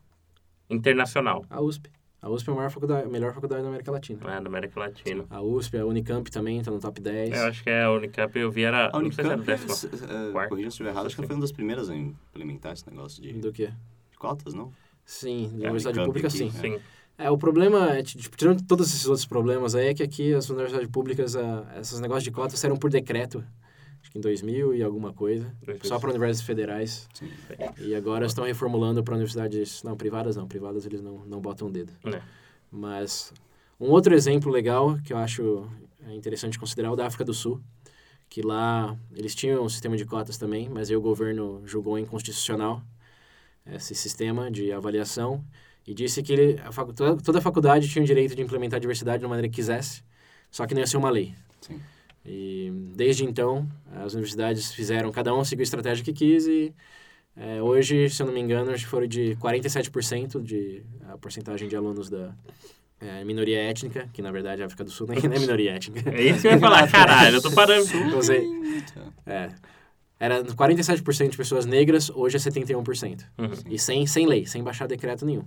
Internacional, 0.70 1.46
A 1.50 1.62
USP. 1.62 1.90
A 2.22 2.30
USP 2.30 2.50
é 2.50 2.54
a 2.54 2.56
maior 2.56 2.70
faculdade, 2.70 3.08
a 3.08 3.10
melhor 3.10 3.34
faculdade 3.34 3.64
da 3.64 3.68
América 3.70 3.92
Latina. 3.92 4.20
né, 4.24 4.40
da 4.42 4.48
América 4.48 4.80
Latina. 4.80 5.26
A 5.28 5.42
USP, 5.42 5.76
a 5.78 5.86
Unicamp 5.88 6.30
também 6.30 6.62
tá 6.62 6.70
no 6.70 6.80
top 6.80 7.02
10. 7.02 7.36
Eu 7.36 7.46
acho 7.48 7.64
que 7.64 7.70
é 7.72 7.82
a 7.84 7.92
Unicamp, 7.92 8.38
eu 8.38 8.52
vi, 8.52 8.62
era, 8.64 8.90
A 8.96 9.02
não 9.02 9.12
sei 9.12 9.26
se 9.26 9.32
era 9.32 9.38
Unicamp, 9.38 9.64
uh, 9.64 10.32
quarto. 10.32 10.50
corrija 10.50 10.70
se 10.70 10.74
estiver 10.74 10.90
errado, 10.92 11.08
acho 11.08 11.16
que 11.16 11.22
ela 11.22 11.28
foi 11.28 11.36
uma 11.36 11.42
das 11.42 11.52
primeiras 11.52 11.90
a 11.90 11.96
implementar 11.96 12.74
esse 12.74 12.88
negócio 12.88 13.24
de, 13.24 13.34
Do 13.34 13.52
que? 13.52 13.66
de 13.66 14.18
cotas, 14.20 14.54
não? 14.54 14.72
Sim, 15.12 15.52
É, 15.60 15.66
universidade 15.66 16.06
pública, 16.06 16.30
aqui, 16.30 16.38
sim. 16.38 16.52
Sim. 16.52 16.80
É, 17.18 17.30
o 17.30 17.38
problema 17.38 17.98
é, 17.98 18.02
tipo, 18.02 18.36
tirando 18.38 18.64
todos 18.64 18.88
esses 18.88 19.06
outros 19.06 19.26
problemas 19.26 19.76
aí, 19.76 19.90
é 19.90 19.94
que 19.94 20.02
aqui 20.02 20.34
as 20.34 20.50
universidades 20.50 20.90
públicas, 20.90 21.36
ah, 21.36 21.68
esses 21.82 22.00
negócios 22.00 22.24
de 22.24 22.32
cotas 22.32 22.58
saíram 22.58 22.78
por 22.78 22.90
decreto, 22.90 23.44
acho 24.02 24.10
que 24.10 24.18
em 24.18 24.22
2000 24.22 24.74
e 24.74 24.82
alguma 24.82 25.12
coisa, 25.12 25.54
só 25.84 26.00
para 26.00 26.12
universidades 26.12 26.42
federais. 26.42 27.10
Sim. 27.14 27.30
E 27.80 27.94
agora 27.94 28.26
estão 28.26 28.46
reformulando 28.46 29.04
para 29.04 29.14
universidades, 29.14 29.84
não, 29.84 29.98
privadas 29.98 30.38
não, 30.38 30.48
privadas 30.48 30.86
eles 30.86 31.02
não, 31.02 31.26
não 31.26 31.42
botam 31.42 31.68
o 31.68 31.72
dedo. 31.72 31.92
É. 32.06 32.22
Mas 32.72 33.34
um 33.78 33.90
outro 33.90 34.16
exemplo 34.16 34.50
legal 34.50 34.98
que 35.04 35.12
eu 35.12 35.18
acho 35.18 35.70
interessante 36.08 36.58
considerar 36.58 36.88
é 36.88 36.92
o 36.92 36.96
da 36.96 37.06
África 37.06 37.26
do 37.26 37.34
Sul, 37.34 37.62
que 38.30 38.42
lá 38.42 38.98
eles 39.14 39.36
tinham 39.36 39.62
um 39.62 39.70
sistema 39.70 39.98
de 39.98 40.06
cotas 40.06 40.38
também, 40.38 40.70
mas 40.70 40.90
aí 40.90 40.96
o 40.96 41.02
governo 41.02 41.62
julgou 41.66 42.00
inconstitucional 42.00 42.82
esse 43.66 43.94
sistema 43.96 44.50
de 44.50 44.72
avaliação 44.72 45.44
e 45.88 45.94
disse 45.94 46.22
que 46.22 46.32
ele, 46.34 46.60
a 46.64 46.72
facu- 46.72 46.94
toda, 46.94 47.22
toda 47.22 47.40
a 47.40 47.42
faculdade 47.42 47.88
tinha 47.90 48.04
o 48.04 48.06
direito 48.06 48.36
de 48.36 48.42
implementar 48.42 48.78
a 48.78 48.80
diversidade 48.80 49.22
da 49.22 49.28
maneira 49.28 49.48
que 49.50 49.56
quisesse, 49.56 50.04
só 50.50 50.66
que 50.66 50.74
não 50.74 50.82
ia 50.82 50.88
ser 50.88 50.98
uma 50.98 51.10
lei. 51.10 51.34
Sim. 51.62 51.80
E 52.26 52.72
desde 52.96 53.24
então, 53.26 53.68
as 53.96 54.14
universidades 54.14 54.72
fizeram, 54.74 55.12
cada 55.12 55.34
um 55.34 55.44
seguiu 55.44 55.64
a 55.64 55.64
estratégia 55.64 56.04
que 56.04 56.14
quis 56.14 56.46
e 56.46 56.74
é, 57.36 57.62
hoje, 57.62 58.10
se 58.10 58.22
eu 58.22 58.28
não 58.28 58.34
me 58.34 58.40
engano, 58.42 58.72
acho 58.72 58.84
que 58.84 58.90
foram 58.90 59.08
de 59.08 59.36
47% 59.38 60.42
de 60.42 60.84
a 61.10 61.18
porcentagem 61.18 61.68
de 61.68 61.76
alunos 61.76 62.10
da 62.10 62.36
é, 63.00 63.24
minoria 63.24 63.58
étnica, 63.64 64.08
que 64.14 64.22
na 64.22 64.32
verdade 64.32 64.62
a 64.62 64.66
África 64.66 64.84
do 64.84 64.92
Sul 64.92 65.08
nem 65.08 65.18
é 65.18 65.40
minoria 65.40 65.72
étnica. 65.72 66.10
É 66.12 66.22
isso 66.22 66.42
que 66.42 66.48
eu 66.48 66.52
ia 66.52 66.60
falar, 66.60 66.88
caralho, 66.92 67.38
eu 67.38 67.42
tô 67.42 67.52
parando. 67.52 67.88
Não 68.12 68.22
sei. 68.22 68.46
É, 69.26 69.50
era 70.22 70.44
47% 70.44 71.30
de 71.32 71.38
pessoas 71.38 71.66
negras, 71.66 72.12
hoje 72.12 72.38
é 72.38 72.40
71%. 72.40 73.22
Uhum. 73.40 73.50
E 73.70 73.80
sem, 73.80 74.06
sem 74.06 74.28
lei, 74.28 74.46
sem 74.46 74.62
baixar 74.64 74.88
decreto 74.88 75.26
nenhum. 75.26 75.44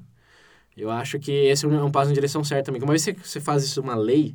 Eu 0.77 0.91
acho 0.91 1.21
que 1.21 1.31
esse 1.31 1.65
é 1.65 1.69
um 1.69 1.91
passo 1.93 2.11
em 2.11 2.15
direção 2.15 2.43
certa 2.43 2.65
também. 2.65 2.83
Uma 2.83 2.93
vez 2.93 3.05
que 3.05 3.13
você 3.27 3.41
faz 3.41 3.63
isso 3.63 3.81
uma 3.81 3.95
lei, 3.95 4.35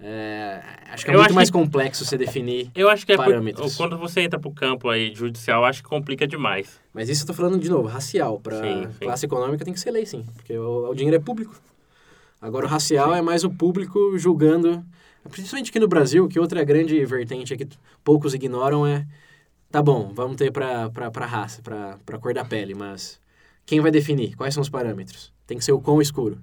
é, 0.00 0.60
acho 0.90 1.04
que 1.04 1.10
é 1.10 1.14
Eu 1.14 1.18
muito 1.20 1.34
mais 1.34 1.50
que- 1.50 1.52
complexo 1.52 2.04
você 2.04 2.16
definir. 2.16 2.70
Eu 2.74 2.88
acho 2.88 3.04
que 3.06 3.12
é 3.12 3.16
por- 3.16 3.26
Parâmetros. 3.26 3.76
quando 3.76 3.96
você 3.98 4.22
entra 4.22 4.38
pro 4.40 4.50
campo 4.50 4.88
aí 4.88 5.14
judicial, 5.14 5.64
acho 5.64 5.82
que 5.82 5.88
complica 5.88 6.26
demais. 6.26 6.80
Mas 6.92 7.08
isso 7.08 7.22
eu 7.22 7.26
tô 7.26 7.34
falando 7.34 7.58
de 7.58 7.68
novo, 7.68 7.86
racial. 7.88 8.40
Para 8.40 8.60
Sim, 8.60 8.88
sim. 8.92 8.98
classe 9.04 9.26
econômica 9.26 9.64
tem 9.64 9.72
que 9.74 9.80
ser 9.80 9.90
lei, 9.90 10.06
sim. 10.06 10.24
Porque 10.34 10.56
o, 10.56 10.88
o 10.90 10.94
dinheiro 10.94 11.16
é 11.16 11.20
público. 11.20 11.54
Agora 12.40 12.66
o 12.66 12.68
racial 12.68 13.14
é 13.14 13.22
mais 13.22 13.44
o 13.44 13.50
público 13.50 14.18
julgando. 14.18 14.84
Principalmente 15.30 15.70
aqui 15.70 15.78
no 15.80 15.88
Brasil, 15.88 16.28
que 16.28 16.38
outra 16.40 16.62
grande 16.64 17.02
vertente 17.06 17.54
é 17.54 17.56
que 17.56 17.66
poucos 18.02 18.34
ignoram 18.34 18.86
é. 18.86 19.06
Tá 19.74 19.82
bom, 19.82 20.12
vamos 20.14 20.36
ter 20.36 20.52
pra, 20.52 20.88
pra, 20.88 21.10
pra 21.10 21.26
raça, 21.26 21.60
pra, 21.60 21.98
pra 22.06 22.16
cor 22.16 22.32
da 22.32 22.44
pele, 22.44 22.76
mas 22.76 23.20
quem 23.66 23.80
vai 23.80 23.90
definir? 23.90 24.36
Quais 24.36 24.54
são 24.54 24.60
os 24.60 24.68
parâmetros? 24.68 25.32
Tem 25.48 25.58
que 25.58 25.64
ser 25.64 25.72
o 25.72 25.80
quão 25.80 26.00
escuro. 26.00 26.38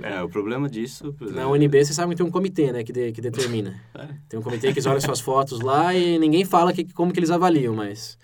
É, 0.00 0.22
o 0.22 0.28
problema 0.28 0.68
disso... 0.68 1.12
Na 1.20 1.48
UNB, 1.48 1.84
você 1.84 1.92
sabe 1.92 2.12
que 2.12 2.18
tem 2.18 2.24
um 2.24 2.30
comitê, 2.30 2.70
né, 2.70 2.84
que, 2.84 2.92
de- 2.92 3.10
que 3.10 3.20
determina. 3.20 3.74
É. 3.92 4.06
Tem 4.28 4.38
um 4.38 4.42
comitê 4.42 4.72
que 4.72 4.88
olha 4.88 5.00
suas 5.00 5.18
fotos 5.18 5.58
lá 5.60 5.92
e 5.96 6.16
ninguém 6.16 6.44
fala 6.44 6.72
que, 6.72 6.84
como 6.92 7.12
que 7.12 7.18
eles 7.18 7.32
avaliam, 7.32 7.74
mas 7.74 8.16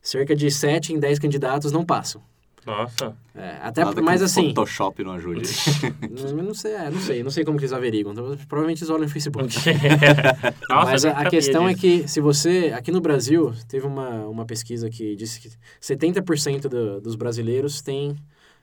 cerca 0.00 0.32
de 0.36 0.48
7 0.48 0.92
em 0.92 1.00
10 1.00 1.18
candidatos 1.18 1.72
não 1.72 1.84
passam. 1.84 2.22
Nossa. 2.68 3.16
É, 3.34 3.56
até 3.62 3.84
nada 3.84 4.00
mais 4.02 4.20
que 4.20 4.24
o 4.24 4.26
assim, 4.26 4.48
Photoshop 4.48 5.02
não 5.02 5.12
ajude. 5.12 5.42
não, 6.36 6.42
não 6.44 6.54
sei, 6.54 6.72
é, 6.74 6.90
não 6.90 7.00
sei, 7.00 7.22
não 7.22 7.30
sei 7.30 7.44
como 7.44 7.56
que 7.58 7.64
eles 7.64 7.72
averiguam. 7.72 8.12
Então, 8.12 8.36
provavelmente 8.46 8.80
eles 8.82 8.90
olham 8.90 9.04
no 9.04 9.08
Facebook. 9.08 9.48
Nossa, 10.68 10.90
Mas 10.90 11.04
eu 11.04 11.10
a, 11.12 11.14
a 11.20 11.30
questão 11.30 11.68
é 11.68 11.74
disso. 11.74 11.80
que 11.80 12.08
se 12.08 12.20
você, 12.20 12.72
aqui 12.74 12.90
no 12.90 13.00
Brasil, 13.00 13.52
teve 13.68 13.86
uma, 13.86 14.26
uma 14.26 14.44
pesquisa 14.44 14.88
que 14.90 15.16
disse 15.16 15.40
que 15.40 15.50
70% 15.80 16.68
do, 16.68 17.00
dos 17.00 17.14
brasileiros 17.16 17.80
têm 17.80 18.16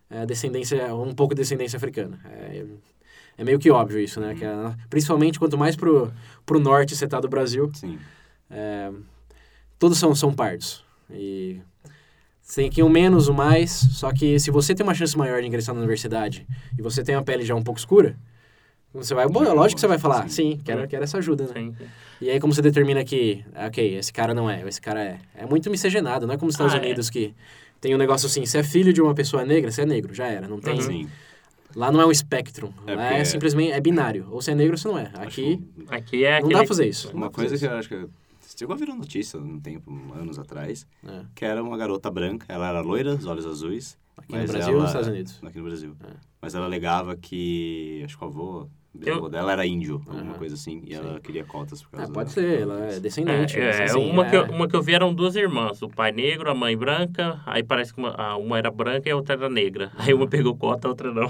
é, 0.10 0.26
descendência, 0.26 0.94
um 0.96 1.14
pouco 1.14 1.34
de 1.34 1.42
descendência 1.42 1.78
africana. 1.78 2.20
É, 2.26 2.64
é 3.38 3.44
meio 3.44 3.60
que 3.60 3.72
óbvio 3.72 4.00
isso, 4.00 4.20
né? 4.20 4.36
Que 4.36 4.46
a- 4.46 4.76
principalmente 4.90 5.40
quanto 5.40 5.58
mais 5.58 5.76
pro, 5.76 6.12
pro 6.46 6.60
norte 6.60 6.96
você 6.96 7.08
tá 7.08 7.20
do 7.20 7.28
Brasil, 7.28 7.72
Sim. 7.74 7.98
é, 8.50 8.92
todos 9.80 9.98
são, 9.98 10.14
são 10.16 10.34
pardos. 10.34 10.84
E 11.12 11.60
tem 12.54 12.70
que 12.70 12.84
um 12.84 12.90
menos, 12.90 13.28
um 13.28 13.34
mais, 13.34 13.72
só 13.72 14.12
que 14.14 14.40
se 14.40 14.52
você 14.52 14.76
tem 14.76 14.84
uma 14.86 14.94
chance 14.94 15.18
maior 15.18 15.42
de 15.42 15.48
ingressar 15.48 15.74
na 15.74 15.80
universidade 15.82 16.46
e 16.78 16.82
você 16.82 17.04
tem 17.04 17.16
uma 17.16 17.24
pele 17.24 17.44
já 17.44 17.56
um 17.56 17.64
pouco 17.64 17.80
escura, 17.80 18.16
você 18.94 19.14
vai, 19.14 19.28
bom, 19.28 19.44
é 19.44 19.50
lógico 19.52 19.76
que 19.76 19.82
você 19.82 19.88
vai 19.88 19.98
falar, 20.00 20.30
sim, 20.30 20.60
quero, 20.64 20.88
quero 20.88 21.04
essa 21.04 21.18
ajuda, 21.18 21.46
né? 21.48 21.54
Sim, 21.54 21.76
sim. 21.78 21.86
E 22.22 22.30
aí 22.30 22.40
como 22.40 22.54
você 22.54 22.62
determina 22.62 23.04
que, 23.04 23.44
ok, 23.68 23.98
esse 23.98 24.14
cara 24.14 24.34
não 24.34 24.50
é, 24.50 24.66
esse 24.68 24.80
cara 24.80 25.04
é. 25.04 25.18
É 25.36 25.46
muito 25.46 25.70
miscigenado, 25.70 26.26
não 26.26 26.34
é 26.34 26.38
como 26.38 26.48
nos 26.48 26.56
Estados 26.56 26.74
Ah, 26.74 26.78
é. 26.78 26.82
Unidos 26.82 27.10
que 27.10 27.34
tem 27.82 27.94
um 27.94 27.98
negócio 27.98 28.26
assim, 28.28 28.46
se 28.46 28.58
é 28.58 28.64
filho 28.64 28.94
de 28.94 29.02
uma 29.02 29.14
pessoa 29.14 29.44
negra, 29.44 29.70
você 29.72 29.82
é 29.82 29.86
negro, 29.86 30.14
já 30.14 30.28
era, 30.28 30.48
não 30.48 30.60
tem... 30.60 30.82
Sim. 30.82 31.10
Lá 31.76 31.92
não 31.92 32.00
é 32.00 32.06
um 32.06 32.12
espectro, 32.12 32.74
É 32.88 32.96
lá 32.96 33.02
porque- 33.08 33.20
é 33.20 33.26
simplesmente, 33.26 33.74
é 33.74 33.82
binário, 33.82 34.28
ou 34.32 34.42
você 34.42 34.52
é 34.52 34.56
negro 34.56 34.74
ou 34.74 34.78
você 34.78 34.88
não 34.88 34.98
é. 34.98 35.10
Aqui, 35.16 35.62
Aqui 35.90 36.24
é 36.24 36.32
não 36.32 36.38
aquele... 36.38 36.54
dá 36.54 36.60
pra 36.60 36.68
fazer 36.68 36.88
isso. 36.88 37.12
Uma 37.14 37.30
coisa 37.30 37.58
que 37.58 37.66
eu 37.66 37.72
acho 37.74 37.90
que 37.90 38.06
chegou 38.56 38.74
a 38.74 38.78
virar 38.78 38.96
notícia 38.96 39.40
um 39.40 39.60
tempo, 39.60 39.92
anos 40.16 40.40
atrás. 40.40 40.88
É. 41.06 41.22
que 41.36 41.44
era 41.46 41.62
uma 41.64 41.78
garota 41.78 42.10
branca, 42.10 42.46
ela 42.50 42.68
era 42.70 42.82
loira, 42.82 43.16
os 43.16 43.26
olhos 43.26 43.46
azuis. 43.46 43.98
Aqui 44.18 44.32
no 44.38 44.48
Brasil 44.48 44.62
ela- 44.62 44.72
ou 44.72 44.80
nos 44.82 44.90
Estados 44.90 45.08
Unidos? 45.10 45.40
Aqui 45.44 45.58
no 45.58 45.64
Brasil. 45.66 45.96
É. 46.04 46.14
Mas 46.42 46.56
ela 46.56 46.66
alegava 46.66 47.16
que, 47.18 48.02
acho 48.06 48.18
que 48.18 48.24
o 48.24 48.28
avô, 48.28 48.70
Eu- 49.02 49.28
dela 49.30 49.52
era 49.52 49.66
índio, 49.66 50.02
alguma 50.08 50.36
coisa 50.36 50.56
assim, 50.56 50.82
e 50.86 50.94
ela 50.94 51.20
queria 51.20 51.44
cotas 51.44 51.84
por 51.84 51.92
causa 51.92 52.10
Ah, 52.10 52.14
pode 52.14 52.30
da- 52.30 52.34
ser, 52.34 52.62
ela 52.62 52.80
é 52.86 52.98
descendente. 53.00 53.58
É, 53.60 53.66
mas, 53.68 53.80
é, 53.80 53.84
assim, 53.84 54.10
uma, 54.10 54.26
que 54.26 54.36
eu, 54.38 54.46
é- 54.46 54.50
uma 54.50 54.68
que 54.70 54.76
eu 54.76 54.82
vi 54.82 54.94
eram 54.94 55.14
duas 55.14 55.36
irmãs, 55.36 55.82
o 55.82 55.90
pai 55.90 56.14
negro, 56.14 56.50
a 56.50 56.56
mãe 56.56 56.78
branca, 56.78 57.42
aí 57.46 57.62
parece 57.62 57.94
que 57.94 58.00
uma, 58.00 58.12
a- 58.16 58.38
uma 58.38 58.58
era 58.58 58.72
branca 58.72 59.10
e 59.10 59.12
a 59.12 59.16
outra 59.18 59.34
era 59.36 59.50
negra. 59.50 59.92
Aí 59.98 60.14
uma 60.14 60.28
pegou 60.28 60.56
cota, 60.56 60.88
a 60.88 60.92
outra 60.92 61.14
não. 61.14 61.30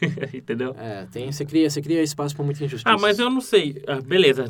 Entendeu? 0.34 0.74
É, 0.78 1.06
tem, 1.10 1.32
você, 1.32 1.44
cria, 1.46 1.70
você 1.70 1.80
cria 1.80 2.02
espaço 2.02 2.34
para 2.36 2.44
muita 2.44 2.62
injustiça. 2.62 2.94
Ah, 2.94 2.98
mas 3.00 3.18
eu 3.18 3.30
não 3.30 3.40
sei. 3.40 3.82
Ah, 3.86 4.00
beleza. 4.02 4.44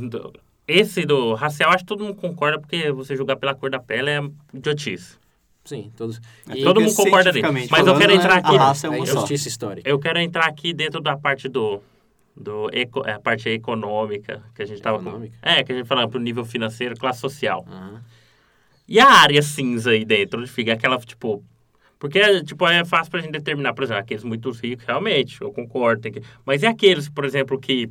Esse 0.66 1.05
do 1.05 1.35
racial, 1.35 1.70
acho 1.70 1.79
que 1.85 1.88
todo 1.88 2.05
mundo 2.05 2.14
concorda, 2.16 2.59
porque 2.59 2.90
você 2.90 3.14
julgar 3.16 3.37
pela 3.37 3.55
cor 3.55 3.70
da 3.70 3.79
pele 3.79 4.11
é 4.11 4.20
idiotice. 4.53 5.16
Sim, 5.64 5.90
todos. 5.96 6.20
É, 6.48 6.59
E 6.59 6.62
Todo 6.62 6.81
mundo 6.81 6.94
concorda 6.94 7.31
ali. 7.31 7.42
Mas 7.42 7.62
eu 7.62 7.68
falando, 7.68 7.98
quero 7.98 8.12
né, 8.12 8.18
entrar 8.18 8.35
aqui- 8.37 8.57
A 8.57 8.59
raça 8.59 8.87
é 8.87 8.88
é 8.88 8.90
uma 8.96 9.07
só. 9.07 9.12
injustiça 9.14 9.48
histórica. 9.48 9.88
Eu 9.88 9.98
quero 9.98 10.18
entrar 10.18 10.46
aqui 10.46 10.72
dentro 10.72 11.00
da 11.00 11.16
parte 11.16 11.48
do. 11.48 11.81
do 12.37 12.68
eco, 12.72 13.03
é, 13.07 13.12
a 13.12 13.20
parte 13.20 13.48
econômica, 13.48 14.42
que 14.55 14.62
a 14.62 14.66
gente 14.66 14.81
tava. 14.83 14.98
com- 14.98 15.05
Econômica? 15.09 15.37
É, 15.42 15.62
que 15.62 15.72
a 15.72 15.77
gente 15.77 15.87
falava 15.87 16.09
pro 16.09 16.20
nível 16.20 16.44
financeiro, 16.44 16.94
classe 16.96 17.20
social. 17.20 17.64
Aham. 17.68 18.03
E 18.87 19.00
a 19.00 19.07
área 19.09 19.40
cinza 19.40 19.90
aí 19.92 20.05
dentro, 20.05 20.40
onde 20.40 20.50
fica 20.50 20.72
aquela, 20.74 20.98
tipo. 20.98 21.42
Porque, 21.98 22.42
tipo, 22.44 22.66
é 22.68 22.85
fácil 22.85 23.11
pra 23.11 23.20
gente 23.20 23.33
determinar, 23.33 23.72
por 23.72 23.85
exemplo, 23.85 24.03
aqueles 24.03 24.24
muito 24.24 24.50
ricos, 24.50 24.85
realmente, 24.85 25.40
eu 25.40 25.50
concordo. 25.50 26.03
Tem 26.03 26.12
que... 26.12 26.22
Mas 26.44 26.62
e 26.62 26.66
aqueles, 26.66 27.09
por 27.09 27.24
exemplo, 27.24 27.59
que. 27.59 27.90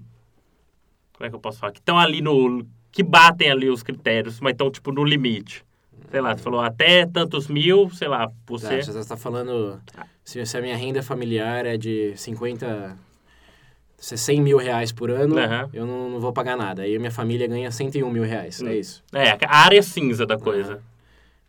Como 1.24 1.28
é 1.28 1.30
que 1.30 1.36
eu 1.36 1.40
posso 1.40 1.60
falar? 1.60 1.72
Que 1.72 1.80
estão 1.80 1.98
ali 1.98 2.22
no. 2.22 2.66
Que 2.92 3.02
batem 3.02 3.50
ali 3.50 3.70
os 3.70 3.82
critérios, 3.82 4.42
mas 4.42 4.52
estão, 4.52 4.70
tipo, 4.70 4.92
no 4.92 5.06
limite. 5.06 5.64
Sei 6.12 6.20
lá, 6.20 6.36
você 6.36 6.44
falou 6.44 6.60
até 6.60 7.06
tantos 7.06 7.48
mil, 7.48 7.90
sei 7.92 8.10
lá, 8.10 8.30
você. 8.46 8.80
Tá, 8.80 8.92
você 8.92 9.00
está 9.00 9.16
falando. 9.18 9.82
Se, 10.24 10.46
se 10.46 10.58
a 10.58 10.62
minha 10.62 10.76
renda 10.76 11.02
familiar 11.02 11.66
é 11.66 11.78
de 11.78 12.14
50. 12.18 12.98
se 13.98 14.14
é 14.14 14.18
100 14.18 14.42
mil 14.42 14.58
reais 14.58 14.92
por 14.92 15.10
ano, 15.10 15.38
Aham. 15.38 15.70
eu 15.74 15.86
não, 15.86 16.10
não 16.10 16.20
vou 16.20 16.34
pagar 16.34 16.58
nada. 16.58 16.82
Aí 16.82 16.94
a 16.96 17.00
minha 17.00 17.12
família 17.12 17.48
ganha 17.48 17.72
101 17.72 18.10
mil 18.12 18.24
reais. 18.24 18.62
Hum. 18.62 18.68
É 18.68 18.76
isso. 18.76 19.02
É, 19.14 19.30
a 19.32 19.58
área 19.60 19.82
cinza 19.82 20.26
da 20.26 20.38
coisa. 20.38 20.82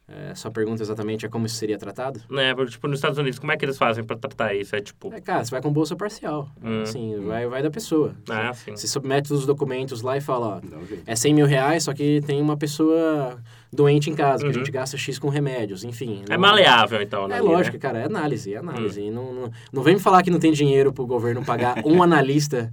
É, 0.06 0.34
sua 0.34 0.50
pergunta 0.50 0.82
exatamente 0.82 1.24
é 1.24 1.30
como 1.30 1.46
isso 1.46 1.54
seria 1.56 1.78
tratado? 1.78 2.20
Né, 2.28 2.54
porque, 2.54 2.72
tipo, 2.72 2.86
nos 2.86 2.98
Estados 2.98 3.16
Unidos, 3.18 3.38
como 3.38 3.50
é 3.52 3.56
que 3.56 3.64
eles 3.64 3.78
fazem 3.78 4.04
pra 4.04 4.16
tratar 4.18 4.54
isso? 4.54 4.76
É 4.76 4.80
tipo. 4.80 5.10
É, 5.14 5.18
cara, 5.20 5.42
você 5.42 5.50
vai 5.50 5.62
com 5.62 5.72
bolsa 5.72 5.96
parcial. 5.96 6.46
Hum. 6.62 6.82
Assim, 6.82 7.18
vai, 7.24 7.46
vai 7.46 7.62
da 7.62 7.70
pessoa. 7.70 8.14
Ah, 8.28 8.52
sim. 8.52 8.72
Você 8.76 8.86
submete 8.86 9.32
os 9.32 9.46
documentos 9.46 10.02
lá 10.02 10.16
e 10.18 10.20
fala, 10.20 10.60
ó, 10.62 10.84
jeito. 10.86 11.02
é 11.06 11.16
100 11.16 11.34
mil 11.34 11.46
reais, 11.46 11.84
só 11.84 11.94
que 11.94 12.20
tem 12.26 12.38
uma 12.42 12.54
pessoa 12.56 13.38
doente 13.72 14.10
em 14.10 14.14
casa, 14.14 14.40
que 14.40 14.44
a 14.44 14.48
Uhum. 14.48 14.52
gente 14.58 14.70
gasta 14.70 14.96
X 14.98 15.18
com 15.18 15.28
remédios, 15.30 15.84
enfim. 15.84 16.22
É 16.28 16.34
não- 16.34 16.38
maleável, 16.38 17.00
então, 17.02 17.26
né? 17.26 17.38
É 17.38 17.40
lógico, 17.40 17.74
né? 17.76 17.80
cara, 17.80 17.98
é 18.00 18.04
análise, 18.04 18.52
é 18.54 18.58
análise. 18.58 19.00
Hum. 19.00 19.06
E 19.06 19.10
Não, 19.10 19.32
não, 19.32 19.50
não 19.72 19.82
vem 19.82 19.94
me 19.94 20.00
falar 20.00 20.22
que 20.22 20.30
não 20.30 20.38
tem 20.38 20.52
dinheiro 20.52 20.92
pro 20.92 21.06
governo 21.06 21.42
pagar 21.42 21.82
um 21.84 22.00
analista 22.04 22.70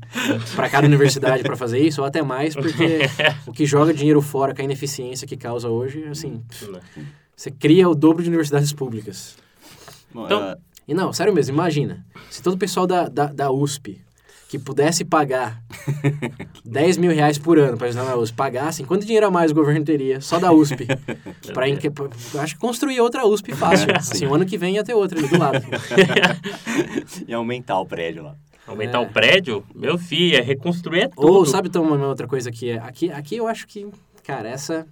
para 0.53 0.69
cada 0.69 0.85
universidade 0.85 1.43
para 1.43 1.55
fazer 1.55 1.79
isso, 1.79 2.01
ou 2.01 2.07
até 2.07 2.21
mais, 2.21 2.53
porque 2.55 2.99
o 3.47 3.53
que 3.53 3.65
joga 3.65 3.93
dinheiro 3.93 4.21
fora 4.21 4.53
com 4.53 4.61
a 4.61 4.65
ineficiência 4.65 5.25
que 5.25 5.37
causa 5.37 5.69
hoje, 5.69 6.03
assim, 6.11 6.43
Né? 6.69 6.79
Você 7.41 7.49
cria 7.49 7.89
o 7.89 7.95
dobro 7.95 8.21
de 8.21 8.29
universidades 8.29 8.71
públicas. 8.71 9.35
Bom, 10.13 10.25
Então- 10.25 10.39
ela- 10.41 10.59
E 10.87 10.93
não, 10.93 11.11
sério 11.13 11.33
mesmo, 11.33 11.53
imagina, 11.55 12.05
se 12.29 12.41
todo 12.41 12.53
o 12.53 12.57
pessoal 12.57 12.85
da, 12.85 13.07
da, 13.07 13.25
da 13.27 13.51
USP 13.51 13.99
que 14.49 14.59
pudesse 14.59 15.03
pagar 15.05 15.59
10 16.65 16.97
mil 16.97 17.11
reais 17.11 17.37
por 17.39 17.57
ano 17.57 17.77
para 17.77 17.87
estudar 17.87 18.07
na 18.09 18.15
USP, 18.15 18.35
pagassem, 18.35 18.85
quanto 18.85 19.05
dinheiro 19.05 19.25
a 19.25 19.31
mais 19.31 19.49
o 19.51 19.55
governo 19.55 19.83
teria 19.85 20.19
só 20.21 20.37
da 20.37 20.51
USP? 20.51 20.85
Pra, 21.53 21.65
pra- 21.91 22.41
acho 22.43 22.53
que 22.55 22.59
construir 22.61 22.99
outra 22.99 23.25
USP 23.25 23.53
fácil. 23.55 23.87
Assim, 23.97 24.25
o 24.27 24.35
ano 24.35 24.45
que 24.45 24.57
vem 24.57 24.75
ia 24.75 24.83
ter 24.83 24.93
outra 24.93 25.17
ali 25.17 25.27
do 25.27 25.37
lado. 25.39 25.63
ia 27.27 27.37
aumentar 27.37 27.79
o 27.79 27.85
prédio 27.85 28.23
lá. 28.23 28.35
Aumentar 28.67 28.99
É. 28.99 29.01
o 29.01 29.09
prédio, 29.09 29.63
meu 29.73 29.97
filho, 29.97 30.37
é 30.37 30.41
reconstruir 30.41 31.01
é 31.03 31.07
tudo. 31.07 31.25
Ou 31.27 31.45
sabe 31.45 31.69
então 31.69 31.83
uma 31.83 32.07
outra 32.07 32.27
coisa 32.27 32.51
que 32.51 32.69
é 32.71 32.77
aqui, 32.79 33.11
aqui 33.11 33.37
eu 33.37 33.47
acho 33.47 33.65
que, 33.67 33.87
cara, 34.23 34.47
essa 34.49 34.85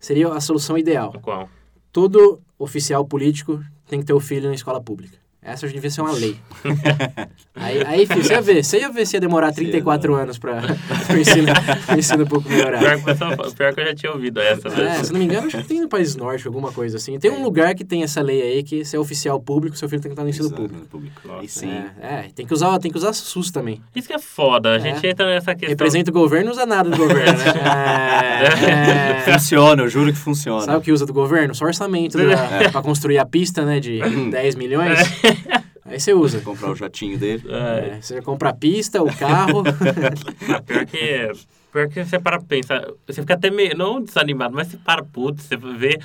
seria 0.00 0.28
a 0.28 0.40
solução 0.40 0.76
ideal. 0.76 1.12
Qual? 1.22 1.48
Todo 1.94 2.42
oficial 2.58 3.06
político 3.06 3.64
tem 3.86 4.00
que 4.00 4.06
ter 4.06 4.12
o 4.12 4.18
filho 4.18 4.48
na 4.48 4.54
escola 4.56 4.82
pública. 4.82 5.16
Essa 5.46 5.68
devia 5.68 5.90
ser 5.90 6.00
uma 6.00 6.12
lei. 6.12 6.36
aí, 7.54 7.82
aí 7.86 8.06
filho, 8.06 8.24
você 8.24 8.32
ia 8.32 8.40
ver, 8.40 8.64
você 8.64 8.78
ia 8.80 8.90
ver 8.90 9.06
se 9.06 9.16
ia 9.16 9.20
demorar 9.20 9.52
34 9.52 10.14
anos 10.14 10.38
para 10.38 10.62
o 11.10 11.16
ensino, 11.18 11.52
o 11.94 11.98
ensino 11.98 12.26
público 12.26 12.48
melhorar. 12.50 12.78
Pior 12.78 12.96
que, 13.02 13.10
eu- 13.10 13.52
pior 13.52 13.74
que 13.74 13.80
eu 13.80 13.84
já 13.86 13.94
tinha 13.94 14.12
ouvido 14.12 14.40
essa. 14.40 14.70
né? 14.70 14.96
É, 14.98 15.04
se 15.04 15.12
não 15.12 15.18
me 15.18 15.26
engano, 15.26 15.46
acho 15.46 15.58
que 15.58 15.64
tem 15.64 15.80
no 15.82 15.88
país 15.88 16.16
norte 16.16 16.46
alguma 16.46 16.72
coisa 16.72 16.96
assim. 16.96 17.18
Tem 17.18 17.30
um 17.30 17.42
lugar 17.42 17.74
que 17.74 17.84
tem 17.84 18.02
essa 18.02 18.22
lei 18.22 18.40
aí 18.40 18.62
que 18.62 18.84
se 18.86 18.96
é 18.96 18.98
oficial 18.98 19.38
público, 19.38 19.76
seu 19.76 19.86
filho 19.88 20.00
tem 20.00 20.08
que 20.10 20.14
estar 20.14 20.22
no 20.22 20.30
ensino 20.30 20.46
Exato, 20.46 20.62
público. 20.62 20.80
no 20.80 20.86
público. 20.88 21.20
Nossa. 21.28 21.40
Aí 21.40 21.48
sim. 21.48 21.70
É, 22.00 22.06
é, 22.14 22.24
tem 22.34 22.46
que 22.46 22.54
usar, 22.54 22.78
tem 22.78 22.90
que 22.90 22.96
usar 22.96 23.12
SUS 23.12 23.50
também. 23.50 23.82
Isso 23.94 24.08
que 24.08 24.14
é 24.14 24.18
foda, 24.18 24.70
a 24.70 24.76
É. 24.76 24.80
gente 24.80 25.06
entra 25.06 25.26
nessa 25.26 25.52
questão. 25.54 25.68
Representa 25.68 26.10
o 26.10 26.14
governo, 26.14 26.46
não 26.46 26.52
usa 26.52 26.64
nada 26.64 26.88
do 26.88 26.96
governo, 26.96 27.38
né? 27.38 27.44
É, 28.44 29.20
é. 29.30 29.32
Funciona, 29.32 29.82
eu 29.82 29.88
juro 29.88 30.12
que 30.12 30.18
funciona. 30.18 30.62
Sabe 30.62 30.78
o 30.78 30.80
que 30.80 30.92
usa 30.92 31.04
do 31.06 31.12
governo? 31.12 31.54
Só 31.54 31.64
orçamento 31.66 32.18
É. 32.18 32.58
pra, 32.60 32.70
pra 32.70 32.82
construir 32.82 33.18
a 33.18 33.26
pista, 33.26 33.64
né, 33.64 33.80
de 33.80 33.98
10 34.30 34.54
milhões. 34.54 34.98
Aí 35.84 36.00
você 36.00 36.14
usa. 36.14 36.40
comprar 36.40 36.70
o 36.70 36.74
jatinho 36.74 37.18
dele. 37.18 37.44
É, 37.48 37.96
É, 37.96 38.00
você 38.00 38.22
compra 38.22 38.50
a 38.50 38.54
pista, 38.54 39.02
o 39.02 39.16
carro. 39.16 39.62
pior 40.66 40.86
que... 40.86 41.32
Pior 41.70 41.88
que 41.88 42.04
você 42.04 42.18
para 42.18 42.38
pra 42.38 42.46
pensar... 42.46 42.86
Você 43.06 43.20
fica 43.20 43.34
até 43.34 43.50
meio... 43.50 43.76
Não 43.76 44.00
desanimado, 44.00 44.54
mas 44.54 44.68
você 44.68 44.76
para, 44.78 45.04
putz, 45.04 45.44
você 45.44 45.56
vê... 45.56 45.98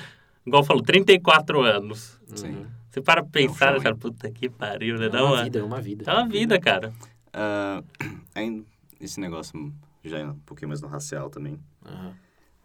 Igual 0.46 0.64
falou, 0.64 0.82
34 0.82 1.62
anos. 1.62 2.20
Sim. 2.34 2.66
Você 2.90 3.00
para 3.00 3.22
pra 3.22 3.30
pensar, 3.30 3.74
É 3.74 3.78
um 3.78 3.80
cara, 3.80 3.94
puta 3.94 4.30
que 4.30 4.48
pariu, 4.48 4.98
né? 4.98 5.06
É 5.06 5.08
uma 5.10 5.22
uma, 5.22 5.44
vida, 5.44 5.58
é 5.60 5.62
uma 5.62 5.80
vida. 5.80 6.04
dá 6.04 6.18
uma 6.18 6.28
vida, 6.28 6.58
cara. 6.58 6.92
Ah, 7.32 7.82
ainda 8.34 8.64
esse 9.00 9.18
negócio 9.18 9.72
já 10.04 10.18
é 10.18 10.26
um 10.26 10.38
pouquinho 10.40 10.68
mais 10.68 10.80
no 10.80 10.88
racial 10.88 11.30
também. 11.30 11.58
Aham. 11.84 12.14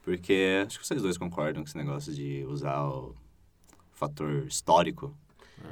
Porque 0.04 0.64
acho 0.66 0.80
que 0.80 0.86
vocês 0.86 1.02
dois 1.02 1.18
concordam 1.18 1.64
com 1.64 1.68
esse 1.68 1.78
negócio 1.78 2.14
de 2.14 2.46
usar 2.48 2.84
o 2.84 3.16
fator 3.92 4.46
histórico 4.46 5.16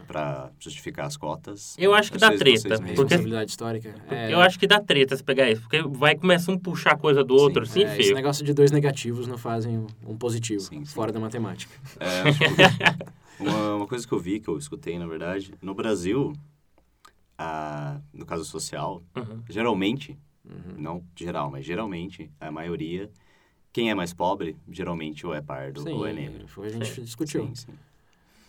pra 0.08 0.52
justificar 0.60 1.06
as 1.06 1.18
cotas. 1.18 1.76
Eu 1.78 1.94
acho 1.94 2.12
que 2.12 2.18
dá 2.18 2.32
treta, 2.36 2.80
porque- 2.96 3.16
histórica. 3.46 3.96
É, 4.10 4.34
Eu 4.34 4.40
acho 4.42 4.60
que 4.60 4.68
dá 4.68 4.80
treta 4.80 5.16
se 5.16 5.24
pegar 5.24 5.50
isso, 5.50 5.62
porque 5.62 5.82
vai 5.82 6.16
começar 6.16 6.52
um 6.52 6.58
puxar 6.58 6.98
coisa 6.98 7.24
do 7.24 7.34
outro, 7.36 7.64
assim, 7.64 7.84
é, 7.84 8.00
esse 8.00 8.14
negócio 8.14 8.44
de 8.46 8.54
dois 8.54 8.72
negativos 8.72 9.28
não 9.28 9.38
fazem 9.38 9.86
um 10.06 10.18
positivo, 10.18 10.62
Sim, 10.62 10.86
sim. 10.86 10.94
fora 10.94 11.12
da 11.12 11.20
matemática. 11.20 11.74
É, 12.00 12.24
uma, 13.40 13.76
uma 13.76 13.88
coisa 13.88 14.08
que 14.08 14.14
eu 14.14 14.20
vi, 14.20 14.40
que 14.40 14.48
eu 14.48 14.58
escutei, 14.58 14.98
na 15.00 15.08
verdade, 15.08 15.54
no 15.62 15.74
Brasil, 15.74 16.34
a, 17.38 18.00
no 18.14 18.26
caso 18.26 18.46
social, 18.46 19.04
Uhum. 19.16 19.42
geralmente, 19.50 20.18
não 20.78 21.04
geral, 21.16 21.50
mas 21.50 21.66
geralmente, 21.66 22.30
a 22.40 22.52
maioria, 22.52 23.10
quem 23.72 23.90
é 23.90 23.96
mais 23.96 24.14
pobre, 24.14 24.56
geralmente 24.70 25.26
ou 25.26 25.34
é 25.34 25.42
pardo 25.42 25.82
Sim, 25.82 25.94
ou 25.94 26.06
é 26.06 26.14
negro. 26.14 26.48
foi 26.48 26.68
a 26.68 26.70
gente 26.70 27.02
discutiu. 27.02 27.48
Sim, 27.48 27.56
sim. 27.56 27.74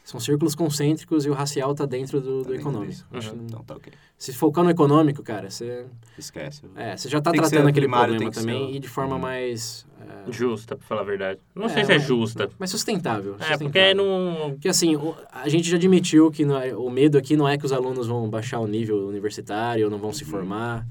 São 0.04 0.20
círculos 0.20 0.54
concêntricos 0.54 1.24
e 1.24 1.30
o 1.30 1.32
racial 1.32 1.72
está 1.72 1.86
dentro 1.86 2.20
do, 2.20 2.26
Tá 2.26 2.36
do 2.36 2.42
dentro 2.52 2.54
econômico. 2.60 2.90
disso. 2.92 3.06
Acho 3.10 3.30
que- 3.30 3.36
Então 3.36 3.64
tá 3.64 3.74
ok. 3.74 3.90
se 4.18 4.34
focar 4.34 4.62
no 4.62 4.68
econômico, 4.70 5.22
cara, 5.22 5.48
você, 5.50 5.86
Esquece. 6.18 6.60
é, 6.76 6.94
você 6.94 7.08
já 7.08 7.18
está 7.18 7.32
tratando 7.32 7.66
aquele 7.68 7.86
primário, 7.86 8.10
problema 8.16 8.30
também 8.30 8.68
ser- 8.70 8.76
e 8.76 8.78
de 8.80 8.88
forma 8.88 9.16
Hum. 9.16 9.20
mais... 9.20 9.86
é, 10.28 10.30
Justa, 10.30 10.76
pra 10.76 10.86
falar 10.86 11.00
a 11.00 11.04
verdade. 11.04 11.40
Não 11.54 11.64
É, 11.64 11.68
sei 11.70 11.84
se 11.86 11.92
é 11.92 11.94
mas- 11.98 12.06
justa. 12.06 12.50
mais 12.58 12.70
sustentável. 12.70 13.32
É, 13.36 13.38
sustentável. 13.38 13.66
porque 13.66 13.78
aí 13.78 13.94
não... 13.94 14.50
Porque 14.50 14.68
assim, 14.68 14.94
a 15.32 15.48
gente 15.48 15.70
já 15.70 15.76
admitiu 15.78 16.30
que 16.30 16.44
não 16.44 16.58
é- 16.60 16.76
o 16.76 16.90
medo 16.90 17.16
aqui 17.16 17.34
não 17.34 17.48
é 17.48 17.56
que 17.56 17.64
os 17.64 17.72
alunos 17.72 18.06
vão 18.06 18.28
baixar 18.28 18.60
o 18.60 18.66
nível 18.66 19.08
universitário 19.08 19.86
ou 19.86 19.90
não 19.90 19.96
vão 19.98 20.12
se 20.12 20.26
formar. 20.26 20.86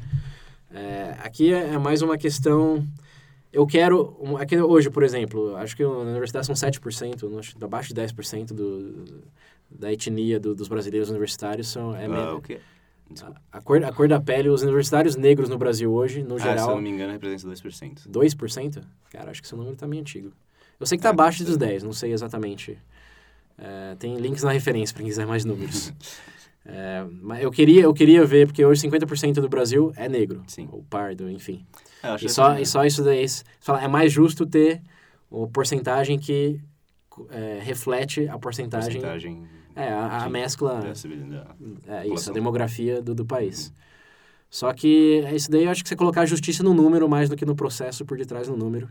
É, 0.73 1.15
aqui 1.23 1.53
é, 1.53 1.73
é 1.73 1.77
mais 1.77 2.01
uma 2.01 2.17
questão. 2.17 2.83
Eu 3.53 3.67
quero. 3.67 4.17
Aqui 4.39 4.57
hoje, 4.59 4.89
por 4.89 5.03
exemplo, 5.03 5.55
acho 5.57 5.75
que 5.77 5.83
na 5.83 5.89
universidade 5.89 6.45
são 6.47 6.55
7%, 6.55 7.29
não 7.29 7.37
acho, 7.39 7.55
abaixo 7.63 7.89
de 7.93 8.01
10% 8.01 8.51
do, 8.53 9.05
da 9.69 9.93
etnia 9.93 10.39
do- 10.39 10.55
dos 10.55 10.67
brasileiros 10.67 11.09
universitários 11.11 11.67
são. 11.67 11.95
É, 11.95 12.05
Ah, 12.07 12.39
quê? 12.43 12.59
Desculpa. 13.11 13.39
a, 13.51 13.61
cor, 13.61 13.83
a 13.83 13.91
cor 13.93 14.07
da 14.07 14.19
pele, 14.19 14.49
os 14.49 14.63
universitários 14.63 15.15
negros 15.15 15.47
no 15.49 15.57
Brasil 15.57 15.93
hoje, 15.93 16.23
no 16.23 16.35
Ah, 16.35 16.39
se 16.39 16.45
eu 16.47 16.49
geral, 16.51 16.69
não 16.75 16.81
me 16.81 16.89
engano, 16.89 17.11
representa 17.13 17.43
2%. 17.47 18.09
2%? 18.09 18.81
Cara, 19.11 19.29
acho 19.29 19.39
que 19.41 19.47
esse 19.47 19.55
número 19.55 19.75
tá 19.75 19.85
meio 19.85 20.01
antigo. 20.01 20.31
Eu 20.79 20.87
sei 20.87 20.97
que 20.97 21.03
tá 21.03 21.09
É, 21.09 21.11
abaixo 21.11 21.43
não 21.43 21.45
dos 21.51 21.57
sei. 21.59 21.67
10, 21.67 21.83
não 21.83 21.93
sei 21.93 22.11
exatamente. 22.11 22.75
É, 23.55 23.95
tem 23.99 24.17
links 24.17 24.41
na 24.41 24.51
referência 24.51 24.93
para 24.95 25.03
quem 25.03 25.09
quiser 25.11 25.27
mais 25.27 25.45
números. 25.45 25.93
É, 26.65 27.05
mas 27.21 27.43
eu 27.43 27.51
queria, 27.51 27.81
eu 27.81 27.93
queria 27.93 28.25
ver, 28.25 28.47
porque 28.47 28.63
hoje 28.63 28.79
50% 28.79 29.41
do 29.41 29.49
Brasil 29.49 29.91
é 29.97 30.07
negro. 30.07 30.41
Sim. 30.47 30.69
Ou 30.71 30.81
pardo, 30.89 31.29
enfim. 31.29 31.65
É, 32.03 32.25
E 32.25 32.29
só, 32.29 32.57
e 32.59 32.65
só 32.65 32.85
isso 32.85 33.03
daí. 33.03 33.25
fala, 33.59 33.81
é 33.81 33.87
mais 33.87 34.11
justo 34.11 34.45
ter 34.45 34.81
a 35.31 35.47
porcentagem 35.47 36.19
que 36.19 36.59
é, 37.29 37.59
reflete 37.61 38.27
a 38.27 38.37
porcentagem. 38.37 39.01
porcentagem 39.01 39.47
É, 39.75 39.89
a, 39.89 40.25
a 40.25 40.29
mescla. 40.29 40.81
da. 40.81 41.55
É 41.87 42.07
isso, 42.07 42.29
a 42.29 42.33
demografia 42.33 43.01
do, 43.01 43.15
do 43.15 43.25
país. 43.25 43.73
Só 44.49 44.71
que 44.71 45.23
isso 45.33 45.49
daí 45.49 45.63
eu 45.63 45.71
acho 45.71 45.81
que 45.81 45.89
você 45.89 45.95
colocar 45.95 46.21
a 46.21 46.25
justiça 46.27 46.61
no 46.61 46.73
número 46.75 47.09
mais 47.09 47.27
do 47.27 47.35
que 47.35 47.45
no 47.45 47.55
processo 47.55 48.05
por 48.05 48.17
detrás 48.17 48.47
do 48.47 48.55
número. 48.55 48.87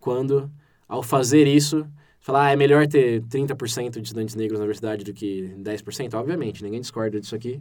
Quando, 0.00 0.50
ao 0.88 1.02
fazer 1.02 1.46
isso, 1.46 1.86
falar, 2.18 2.46
ah, 2.46 2.52
é 2.52 2.56
melhor 2.56 2.86
ter 2.86 3.22
30% 3.24 4.00
de 4.00 4.02
estudantes 4.08 4.34
negros 4.34 4.58
na 4.58 4.64
universidade 4.64 5.04
do 5.04 5.12
que 5.12 5.54
10%, 5.58 6.14
obviamente, 6.14 6.62
ninguém 6.62 6.80
discorda 6.80 7.20
disso 7.20 7.34
aqui. 7.34 7.60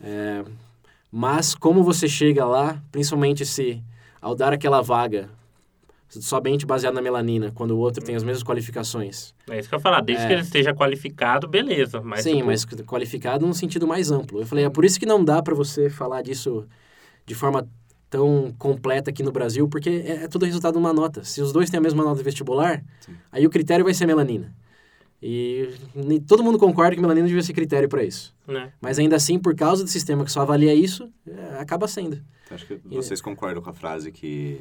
É, 0.00 0.44
mas 1.10 1.54
como 1.54 1.84
você 1.84 2.08
chega 2.08 2.44
lá, 2.44 2.82
principalmente 2.90 3.46
se 3.46 3.82
ao 4.26 4.34
dar 4.34 4.52
aquela 4.52 4.80
vaga 4.82 5.30
somente 6.08 6.66
baseado 6.66 6.94
na 6.94 7.00
melanina, 7.00 7.52
quando 7.54 7.72
o 7.72 7.78
outro 7.78 8.02
tem 8.04 8.16
as 8.16 8.24
mesmas 8.24 8.42
qualificações, 8.42 9.32
É 9.48 9.58
isso 9.58 9.68
que 9.68 9.74
eu 9.74 9.78
ia 9.78 9.82
falar. 9.82 10.00
Desde 10.00 10.24
É. 10.24 10.26
que 10.26 10.32
ele 10.32 10.42
esteja 10.42 10.74
qualificado, 10.74 11.46
beleza. 11.46 12.00
Mas, 12.00 12.24
Sim, 12.24 12.34
tipo, 12.36 12.46
mas 12.46 12.64
qualificado 12.64 13.46
num 13.46 13.52
sentido 13.52 13.86
mais 13.86 14.10
amplo. 14.10 14.40
Eu 14.40 14.46
falei, 14.46 14.64
é 14.64 14.70
por 14.70 14.84
isso 14.84 14.98
que 14.98 15.06
não 15.06 15.24
dá 15.24 15.40
para 15.40 15.54
você 15.54 15.88
falar 15.88 16.22
disso 16.22 16.66
de 17.24 17.34
forma 17.36 17.68
tão 18.10 18.52
completa 18.58 19.10
aqui 19.10 19.22
no 19.22 19.30
Brasil, 19.30 19.68
porque 19.68 19.90
é, 19.90 20.24
é 20.24 20.28
tudo 20.28 20.44
resultado 20.44 20.72
de 20.74 20.78
uma 20.78 20.92
nota. 20.92 21.22
Se 21.22 21.40
os 21.40 21.52
dois 21.52 21.70
têm 21.70 21.78
a 21.78 21.80
mesma 21.80 22.02
nota 22.02 22.20
vestibular, 22.22 22.82
Sim. 23.00 23.14
aí 23.30 23.46
o 23.46 23.50
critério 23.50 23.84
vai 23.84 23.94
ser 23.94 24.06
melanina. 24.06 24.52
E 25.22 25.70
nem- 25.94 26.20
todo 26.20 26.42
mundo 26.44 26.58
concorda 26.58 26.94
que 26.94 27.00
melanina 27.00 27.26
devia 27.26 27.42
ser 27.42 27.52
critério 27.54 27.88
para 27.88 28.02
isso. 28.04 28.34
né? 28.46 28.72
Mas 28.80 28.98
ainda 28.98 29.16
assim, 29.16 29.38
por 29.38 29.54
causa 29.56 29.82
do 29.82 29.90
sistema 29.90 30.24
que 30.24 30.30
só 30.30 30.40
avalia 30.42 30.74
isso, 30.74 31.10
é, 31.26 31.58
acaba 31.58 31.88
sendo. 31.88 32.20
Acho 32.50 32.64
que 32.66 32.80
vocês 32.84 33.20
concordam 33.20 33.60
com 33.62 33.70
a 33.70 33.72
frase 33.72 34.12
que 34.12 34.60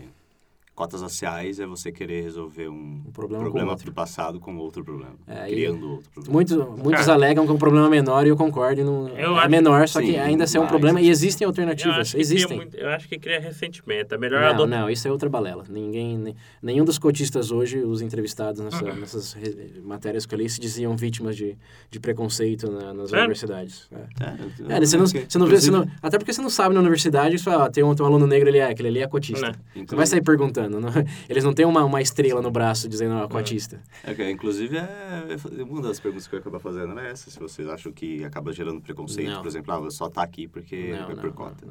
cotas 0.76 1.02
raciais 1.02 1.58
é 1.60 1.66
você 1.66 1.90
querer 1.90 2.22
resolver 2.22 2.68
um 2.68 3.02
Um 3.08 3.12
problema 3.14 3.72
outro. 3.72 3.86
do 3.86 3.94
passado 3.94 4.42
com 4.42 4.58
outro 4.58 4.84
problema. 4.84 5.14
É, 5.26 5.46
criando 5.48 5.90
outro 5.94 6.12
problema. 6.12 6.78
Muitos, 6.84 7.08
alegam 7.10 7.46
que 7.46 7.52
é 7.52 7.56
um 7.56 7.58
problema 7.58 7.90
menor 7.90 8.26
e 8.26 8.30
eu 8.30 8.36
concordo. 8.36 8.84
Não, 8.84 9.08
Eu 9.10 9.36
é 9.36 9.40
acho- 9.40 9.50
menor, 9.50 9.88
só 9.88 10.02
que 10.02 10.08
sim, 10.08 10.18
ainda 10.18 10.44
assim 10.44 10.58
é 10.58 10.62
um 10.62 10.68
problema 10.68 11.00
e 11.00 11.08
existem 11.10 11.46
Eu 11.46 11.50
alternativas. 11.50 12.08
que 12.08 12.12
cria 12.18 12.22
Existem. 12.22 12.58
muito- 12.58 12.76
eu 12.76 12.90
acho 12.90 13.08
que 13.08 13.18
cria 13.18 13.40
ressentimento. 13.40 14.14
É 14.14 14.18
melhor 14.18 14.42
Não, 14.42 14.50
adotar. 14.50 14.68
não, 14.82 14.90
isso 14.90 15.08
é 15.08 15.12
outra 15.12 15.30
balela. 15.30 15.64
Ninguém, 15.70 16.18
ne- 16.18 16.36
nenhum 16.62 16.84
dos 16.84 16.98
cotistas 17.00 17.52
hoje, 17.52 17.80
os 17.80 18.02
entrevistados 18.02 18.60
nessa- 18.60 18.84
Uhum. 18.84 18.96
nessas 18.96 19.32
re- 19.32 19.80
matérias 19.82 20.26
que 20.26 20.36
eu 20.36 20.40
li, 20.40 20.50
se 20.50 20.60
diziam 20.60 20.96
vítimas 20.98 21.38
de, 21.38 21.58
de 21.90 22.00
preconceito 22.02 22.70
na- 22.70 22.94
nas 22.94 23.10
Sério? 23.10 23.24
universidades. 23.24 23.88
É. 23.94 23.96
É, 24.76 24.78
É, 24.78 24.80
você 24.86 24.98
não, 24.98 25.08
você 25.08 25.38
não 25.38 25.48
vê, 25.48 25.62
você 25.62 25.72
não- 25.72 25.88
até 26.02 26.18
porque 26.18 26.34
você 26.34 26.42
não 26.42 26.50
sabe 26.50 26.74
na 26.76 26.82
universidade, 26.82 27.38
você 27.40 27.46
fala, 27.46 27.66
ah, 27.66 27.70
tem 27.72 27.82
um, 27.82 27.96
tem 27.96 28.04
um 28.04 28.10
aluno 28.10 28.28
negro, 28.28 28.50
ele 28.50 28.58
é, 28.58 28.70
aquele 28.70 28.90
ali 28.90 29.00
é 29.02 29.08
cotista. 29.08 29.52
Né? 29.76 29.86
Você 29.88 29.96
vai 29.96 30.06
sair 30.06 30.22
perguntando. 30.22 30.65
Não- 30.70 30.90
eles 31.30 31.44
não 31.44 31.54
têm 31.54 31.66
uma, 31.66 31.84
uma 31.84 32.02
estrela 32.02 32.42
no 32.42 32.52
braço 32.52 32.88
dizendo, 32.88 33.16
ó, 33.16 33.28
cotista. 33.28 33.82
É, 34.04 34.14
que, 34.14 34.30
inclusive, 34.30 34.78
é, 34.78 35.26
é 35.60 35.64
uma 35.64 35.82
das 35.82 36.00
perguntas 36.00 36.28
que 36.28 36.36
eu 36.36 36.38
ia 36.38 36.42
acabar 36.42 36.60
fazendo 36.60 36.98
é 37.00 37.12
essa. 37.12 37.30
Se 37.30 37.40
vocês 37.40 37.68
acham 37.68 37.92
que 37.92 38.24
acaba 38.24 38.52
gerando 38.52 38.82
preconceito, 38.82 39.30
Não. 39.30 39.42
por 39.42 39.48
exemplo, 39.48 39.74
ah, 39.74 39.92
só 39.92 40.10
tá 40.10 40.24
aqui 40.24 40.48
porque 40.48 40.92
Não, 40.92 41.12
é 41.12 41.16
por 41.16 41.32
cota. 41.34 41.66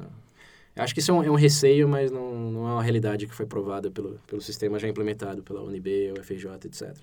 Eu 0.75 0.83
acho 0.83 0.93
que 0.93 0.99
isso 0.99 1.11
é 1.11 1.13
um, 1.13 1.23
é 1.23 1.31
um 1.31 1.35
receio, 1.35 1.87
mas 1.87 2.11
não, 2.11 2.51
não 2.51 2.67
é 2.67 2.71
uma 2.73 2.83
realidade 2.83 3.25
que 3.27 3.33
foi 3.33 3.45
provada 3.45 3.89
pelo, 3.89 4.19
pelo 4.27 4.41
sistema 4.41 4.77
já 4.77 4.87
implementado 4.89 5.41
pela 5.41 5.61
UNB, 5.63 6.13
UFJ, 6.19 6.47
etc. 6.65 6.93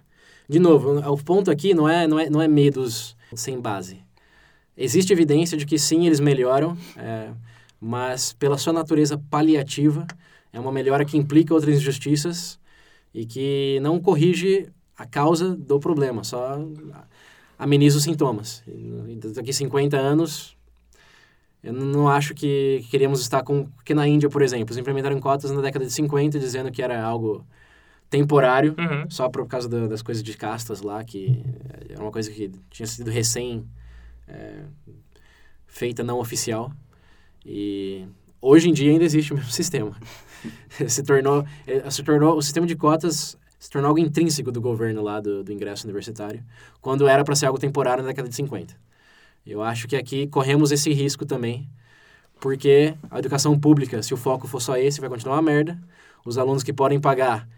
De 0.48 0.58
novo, 0.58 0.98
o 1.10 1.16
ponto 1.24 1.50
aqui 1.50 1.72
não 1.72 1.88
é, 1.88 2.06
não 2.06 2.18
é, 2.18 2.28
não 2.28 2.42
é 2.42 2.48
medos 2.48 3.16
sem 3.34 3.58
base. 3.58 3.98
Existe 4.76 5.12
evidência 5.12 5.56
de 5.56 5.64
que 5.64 5.78
sim, 5.78 6.06
eles 6.06 6.20
melhoram, 6.20 6.76
é, 6.96 7.30
mas 7.80 8.32
pela 8.32 8.58
sua 8.58 8.72
natureza 8.72 9.16
paliativa, 9.30 10.06
é 10.52 10.60
uma 10.60 10.72
melhora 10.72 11.04
que 11.04 11.16
implica 11.16 11.54
outras 11.54 11.76
injustiças 11.76 12.58
e 13.14 13.24
que 13.26 13.78
não 13.82 14.00
corrige 14.00 14.68
a 14.96 15.06
causa 15.06 15.56
do 15.56 15.78
problema, 15.80 16.22
só 16.24 16.58
ameniza 17.58 17.96
os 17.98 18.04
sintomas. 18.04 18.62
E 18.66 19.16
daqui 19.34 19.50
a 19.50 19.54
50 19.54 19.96
anos, 19.96 20.56
eu 21.62 21.72
não 21.72 22.08
acho 22.08 22.34
que 22.34 22.84
queríamos 22.90 23.20
estar 23.20 23.42
com... 23.42 23.66
Porque 23.66 23.94
na 23.94 24.06
Índia, 24.06 24.28
por 24.28 24.42
exemplo, 24.42 24.66
eles 24.66 24.76
implementaram 24.78 25.18
cotas 25.20 25.50
na 25.50 25.60
década 25.60 25.84
de 25.86 25.92
50 25.92 26.38
dizendo 26.38 26.70
que 26.72 26.82
era 26.82 27.02
algo 27.02 27.46
temporário, 28.10 28.74
Uhum. 28.78 29.08
só 29.08 29.28
por 29.28 29.46
causa 29.46 29.68
da- 29.68 29.86
das 29.86 30.02
coisas 30.02 30.22
de 30.22 30.36
castas 30.36 30.82
lá, 30.82 31.02
que 31.02 31.42
era 31.88 32.02
uma 32.02 32.10
coisa 32.12 32.30
que 32.30 32.50
tinha 32.70 32.86
sido 32.86 33.10
recém 33.10 33.64
é, 34.28 34.64
feita 35.66 36.02
não 36.02 36.18
oficial. 36.18 36.72
E 37.44 38.04
hoje 38.42 38.68
em 38.68 38.72
dia 38.74 38.90
ainda 38.90 39.04
existe 39.04 39.32
o 39.32 39.36
mesmo 39.38 39.50
sistema. 39.50 39.96
se 40.86 41.02
tornou, 41.02 41.46
eh, 41.66 41.88
se 41.90 42.02
tornou 42.02 42.36
o 42.36 42.42
sistema 42.42 42.66
de 42.66 42.76
cotas 42.76 43.38
se 43.62 43.70
tornou 43.70 43.90
algo 43.90 44.00
intrínseco 44.00 44.50
do 44.50 44.60
governo 44.60 45.00
lá 45.00 45.20
do, 45.20 45.44
do 45.44 45.52
ingresso 45.52 45.86
universitário, 45.86 46.42
quando 46.80 47.06
era 47.06 47.22
para 47.22 47.36
ser 47.36 47.46
algo 47.46 47.60
temporário 47.60 48.02
na 48.02 48.08
década 48.08 48.28
de 48.28 48.34
50. 48.34 48.74
Eu 49.46 49.62
acho 49.62 49.86
que 49.86 49.94
aqui 49.94 50.26
corremos 50.26 50.72
esse 50.72 50.92
risco 50.92 51.24
também, 51.24 51.70
porque 52.40 52.92
a 53.08 53.20
educação 53.20 53.56
pública, 53.56 54.02
se 54.02 54.12
o 54.12 54.16
foco 54.16 54.48
for 54.48 54.60
só 54.60 54.76
esse, 54.76 55.00
vai 55.00 55.08
continuar 55.08 55.36
uma 55.36 55.42
merda. 55.42 55.80
Os 56.24 56.38
alunos 56.38 56.64
que 56.64 56.72
podem 56.72 57.00
pagar 57.00 57.48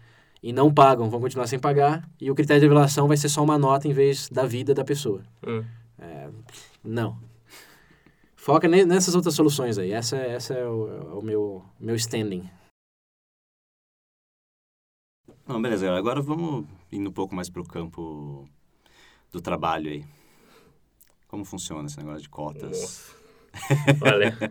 e 0.43 0.53
não 0.53 0.71
pagam 0.71 1.09
vão 1.09 1.19
continuar 1.19 1.47
sem 1.47 1.57
pagar, 1.57 2.07
e 2.21 2.29
o 2.29 2.35
critério 2.35 2.61
de 2.61 2.67
revelação 2.67 3.07
vai 3.07 3.17
ser 3.17 3.29
só 3.29 3.43
uma 3.43 3.57
nota 3.57 3.87
em 3.87 3.91
vez 3.91 4.29
da 4.29 4.45
vida 4.45 4.75
da 4.75 4.83
pessoa. 4.83 5.23
Hum. 5.43 5.63
Não. 6.83 7.17
Foca 8.45 8.67
ne- 8.67 8.85
nessas 8.85 9.15
outras 9.15 9.33
soluções 9.33 9.79
aí. 9.79 9.91
Essa, 9.91 10.17
essa 10.17 10.53
é 10.53 10.67
o, 10.67 10.87
é 10.87 11.13
o 11.15 11.21
meu, 11.23 11.65
meu 11.79 11.95
standing. 11.95 12.47
Não, 15.47 15.59
beleza. 15.59 15.91
Agora 15.91 16.21
vamos 16.21 16.67
indo 16.91 17.09
um 17.09 17.11
pouco 17.11 17.33
mais 17.33 17.49
pro 17.49 17.63
campo 17.63 18.47
do 19.31 19.41
trabalho 19.41 19.89
aí. 19.89 20.05
Como 21.27 21.43
funciona 21.43 21.87
esse 21.87 21.97
negócio 21.97 22.21
de 22.21 22.29
cotas? 22.29 22.69
Nossa. 22.69 23.15
Olha, 24.13 24.37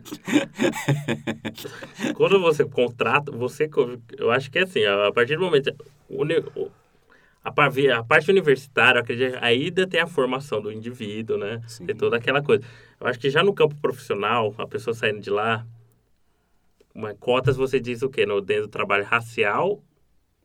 quando 2.17 2.41
você 2.41 2.65
contrata, 2.65 3.31
você, 3.31 3.71
eu 4.19 4.33
acho 4.33 4.51
que 4.51 4.59
é 4.59 4.63
assim, 4.63 4.85
a 4.85 5.13
partir 5.13 5.37
do 5.37 5.45
momento, 5.45 5.73
o- 6.11 6.71
a, 7.45 7.53
par- 7.53 7.71
a 7.97 8.03
parte 8.03 8.31
universitária, 8.31 8.99
eu 8.99 9.03
acredito, 9.03 9.37
ainda 9.41 9.87
tem 9.87 10.01
a 10.01 10.07
formação 10.07 10.61
do 10.63 10.73
indivíduo, 10.73 11.37
né? 11.37 11.61
Sim. 11.69 11.87
Tem 11.87 11.95
toda 11.95 12.17
aquela 12.17 12.43
coisa. 12.43 12.65
Eu 13.01 13.07
acho 13.07 13.19
que 13.21 13.29
já 13.31 13.43
no 13.45 13.53
campo 13.55 13.77
profissional, 13.77 14.55
a 14.59 14.67
pessoa 14.67 14.95
saindo 14.95 15.21
de 15.21 15.31
lá, 15.31 15.67
uma, 16.95 17.15
cotas 17.15 17.57
você 17.57 17.79
diz 17.79 18.03
o 18.03 18.09
quê? 18.09 18.25
No, 18.25 18.41
dentro 18.41 18.63
do 18.63 18.69
trabalho 18.71 19.05
racial 19.05 19.83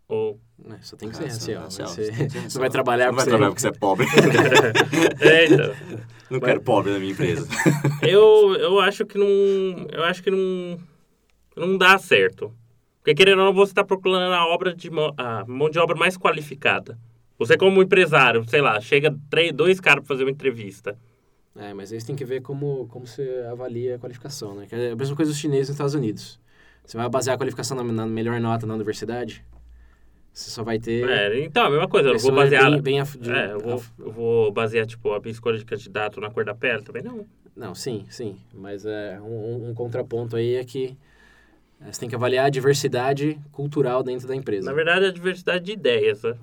ou... 0.08 0.39
É, 0.72 0.78
só 0.82 0.97
tem 0.97 1.08
que 1.10 1.16
ser 1.16 1.24
Racial, 1.26 1.64
racial. 1.64 1.88
racial, 1.88 2.06
Você, 2.06 2.30
você 2.50 2.60
vai 2.60 2.70
trabalhar 2.70 3.08
Não 3.08 3.14
vai 3.16 3.26
porque 3.26 3.38
trabalhar 3.38 3.58
você... 3.58 3.72
porque 3.72 3.78
você 3.78 3.78
é 3.78 3.80
pobre. 3.80 4.08
É, 5.22 5.45
então. 5.45 5.76
Não 6.30 6.39
quero 6.39 6.62
pobre 6.62 6.91
na 6.91 7.00
minha 7.00 7.12
empresa. 7.12 7.47
Eu, 8.02 8.56
eu 8.56 8.80
acho 8.80 9.06
que 9.06 9.18
não. 9.18 9.28
Eu 9.91 10.04
acho 10.04 10.22
que 10.22 10.30
não. 10.30 10.78
Não 11.56 11.78
dá 11.78 11.97
certo. 11.97 12.54
Porque 13.10 13.24
querendo 13.24 13.39
ou 13.39 13.45
não, 13.45 13.53
você 13.53 13.72
está 13.72 13.84
procurando 13.84 14.32
a 14.32 14.45
obra 14.45 14.72
de 14.72 14.88
mão, 14.91 15.12
a 15.18 15.43
mão 15.47 15.68
de 15.68 15.80
obra 15.80 15.95
mais 15.95 16.16
qualificada. 16.16 16.95
Você, 17.39 17.57
como 17.57 17.82
empresário, 17.82 18.47
sei 18.47 18.62
lá, 18.62 18.80
chega 18.80 19.18
três, 19.32 19.51
dois 19.51 19.80
caras 19.80 20.03
para 20.03 20.07
fazer 20.14 20.26
uma 20.26 20.30
entrevista. 20.30 20.95
É, 21.55 21.74
mas 21.74 21.91
aí 21.91 21.99
você 21.99 22.05
tem 22.05 22.16
que 22.16 22.24
ver 22.24 22.41
como, 22.43 22.88
como 22.89 23.07
você 23.07 23.47
avalia 23.49 23.95
a 23.95 23.99
qualificação, 23.99 24.53
né? 24.53 24.68
Que 24.70 24.76
é 24.76 24.91
a 24.91 24.95
mesma 24.95 25.16
coisa 25.16 25.32
dos 25.32 25.39
chineses 25.39 25.70
nos 25.70 25.76
Estados 25.76 25.95
Unidos. 25.95 26.39
Você 26.86 26.97
vai 26.97 27.10
basear 27.10 27.34
a 27.34 27.38
qualificação 27.39 27.76
na, 27.78 27.84
na 27.84 28.05
melhor 28.05 28.39
nota 28.39 28.68
na 28.68 28.76
universidade, 28.76 29.43
você 30.32 30.51
só 30.51 30.64
vai 30.64 30.78
ter... 30.78 31.10
É, 31.10 31.43
então, 31.43 31.66
a 31.66 31.70
mesma 31.72 31.88
coisa, 31.88 32.10
eu 32.10 32.20
vou 32.20 32.32
basear. 32.32 32.70
Bem, 32.74 32.82
bem 32.82 32.99
af- 32.99 33.18
é, 33.28 33.53
eu 33.53 33.60
vou, 33.60 33.74
af- 33.74 33.91
eu 33.97 34.12
vou 34.12 34.51
basear, 34.51 34.86
tipo, 34.86 35.12
a 35.14 35.20
minha 35.20 35.32
escolha 35.32 35.57
de 35.57 35.66
candidato 35.66 36.22
na 36.22 36.30
cor 36.30 36.45
da 36.45 36.53
pele 36.53 36.84
também 36.84 37.01
não. 37.01 37.26
Não, 37.55 37.74
sim, 37.74 38.05
sim. 38.12 38.38
Mas 38.53 38.86
é, 38.86 39.20
um, 39.20 39.72
um- 39.72 39.74
contraponto 39.74 40.36
aí 40.36 40.53
é 40.53 40.64
que 40.64 40.95
você 41.82 41.99
tem 41.99 42.09
que 42.09 42.15
avaliar 42.15 42.45
a 42.45 42.49
diversidade 42.49 43.39
cultural 43.51 44.03
dentro 44.03 44.27
da 44.27 44.36
empresa. 44.36 44.65
Na 44.69 44.73
verdade, 44.75 45.05
é 45.05 45.07
a 45.09 45.11
diversidade 45.11 45.65
de 45.65 45.71
ideias, 45.71 46.23
né? 46.23 46.36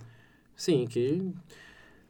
Sim, 0.55 0.87
que 0.87 1.23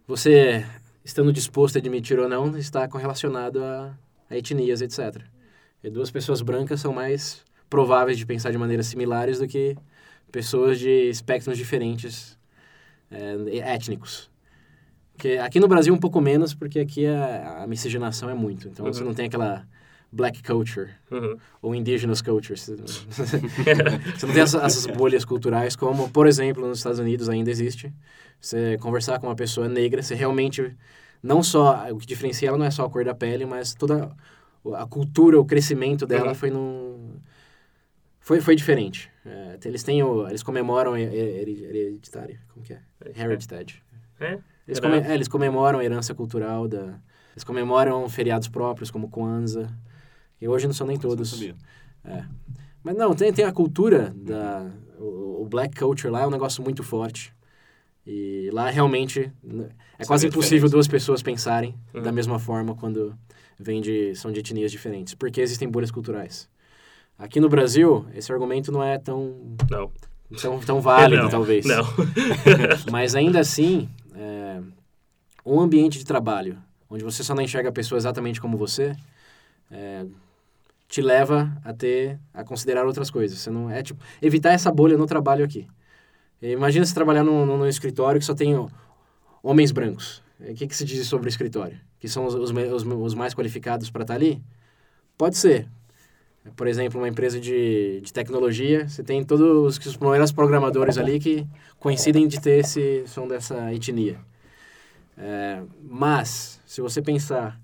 você, 0.07 0.65
estando 1.05 1.33
disposto 1.33 1.77
a 1.77 1.79
admitir 1.79 2.19
ou 2.19 2.29
não, 2.29 2.57
está 2.57 2.87
correlacionado 2.89 3.63
a, 3.63 3.93
a 4.31 4.37
etnias, 4.37 4.81
etc. 4.81 5.23
E 5.83 5.91
duas 5.91 6.11
pessoas 6.11 6.41
brancas 6.43 6.81
são 6.81 6.93
mais 6.93 7.45
prováveis 7.69 8.17
de 8.17 8.25
pensar 8.25 8.51
de 8.53 8.59
maneiras 8.59 8.87
similares 8.87 9.39
do 9.41 9.49
que 9.49 9.77
pessoas 10.31 10.79
de 10.79 11.09
espectros 11.09 11.59
diferentes 11.59 12.39
é, 13.11 13.59
étnicos. 13.59 14.31
Porque 15.13 15.31
aqui 15.39 15.59
no 15.59 15.67
Brasil 15.67 15.93
um 15.95 15.99
pouco 15.99 16.21
menos, 16.21 16.55
porque 16.55 16.79
aqui 16.79 17.07
a, 17.07 17.63
a 17.63 17.67
miscigenação 17.67 18.29
é 18.31 18.35
muito. 18.35 18.69
Então 18.69 18.85
você 18.87 19.01
Uhum. 19.01 19.09
não 19.09 19.15
tem 19.15 19.27
aquela 19.27 19.67
black 20.13 20.43
culture 20.43 20.91
Uhum. 21.11 21.37
ou 21.61 21.75
indigenous 21.75 22.23
culture. 22.23 22.55
Você 22.59 24.27
não 24.27 24.33
tem 24.33 24.43
essa- 24.43 24.63
essas 24.65 24.87
bolhas 24.87 25.25
culturais 25.25 25.77
como, 25.77 26.09
por 26.11 26.27
exemplo, 26.27 26.67
nos 26.67 26.79
Estados 26.79 26.99
Unidos 26.99 27.29
ainda 27.29 27.51
existe. 27.51 27.93
Você 28.41 28.77
conversar 28.79 29.19
com 29.19 29.27
uma 29.27 29.37
pessoa 29.37 29.69
negra, 29.69 30.03
você 30.03 30.15
realmente 30.15 30.75
não 31.23 31.43
só 31.43 31.89
o 31.91 31.99
que 31.99 32.07
diferencia 32.07 32.49
ela 32.49 32.59
não 32.59 32.67
é 32.67 32.71
só 32.71 32.85
a 32.85 32.91
cor 32.91 33.05
da 33.05 33.15
pele, 33.15 33.45
mas 33.47 33.75
toda 33.75 34.11
a 34.75 34.87
cultura, 34.87 35.39
o 35.41 35.45
crescimento 35.45 36.07
dela 36.07 36.29
Uhum. 36.29 36.35
foi 36.35 36.51
num 36.51 37.17
foi 38.21 38.41
foi 38.41 38.57
diferente. 38.57 39.11
É, 39.25 39.59
eles 39.65 39.83
têm 39.83 40.03
o, 40.03 40.27
eles 40.29 40.43
comemoram 40.43 40.97
he- 40.97 41.05
he- 41.05 41.65
hereditário, 41.69 42.39
como 42.53 42.65
que 42.65 42.73
é? 42.75 42.81
Heritage. 43.15 43.83
É? 44.21 44.39
Eles, 44.67 44.79
Herança. 44.79 44.81
come, 44.83 44.97
é, 44.99 45.15
eles 45.15 45.29
comemoram 45.29 45.79
a 45.79 45.85
herança 45.85 46.15
cultural 46.15 46.67
da 46.69 46.99
eles 47.33 47.45
comemoram 47.45 48.09
feriados 48.09 48.49
próprios 48.49 48.91
como 48.91 49.09
Kwanzaa. 49.11 49.69
E 50.41 50.49
hoje 50.49 50.67
não 50.67 50.75
são 50.75 50.87
nem 50.87 50.99
todos. 50.99 51.33
Não 51.33 51.39
sabia. 51.39 51.55
É. 52.05 52.25
Mas 52.83 52.97
não, 52.97 53.15
tem, 53.15 53.33
tem 53.33 53.45
a 53.45 53.53
cultura 53.53 54.13
da... 54.17 54.71
O, 54.99 55.43
o 55.43 55.47
black 55.49 55.77
culture 55.79 56.11
lá 56.13 56.23
é 56.23 56.27
um 56.27 56.31
negócio 56.31 56.63
muito 56.63 56.83
forte. 56.83 57.33
E 58.07 58.49
lá 58.53 58.71
realmente 58.71 59.33
n- 59.43 59.65
é 59.99 60.05
Você 60.05 60.07
quase 60.07 60.27
a 60.27 60.29
impossível 60.29 60.69
duas 60.69 60.87
pessoas 60.89 61.23
pensarem 61.23 61.75
Uhum. 61.93 62.03
da 62.03 62.13
mesma 62.13 62.39
forma 62.39 62.75
quando 62.75 63.17
vem 63.59 63.81
de, 63.81 64.15
são 64.15 64.31
de 64.31 64.41
etnias 64.41 64.71
diferentes. 64.71 65.15
Porque 65.15 65.41
existem 65.41 65.69
bolhas 65.69 65.91
culturais. 65.91 66.49
Aqui 67.19 67.41
no 67.41 67.49
Brasil, 67.49 68.07
esse 68.15 68.31
argumento 68.33 68.71
não 68.71 68.83
é 68.83 68.99
tão, 68.99 69.57
Não. 69.71 69.91
tão, 70.41 70.61
tão 70.61 70.81
válido, 70.81 71.23
Não, 71.25 71.31
talvez. 71.31 71.65
Não. 71.67 71.83
Mas 72.93 73.15
ainda 73.15 73.41
assim, 73.41 73.89
é, 74.15 74.61
um 75.45 75.59
ambiente 75.61 75.99
de 75.99 76.05
trabalho 76.05 76.59
onde 76.89 77.03
você 77.03 77.25
só 77.25 77.35
não 77.35 77.43
enxerga 77.43 77.71
a 77.71 77.73
pessoa 77.73 77.99
exatamente 77.99 78.41
como 78.41 78.57
você, 78.57 78.95
é, 79.71 80.05
te 80.89 81.03
leva 81.03 81.57
a 81.65 81.73
ter, 81.73 82.19
a 82.33 82.45
considerar 82.45 82.87
outras 82.87 83.11
coisas. 83.11 83.39
Você 83.39 83.51
não 83.51 83.71
é 83.71 83.83
tipo 83.83 84.03
evitar 84.21 84.53
essa 84.53 84.71
bolha 84.71 84.97
no 84.97 85.07
trabalho 85.07 85.45
aqui. 85.45 85.67
Imagina 86.41 86.85
você 86.85 86.95
trabalhar 86.95 87.25
num, 87.25 87.47
num, 87.47 87.67
escritório 87.67 88.21
que 88.21 88.27
só 88.27 88.35
tem 88.35 88.55
homens 89.43 89.73
brancos. 89.73 90.23
O 90.39 90.55
que, 90.55 90.67
que 90.67 90.77
se 90.77 90.85
diz 90.85 91.07
sobre 91.07 91.29
o 91.29 91.31
escritório? 91.31 91.81
Que 91.99 92.09
são 92.09 92.27
os, 92.27 92.35
os, 92.35 92.51
os, 92.51 92.85
os 92.85 93.15
mais 93.15 93.35
qualificados 93.35 93.91
para 93.91 94.03
estar 94.03 94.15
ali? 94.15 94.43
Pode 95.17 95.37
ser. 95.37 95.67
Por 96.55 96.69
exemplo, 96.69 97.01
uma 97.01 97.09
empresa 97.09 97.41
de, 97.41 98.01
de 98.03 98.13
tecnologia, 98.13 98.87
você 98.87 99.03
tem 99.03 99.25
todos 99.25 99.79
os, 99.79 99.87
os 99.87 99.97
melhores 99.97 100.31
programadores 100.31 100.99
ali 100.99 101.19
que 101.19 101.47
coincidem 101.81 102.29
de 102.29 102.41
ter 102.41 102.61
esse 102.61 103.05
são 103.07 103.27
dessa 103.27 103.73
etnia. 103.75 104.21
É, 105.19 105.63
mas, 105.83 106.61
se 106.67 106.81
você 106.81 107.01
pensar 107.01 107.59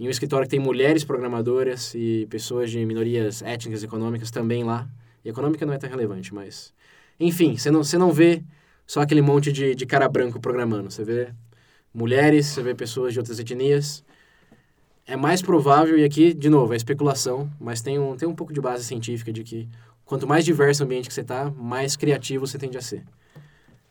em 0.00 0.06
um 0.06 0.10
escritório 0.10 0.46
que 0.46 0.50
tem 0.50 0.58
mulheres 0.58 1.04
programadoras 1.04 1.94
e 1.94 2.26
pessoas 2.30 2.70
de 2.70 2.84
minorias 2.86 3.42
étnicas 3.42 3.82
e 3.82 3.84
econômicas 3.84 4.30
também 4.30 4.64
lá, 4.64 4.88
e 5.22 5.28
econômica 5.28 5.66
não 5.66 5.74
é 5.74 5.78
tão 5.78 5.90
relevante, 5.90 6.34
mas... 6.34 6.72
Enfim, 7.20 7.54
você 7.54 7.70
não, 7.70 7.82
não 7.98 8.10
vê 8.10 8.42
só 8.86 9.02
aquele 9.02 9.20
monte 9.20 9.52
de, 9.52 9.74
de 9.74 9.84
cara 9.84 10.08
branco 10.08 10.40
programando. 10.40 10.90
Você 10.90 11.04
vê 11.04 11.34
mulheres, 11.92 12.46
você 12.46 12.62
vê 12.62 12.74
pessoas 12.74 13.12
de 13.12 13.18
outras 13.18 13.38
etnias. 13.38 14.02
É 15.06 15.16
mais 15.16 15.42
provável, 15.42 15.98
e 15.98 16.02
aqui, 16.02 16.32
de 16.32 16.48
novo, 16.48 16.72
é 16.72 16.76
especulação, 16.76 17.50
mas 17.60 17.82
tem 17.82 17.98
um, 17.98 18.16
tem 18.16 18.26
um 18.26 18.34
pouco 18.34 18.54
de 18.54 18.60
base 18.60 18.84
científica 18.84 19.30
de 19.30 19.44
que 19.44 19.68
quanto 20.06 20.26
mais 20.26 20.46
diverso 20.46 20.82
o 20.82 20.86
ambiente 20.86 21.08
que 21.08 21.14
você 21.14 21.20
está, 21.20 21.50
mais 21.50 21.94
criativo 21.94 22.46
você 22.46 22.56
tende 22.56 22.78
a 22.78 22.80
ser. 22.80 23.04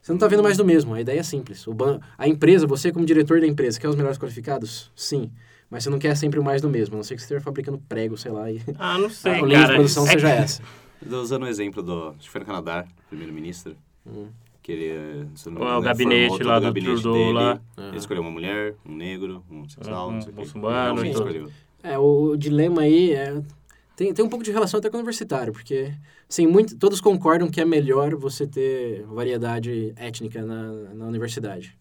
Você 0.01 0.11
não 0.11 0.15
está 0.17 0.27
vendo 0.27 0.41
mais 0.41 0.57
do 0.57 0.65
mesmo, 0.65 0.95
a 0.95 1.01
ideia 1.01 1.19
é 1.19 1.23
simples. 1.23 1.67
O 1.67 1.73
ban 1.73 1.99
a 2.17 2.27
empresa, 2.27 2.65
você 2.65 2.91
como 2.91 3.05
diretor 3.05 3.39
da 3.39 3.45
empresa, 3.45 3.79
quer 3.79 3.89
os 3.89 3.95
melhores 3.95 4.17
qualificados? 4.17 4.91
Sim. 4.95 5.31
Mas 5.69 5.83
você 5.83 5.89
não 5.89 5.99
quer 5.99 6.15
sempre 6.15 6.39
o 6.39 6.43
mais 6.43 6.61
do 6.61 6.69
mesmo, 6.69 6.95
a 6.95 6.97
não 6.97 7.03
ser 7.03 7.15
que 7.15 7.21
você 7.21 7.25
esteja 7.25 7.41
fabricando 7.41 7.77
prego, 7.87 8.17
sei 8.17 8.31
lá, 8.31 8.51
e 8.51 8.59
Ah, 8.79 8.97
não 8.97 9.09
sei, 9.09 9.33
a 9.39 9.41
linha 9.41 9.65
de 9.67 9.73
produção 9.73 10.05
É 10.07 10.11
seja 10.11 10.27
que- 10.27 10.41
essa. 10.43 10.63
Usando 11.09 11.43
o 11.43 11.47
exemplo 11.47 11.81
do. 11.81 12.09
Acho 12.09 12.19
que 12.19 12.29
foi 12.29 12.39
no 12.41 12.45
Canadá, 12.47 12.85
primeiro-ministro. 13.09 13.75
Hum. 14.05 14.27
Que 14.61 14.71
ele. 14.73 15.27
se 15.35 15.47
eu 15.47 15.53
não 15.53 15.61
O 15.61 15.63
engano, 15.65 15.81
gabinete 15.81 16.43
lá 16.43 16.57
o 16.57 16.59
do 16.59 16.65
gabinete 16.65 17.01
Trudeau 17.01 17.13
dele. 17.13 17.33
lá. 17.33 17.61
Ele 17.77 17.97
escolheu 17.97 18.21
uma 18.21 18.31
mulher, 18.31 18.75
um 18.85 18.93
negro, 18.95 19.43
um 19.49 19.59
homossexual, 19.59 20.09
Um 20.09 20.11
não 20.13 20.21
sei 20.21 20.31
o 20.31 20.35
quê. 20.35 20.41
muçulmano 20.41 20.99
Ele 21.01 21.09
e 21.09 21.13
tudo. 21.13 21.23
escolheu. 21.29 21.51
É, 21.81 21.97
o 21.97 22.35
dilema 22.35 22.81
aí 22.81 23.13
é, 23.13 23.41
tem, 23.95 24.13
tem 24.13 24.25
um 24.25 24.27
pouco 24.27 24.43
de 24.43 24.51
relação 24.51 24.77
até 24.79 24.89
com 24.89 24.97
o 24.97 24.99
universitário, 24.99 25.53
porque 25.53 25.93
assim, 26.29 26.45
muito, 26.45 26.75
todos 26.77 26.99
concordam 26.99 27.49
que 27.49 27.61
é 27.61 27.65
melhor 27.65 28.13
você 28.15 28.45
ter 28.45 29.03
variedade 29.05 29.93
étnica 29.95 30.45
na, 30.45 30.73
na 30.93 31.05
universidade, 31.05 31.77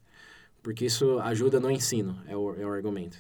porque 0.62 0.84
isso 0.86 1.18
ajuda 1.18 1.59
no 1.59 1.68
ensino, 1.68 2.16
é 2.28 2.36
o, 2.36 2.55
é 2.55 2.64
o 2.64 2.72
argumento. 2.72 3.18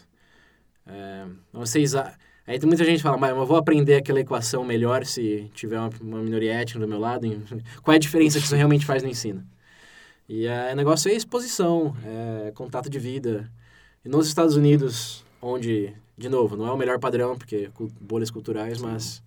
É, 0.88 1.26
vocês, 1.52 1.94
a- 1.94 2.14
aí 2.46 2.58
tem 2.58 2.66
muita 2.66 2.84
gente 2.84 2.96
que 2.96 3.02
fala, 3.02 3.18
mas 3.18 3.30
eu 3.30 3.44
vou 3.46 3.56
aprender 3.56 3.96
aquela 3.96 4.20
equação 4.20 4.64
melhor 4.64 5.04
se 5.04 5.50
tiver 5.54 5.78
uma, 5.78 5.90
uma 6.00 6.18
minoria 6.22 6.54
étnica 6.54 6.80
do 6.80 6.88
meu 6.88 6.98
lado? 6.98 7.26
Qual 7.82 7.92
é 7.92 7.96
a 7.96 8.00
diferença 8.00 8.38
que 8.38 8.44
isso 8.46 8.56
realmente 8.56 8.86
faz 8.86 9.02
no 9.02 9.08
ensino? 9.08 9.44
E 10.28 10.46
é, 10.46 10.72
o 10.72 10.76
negócio 10.76 11.10
é 11.10 11.14
exposição, 11.14 11.94
é 12.04 12.50
contato 12.52 12.88
de 12.90 12.98
vida. 12.98 13.50
E 14.04 14.08
nos 14.08 14.26
Estados 14.28 14.56
Unidos, 14.56 15.24
onde, 15.40 15.92
de 16.16 16.28
novo, 16.28 16.56
não 16.56 16.66
é 16.66 16.72
o 16.72 16.76
melhor 16.76 16.98
padrão, 16.98 17.36
porque 17.36 17.68
cu- 17.74 17.90
bolhas 18.00 18.30
culturais, 18.30 18.80
mas 18.80 19.22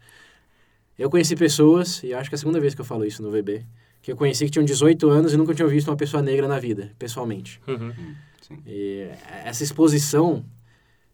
eu 0.97 1.09
conheci 1.09 1.35
pessoas, 1.35 2.03
e 2.03 2.13
acho 2.13 2.29
que 2.29 2.35
é 2.35 2.37
a 2.37 2.39
segunda 2.39 2.59
vez 2.59 2.75
que 2.75 2.81
eu 2.81 2.85
falo 2.85 3.03
isso 3.05 3.21
no 3.23 3.31
VB, 3.31 3.65
que 4.01 4.11
eu 4.11 4.15
conheci 4.15 4.45
que 4.45 4.51
tinham 4.51 4.65
18 4.65 5.09
anos 5.09 5.33
e 5.33 5.37
nunca 5.37 5.53
tinham 5.53 5.69
visto 5.69 5.87
uma 5.89 5.97
pessoa 5.97 6.21
negra 6.21 6.47
na 6.47 6.59
vida, 6.59 6.91
pessoalmente. 6.99 7.59
Uhum. 7.67 7.93
Sim. 8.41 8.57
E 8.65 9.07
essa 9.43 9.63
exposição 9.63 10.43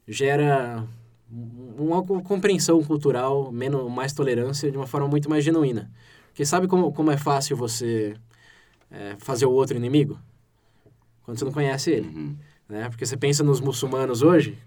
gera 0.07 0.83
um- 1.31 1.75
uma 1.89 2.03
co- 2.03 2.21
compreensão 2.21 2.81
cultural, 2.83 3.51
menos, 3.51 3.91
mais 3.91 4.13
tolerância, 4.13 4.71
de 4.71 4.77
uma 4.77 4.87
forma 4.87 5.07
muito 5.07 5.29
mais 5.29 5.43
genuína. 5.43 5.91
Porque 6.27 6.45
sabe 6.45 6.67
como, 6.67 6.91
como 6.93 7.11
é 7.11 7.17
fácil 7.17 7.57
você 7.57 8.15
é, 8.89 9.15
fazer 9.19 9.45
o 9.45 9.51
outro 9.51 9.75
inimigo? 9.75 10.17
Quando 11.23 11.37
você 11.37 11.45
não 11.45 11.51
conhece 11.51 11.91
ele 11.91 12.07
Uhum. 12.07 12.35
né? 12.69 12.89
Porque 12.89 13.05
você 13.05 13.17
pensa 13.17 13.43
nos 13.43 13.59
muçulmanos 13.59 14.21
hoje, 14.21 14.57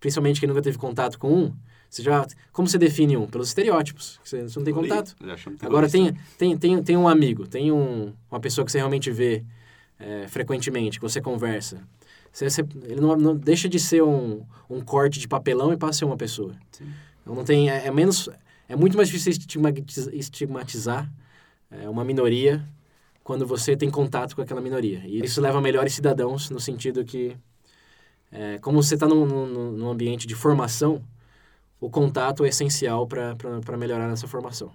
principalmente 0.00 0.40
quem 0.40 0.48
nunca 0.48 0.62
teve 0.62 0.76
contato 0.78 1.18
com 1.18 1.32
um, 1.32 1.54
você 1.88 2.02
já 2.02 2.26
como 2.52 2.66
você 2.68 2.76
define 2.76 3.16
um 3.16 3.26
pelos 3.26 3.48
estereótipos, 3.48 4.18
você, 4.24 4.42
você 4.42 4.58
não 4.58 4.64
tem 4.64 4.74
contato. 4.74 5.14
Agora 5.66 5.88
tem, 5.88 6.12
tem 6.36 6.56
tem 6.58 6.82
tem 6.82 6.96
um 6.96 7.06
amigo, 7.08 7.46
tem 7.46 7.70
um, 7.72 8.12
uma 8.30 8.40
pessoa 8.40 8.64
que 8.64 8.72
você 8.72 8.78
realmente 8.78 9.10
vê 9.10 9.44
é, 9.98 10.26
frequentemente, 10.28 10.98
que 10.98 11.02
você 11.02 11.20
conversa. 11.20 11.80
Você- 12.32 12.64
ele 12.84 13.00
não, 13.00 13.16
não 13.16 13.34
deixa 13.36 13.68
de 13.68 13.78
ser 13.78 14.02
um, 14.02 14.44
um 14.68 14.80
corte 14.80 15.18
de 15.18 15.26
papelão 15.26 15.72
e 15.72 15.76
passa 15.76 15.90
a 15.90 15.98
ser 16.00 16.04
uma 16.04 16.16
pessoa. 16.16 16.54
Sim. 16.70 16.86
Então, 17.22 17.34
não 17.34 17.44
tem, 17.44 17.70
é, 17.70 17.86
é 17.86 17.90
menos, 17.90 18.28
é 18.68 18.76
muito 18.76 18.96
mais 18.96 19.08
difícil 19.08 19.32
estigmatiz- 19.32 20.08
estigmatizar 20.12 21.10
é, 21.70 21.88
uma 21.88 22.04
minoria 22.04 22.64
quando 23.22 23.46
você 23.46 23.76
tem 23.76 23.90
contato 23.90 24.34
com 24.34 24.42
aquela 24.42 24.60
minoria. 24.60 25.02
E 25.04 25.22
isso 25.24 25.40
leva 25.40 25.58
a 25.58 25.60
melhores 25.60 25.92
cidadãos 25.92 26.48
no 26.50 26.58
sentido 26.60 27.04
que, 27.04 27.36
é, 28.32 28.58
como 28.58 28.82
você 28.82 28.94
está 28.94 29.06
num, 29.06 29.26
num, 29.26 29.72
num 29.72 29.90
ambiente 29.90 30.26
de 30.26 30.34
formação, 30.34 31.02
o 31.80 31.90
contato 31.90 32.44
é 32.44 32.48
essencial 32.48 33.06
para 33.06 33.76
melhorar 33.76 34.08
nessa 34.08 34.26
formação. 34.26 34.72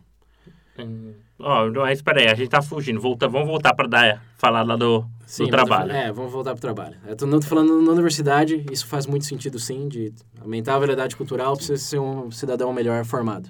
Hum, 0.78 1.14
Ó, 1.39 1.88
espera 1.89 2.22
aí, 2.22 2.28
a 2.28 2.34
gente 2.36 2.49
tá 2.49 2.62
fugindo. 2.62 2.99
Volta, 2.99 3.28
vamos 3.28 3.47
voltar 3.47 3.74
para 3.76 4.22
falar 4.38 4.64
lá 4.64 4.76
do, 4.76 5.06
Sim, 5.26 5.43
mas 5.43 5.51
trabalho. 5.51 5.91
É, 5.91 6.11
vamos 6.11 6.32
voltar 6.32 6.51
para 6.51 6.57
o 6.57 6.61
trabalho. 6.61 6.97
Eu 7.07 7.15
tô, 7.15 7.26
não 7.26 7.39
tô 7.39 7.47
falando 7.47 7.82
na 7.82 7.91
universidade, 7.91 8.65
isso 8.71 8.86
faz 8.86 9.05
muito 9.05 9.26
sentido 9.26 9.57
sim, 9.59 9.88
de 9.88 10.13
aumentar 10.39 10.76
a 10.76 10.80
variedade 10.80 11.15
cultural 11.15 11.55
para 11.55 11.65
você 11.65 11.78
ser 11.78 11.99
um 11.99 12.30
cidadão 12.32 12.71
melhor 12.74 13.03
formado. 13.05 13.49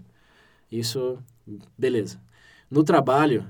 Isso, 0.71 1.17
beleza. 1.78 2.19
No 2.69 2.84
trabalho, 2.84 3.45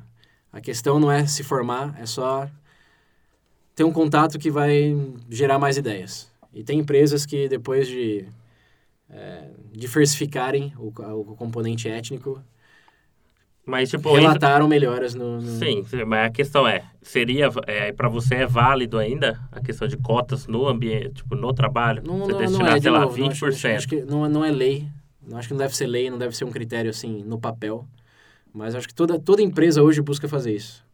a 0.52 0.60
questão 0.60 1.00
não 1.00 1.12
é 1.12 1.26
se 1.26 1.44
formar, 1.44 1.96
é 2.00 2.06
só 2.06 2.50
ter 3.76 3.84
um 3.84 3.92
contato 3.92 4.38
que 4.38 4.52
vai 4.52 4.96
gerar 5.30 5.58
mais 5.58 5.78
ideias. 5.78 6.32
E 6.54 6.64
tem 6.64 6.80
empresas 6.80 7.26
que 7.26 7.48
depois 7.48 7.88
de 7.88 8.26
é, 9.10 9.50
diversificarem 9.72 10.74
o, 10.78 10.88
o 10.88 11.36
componente 11.36 11.88
étnico, 11.88 12.42
Mas, 13.66 13.90
tipo, 13.90 14.14
relataram 14.14 14.68
melhoras 14.68 15.16
no... 15.16 15.40
no- 15.40 15.60
sim, 15.60 15.86
mas 16.06 16.28
a 16.28 16.30
questão 16.30 16.68
é, 16.68 16.84
seria, 17.02 17.50
é, 17.66 17.94
para 17.94 18.10
você 18.10 18.36
é 18.36 18.46
válido 18.46 18.98
ainda 18.98 19.40
a 19.52 19.62
questão 19.62 19.88
de 19.88 19.96
cotas 19.96 20.48
no 20.48 20.68
ambiente, 20.68 21.16
tipo, 21.16 21.34
no 21.36 21.54
trabalho? 21.54 22.04
Não, 22.06 22.20
você 22.20 22.32
não, 22.34 22.38
destinar, 22.40 22.68
não 22.68 22.76
é, 22.76 22.78
de 22.78 22.84
sei 22.84 22.92
lá, 22.92 23.00
novo, 23.02 23.18
não, 23.18 23.30
20%. 23.30 23.48
acho, 23.48 23.68
acho 23.68 23.88
que 23.88 24.02
não, 24.02 24.28
não 24.28 24.44
é 24.44 24.52
lei. 24.52 24.88
Não 25.26 25.38
acho 25.38 25.48
que 25.48 25.54
não 25.54 25.60
deve 25.60 25.76
ser 25.78 25.88
lei, 25.88 26.10
não 26.10 26.18
deve 26.18 26.36
ser 26.36 26.44
um 26.44 26.52
critério 26.52 26.90
assim 26.90 27.24
no 27.24 27.40
papel. 27.40 27.88
Mas 28.54 28.76
acho 28.76 28.88
que 28.88 28.94
toda, 28.94 29.18
toda 29.18 29.42
empresa 29.42 29.82
hoje 29.82 30.02
busca 30.02 30.28
fazer 30.28 30.54
isso. 30.54 30.86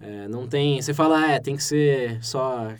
É, 0.00 0.28
não 0.28 0.46
tem. 0.46 0.80
Você 0.80 0.94
fala, 0.94 1.18
ah, 1.18 1.30
é, 1.32 1.40
tem 1.40 1.56
que 1.56 1.62
ser 1.64 2.24
só 2.24 2.72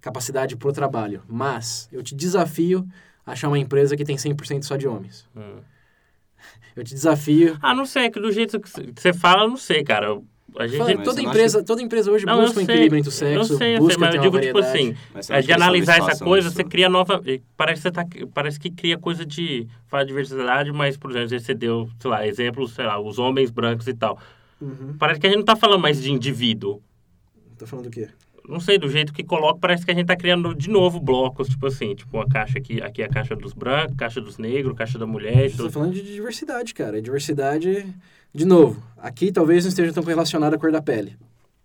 capacidade 0.00 0.56
pro 0.56 0.72
trabalho. 0.72 1.22
Mas 1.28 1.88
eu 1.92 2.02
te 2.02 2.14
desafio 2.14 2.86
a 3.26 3.32
achar 3.32 3.48
uma 3.48 3.58
empresa 3.58 3.96
que 3.96 4.04
tem 4.04 4.16
100% 4.16 4.62
só 4.64 4.76
de 4.76 4.88
homens. 4.88 5.28
Hum. 5.36 5.58
Eu 6.76 6.84
te 6.84 6.94
desafio. 6.94 7.58
Ah, 7.60 7.74
não 7.74 7.84
sei, 7.84 8.04
é 8.04 8.10
que 8.10 8.20
do 8.20 8.30
jeito 8.30 8.60
que 8.60 8.68
você 8.68 9.12
fala, 9.12 9.44
eu 9.44 9.48
não 9.48 9.56
sei, 9.56 9.82
cara. 9.82 10.20
A 10.56 10.66
gente... 10.66 10.78
Fala, 10.78 11.02
toda, 11.02 11.20
empresa, 11.20 11.62
toda 11.62 11.82
empresa 11.82 12.10
hoje 12.10 12.24
Não, 12.24 12.40
eu 12.40 12.46
busca 12.46 12.60
um 12.60 12.62
equilíbrio 12.62 12.98
entre 12.98 13.10
o 13.10 13.12
eu 13.12 13.44
sexo, 13.44 13.58
sei, 13.58 13.74
eu 13.74 13.78
busca 13.78 13.94
sei, 13.94 14.00
mas 14.00 14.14
eu 14.14 14.20
digo, 14.22 14.40
tipo 14.40 14.58
assim, 14.58 14.96
é, 15.28 15.40
de 15.40 15.46
que 15.46 15.52
analisar 15.52 15.98
essa 15.98 16.24
coisa, 16.24 16.50
você 16.50 16.64
cria 16.64 16.88
nova. 16.88 17.22
Parece 17.56 17.82
que 17.82 17.82
você 17.82 17.90
tá, 17.90 18.06
parece 18.32 18.58
que 18.58 18.70
cria 18.70 18.96
coisa 18.96 19.26
de. 19.26 19.68
Fala 19.86 20.04
de 20.04 20.08
diversidade, 20.08 20.72
mas, 20.72 20.96
por 20.96 21.10
exemplo, 21.10 21.38
você 21.38 21.54
deu, 21.54 21.88
sei 22.00 22.10
lá, 22.10 22.26
exemplos, 22.26 22.72
sei 22.72 22.86
lá, 22.86 22.98
os 22.98 23.18
homens 23.18 23.50
brancos 23.50 23.86
e 23.86 23.94
tal. 23.94 24.18
Uhum. 24.60 24.96
Parece 24.98 25.20
que 25.20 25.26
a 25.26 25.30
gente 25.30 25.38
não 25.38 25.44
tá 25.44 25.54
falando 25.54 25.80
mais 25.80 26.00
de 26.00 26.10
indivíduo. 26.10 26.82
Tá 27.58 27.66
falando 27.66 27.86
do 27.86 27.90
quê? 27.90 28.08
Não 28.48 28.58
sei, 28.60 28.78
do 28.78 28.88
jeito 28.88 29.12
que 29.12 29.22
coloca, 29.22 29.58
parece 29.60 29.84
que 29.84 29.90
a 29.90 29.94
gente 29.94 30.06
tá 30.06 30.16
criando 30.16 30.54
de 30.54 30.70
novo 30.70 30.98
blocos, 30.98 31.48
tipo 31.48 31.66
assim, 31.66 31.94
tipo 31.94 32.16
uma 32.16 32.26
caixa 32.26 32.58
aqui, 32.58 32.80
aqui 32.80 33.02
é 33.02 33.04
a 33.04 33.08
caixa 33.08 33.36
dos 33.36 33.52
brancos, 33.52 33.94
caixa 33.96 34.20
dos 34.22 34.38
negros, 34.38 34.74
caixa 34.76 34.98
da 34.98 35.06
mulher 35.06 35.50
Você 35.50 35.56
tá 35.58 35.62
tudo. 35.64 35.72
falando 35.72 35.92
de 35.92 36.02
diversidade, 36.02 36.72
cara. 36.72 37.02
Diversidade, 37.02 37.86
de 38.34 38.44
novo, 38.46 38.82
aqui 38.96 39.30
talvez 39.30 39.64
não 39.64 39.68
esteja 39.68 39.92
tão 39.92 40.02
relacionado 40.02 40.54
à 40.54 40.58
cor 40.58 40.72
da 40.72 40.80
pele. 40.80 41.14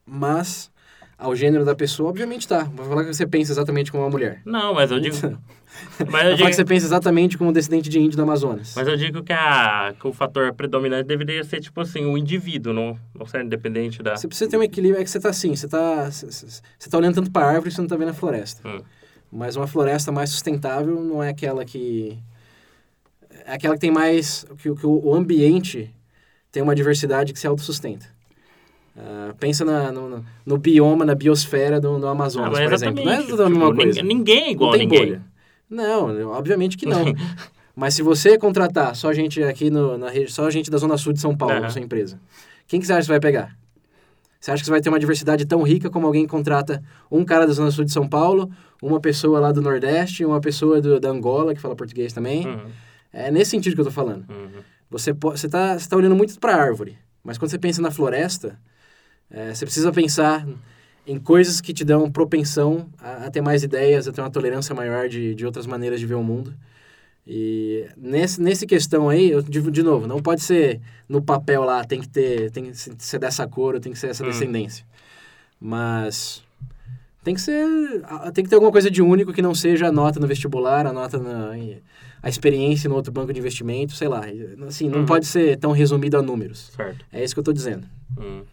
Mas 0.05 0.69
ao 1.23 1.35
gênero 1.35 1.63
da 1.65 1.73
pessoa, 1.73 2.09
obviamente 2.09 2.47
tá. 2.47 2.63
Vou 2.63 2.85
falar 2.85 3.03
que 3.05 3.13
você 3.13 3.25
pensa 3.25 3.51
exatamente 3.51 3.91
como 3.91 4.03
uma 4.03 4.09
mulher. 4.09 4.41
Não, 4.45 4.73
mas 4.73 4.91
eu 4.91 4.99
digo. 4.99 5.15
mas, 5.21 5.29
eu 5.29 6.05
Vou 6.05 6.11
falar 6.11 6.35
digo 6.35 6.49
que 6.49 6.55
você 6.55 6.65
pensa 6.65 6.85
exatamente 6.85 7.37
como 7.37 7.49
um 7.49 7.53
descendente 7.53 7.89
de 7.89 7.99
índio 7.99 8.17
do 8.17 8.23
Amazonas. 8.23 8.73
mas 8.75 8.87
eu 8.87 8.95
digo 8.97 9.23
que, 9.23 9.31
a, 9.33 9.93
que 9.99 10.07
o 10.07 10.13
fator 10.13 10.53
predominante 10.53 11.07
deveria 11.07 11.43
ser, 11.43 11.59
tipo 11.61 11.79
assim, 11.81 12.05
o 12.05 12.17
indivíduo, 12.17 12.73
não, 12.73 12.99
não 13.17 13.25
ser 13.25 13.43
independente 13.43 14.03
da. 14.03 14.15
Você 14.15 14.27
precisa 14.27 14.49
ter 14.49 14.57
um 14.57 14.63
equilíbrio, 14.63 14.99
é 15.01 15.03
que 15.03 15.09
você 15.09 15.19
tá 15.19 15.29
assim, 15.29 15.55
você 15.55 15.67
tá, 15.67 16.09
você- 16.11 16.61
tá 16.89 16.97
olhando 16.97 17.15
tanto 17.15 17.31
para 17.31 17.45
árvore 17.47 17.69
que 17.69 17.75
você 17.75 17.81
não 17.81 17.87
tá 17.87 17.95
vendo 17.95 18.09
a 18.09 18.13
floresta. 18.13 18.67
Hum. 18.67 18.81
Mas 19.31 19.55
uma 19.55 19.65
floresta 19.65 20.11
mais 20.11 20.29
sustentável 20.29 21.01
não 21.03 21.23
é 21.23 21.29
aquela 21.29 21.65
que... 21.65 22.17
É 23.45 23.53
aquela 23.55 23.73
que 23.73 23.79
tem 23.81 23.91
mais... 23.91 24.45
Que, 24.57 24.69
o- 24.69 24.75
que 24.75 24.85
o 24.85 25.13
ambiente 25.15 25.89
tem 26.51 26.61
uma 26.61 26.75
diversidade 26.75 27.33
que 27.33 27.39
se 27.39 27.47
autossustenta. 27.47 28.05
Ah, 28.95 29.33
pensa 29.39 29.65
na, 29.65 29.91
no, 29.91 30.23
no- 30.45 30.57
bioma, 30.57 31.03
na 31.03 31.15
biosfera 31.15 31.79
do, 31.81 31.97
do 31.99 32.07
Ah, 32.07 32.11
Amazonas, 32.11 32.51
mas 32.51 32.63
por 32.63 32.73
exemplo. 32.73 33.03
Não 33.03 33.11
é 33.11 33.23
tudo 33.23 33.43
a 33.43 33.49
mesma 33.49 33.65
tipo, 33.67 33.75
coisa. 33.77 34.03
ninguém- 34.03 34.43
é 34.43 34.51
igual 34.51 34.69
não 34.69 34.75
a 34.75 34.77
tem 34.77 34.87
ninguém. 34.87 35.05
bolha. 35.07 35.21
Não, 35.69 36.31
obviamente 36.31 36.77
que 36.77 36.85
não. 36.85 37.03
Mas 37.75 37.95
se 37.95 38.03
você 38.03 38.37
contratar 38.37 38.95
só 38.95 39.11
gente 39.11 39.41
aqui 39.41 39.71
no, 39.71 39.97
na 39.97 40.07
rede, 40.07 40.31
só 40.31 40.47
gente 40.51 40.69
da 40.69 40.77
Zona 40.77 40.95
Sul 40.95 41.11
de 41.11 41.19
São 41.19 41.35
Paulo, 41.35 41.55
na 41.59 41.69
sua 41.71 41.81
empresa, 41.81 42.19
quem 42.67 42.79
que 42.79 42.85
você 42.85 42.93
acha 42.93 42.99
que 43.01 43.05
você 43.07 43.11
vai 43.13 43.19
pegar? 43.19 43.57
Você 44.39 44.51
acha 44.51 44.61
que 44.61 44.65
você 44.65 44.69
vai 44.71 44.79
ter 44.79 44.89
uma 44.89 44.99
diversidade 44.99 45.43
tão 45.47 45.63
rica 45.63 45.89
como 45.89 46.05
alguém 46.05 46.27
contrata 46.27 46.83
um 47.09 47.25
cara 47.25 47.47
da 47.47 47.53
Zona 47.53 47.71
Sul 47.71 47.83
de 47.83 47.91
São 47.91 48.07
Paulo, 48.07 48.51
uma 48.79 48.99
pessoa 48.99 49.39
lá 49.39 49.51
do 49.51 49.59
Nordeste, 49.59 50.23
uma 50.23 50.39
pessoa 50.39 50.79
do, 50.79 50.99
da 50.99 51.09
Angola, 51.09 51.55
que 51.55 51.59
fala 51.61 51.75
português 51.75 52.13
também? 52.13 52.45
Uhum, 52.45 52.65
É 53.11 53.31
nesse 53.31 53.49
sentido 53.49 53.73
que 53.73 53.81
eu 53.81 53.85
tô 53.85 53.91
falando. 53.91 54.23
uhum. 54.29 54.61
Você 54.91 55.11
po- 55.11 55.31
você 55.31 55.49
tá, 55.49 55.75
olhando 55.95 56.15
muito 56.15 56.39
para 56.39 56.55
árvore, 56.55 56.95
mas 57.23 57.39
quando 57.39 57.49
você 57.49 57.57
pensa 57.57 57.81
na 57.81 57.89
floresta, 57.89 58.59
é, 59.33 59.53
você 59.53 59.65
precisa 59.65 59.91
pensar 59.91 60.47
em 61.05 61.19
coisas 61.19 61.59
que 61.59 61.73
te 61.73 61.83
dão 61.83 62.09
propensão 62.09 62.87
a, 62.99 63.25
a 63.25 63.31
ter 63.31 63.41
mais 63.41 63.63
ideias, 63.63 64.07
a 64.07 64.11
ter 64.13 64.21
uma 64.21 64.29
tolerância 64.29 64.73
maior 64.73 65.09
de, 65.09 65.35
de 65.35 65.45
outras 65.45 65.65
maneiras 65.67 65.99
de 65.99 66.05
ver 66.05 66.13
o 66.15 66.23
mundo. 66.23 66.53
E 67.27 67.85
nesse, 67.97 68.41
nesse 68.41 68.65
questão 68.65 69.09
aí, 69.09 69.31
eu 69.31 69.41
digo 69.41 69.71
de 69.71 69.81
novo, 69.81 70.05
não 70.07 70.21
pode 70.21 70.41
ser 70.41 70.79
no 71.09 71.21
papel 71.21 71.63
lá, 71.63 71.83
tem 71.83 71.99
que 72.01 72.07
ter, 72.07 72.51
tem 72.51 72.65
que 72.65 72.73
ser 72.75 73.17
dessa 73.19 73.47
cor, 73.47 73.75
ou 73.75 73.79
tem 73.81 73.91
que 73.91 73.99
ser 73.99 74.07
essa 74.07 74.23
Hum. 74.23 74.27
descendência. 74.29 74.85
Mas 75.59 76.43
tem 77.23 77.33
que 77.33 77.39
ser, 77.41 77.65
tem 78.33 78.43
que 78.43 78.49
ter 78.49 78.55
alguma 78.55 78.71
coisa 78.71 78.91
de 78.91 79.01
único 79.01 79.31
que 79.31 79.41
não 79.41 79.55
seja 79.55 79.87
a 79.87 79.91
nota 79.91 80.19
no 80.19 80.27
vestibular, 80.27 80.85
a 80.85 80.91
nota 80.93 81.17
na 81.17 81.51
a 82.21 82.29
experiência 82.29 82.87
no 82.89 82.95
outro 82.95 83.11
banco 83.11 83.33
de 83.33 83.39
investimento, 83.39 83.93
sei 83.93 84.07
lá. 84.07 84.21
Assim, 84.67 84.87
não 84.87 84.99
Uhum. 84.99 85.05
pode 85.05 85.25
ser 85.25 85.57
tão 85.57 85.71
resumido 85.73 86.17
a 86.17 86.21
números. 86.21 86.71
Certo. 86.73 87.03
É 87.11 87.21
isso 87.21 87.33
que 87.35 87.39
eu 87.39 87.41
estou 87.41 87.53
dizendo. 87.53 87.85
Uhum. 88.17 88.43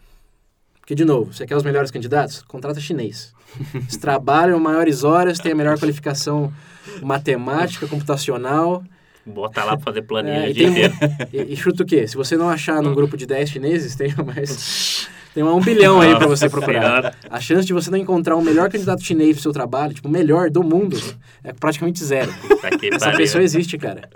Porque, 0.91 1.03
de 1.03 1.05
novo, 1.05 1.31
você 1.31 1.47
quer 1.47 1.55
os 1.55 1.63
melhores 1.63 1.89
candidatos? 1.89 2.41
Contrata 2.41 2.81
chinês. 2.81 3.33
Eles 3.73 3.95
trabalham 3.95 4.59
maiores 4.59 5.05
horas, 5.05 5.39
têm 5.39 5.53
a 5.53 5.55
melhor 5.55 5.79
qualificação 5.79 6.51
matemática, 7.01 7.87
computacional. 7.87 8.83
Bota 9.25 9.63
lá 9.63 9.77
pra 9.77 9.85
fazer 9.85 10.01
planilha 10.01 10.43
É, 10.43 10.47
o 10.47 10.49
e, 10.49 10.53
tem, 10.53 10.73
e, 11.31 11.53
e 11.53 11.55
chuta 11.55 11.83
o 11.83 11.85
quê? 11.85 12.05
Se 12.09 12.17
você 12.17 12.35
não 12.35 12.49
achar 12.49 12.81
num 12.81 12.93
grupo 12.93 13.15
de 13.15 13.25
10 13.25 13.49
chineses, 13.49 13.95
tem 13.95 14.13
mais. 14.17 15.07
Tem 15.33 15.41
um 15.41 15.61
bilhão 15.61 16.01
aí 16.01 16.13
para 16.13 16.27
você 16.27 16.49
procurar. 16.49 17.15
A 17.29 17.39
chance 17.39 17.65
de 17.65 17.71
você 17.71 17.89
não 17.89 17.97
encontrar 17.97 18.35
o 18.35 18.41
melhor 18.41 18.69
candidato 18.69 19.01
chinês 19.01 19.35
pro 19.35 19.43
seu 19.43 19.53
trabalho, 19.53 19.93
tipo, 19.93 20.09
o 20.09 20.11
melhor 20.11 20.49
do 20.49 20.61
mundo, 20.61 21.01
é 21.41 21.53
praticamente 21.53 22.03
zero. 22.03 22.33
Essa 22.93 23.13
pessoa 23.13 23.41
existe, 23.41 23.77
cara. 23.77 24.09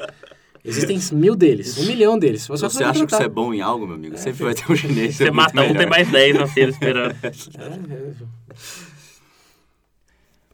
Existem 0.65 0.99
mil 1.17 1.35
deles, 1.35 1.77
um 1.77 1.85
milhão 1.85 2.17
deles. 2.17 2.41
Só 2.43 2.55
você 2.57 2.83
acha 2.83 3.05
que 3.05 3.11
você 3.15 3.23
é 3.23 3.29
bom 3.29 3.53
em 3.53 3.61
algo, 3.61 3.85
meu 3.85 3.95
amigo, 3.95 4.17
sempre 4.17 4.43
vai 4.43 4.53
ter 4.55 4.71
um 4.71 4.75
chinês. 4.75 5.15
Você 5.15 5.25
muito 5.25 5.35
mata 5.35 5.61
um, 5.61 5.65
tem 5.65 5.73
melhor. 5.73 5.89
mais 5.89 6.11
10 6.11 6.35
na 6.37 6.47
fila 6.47 6.69
esperando. 6.71 7.15
é, 7.23 7.31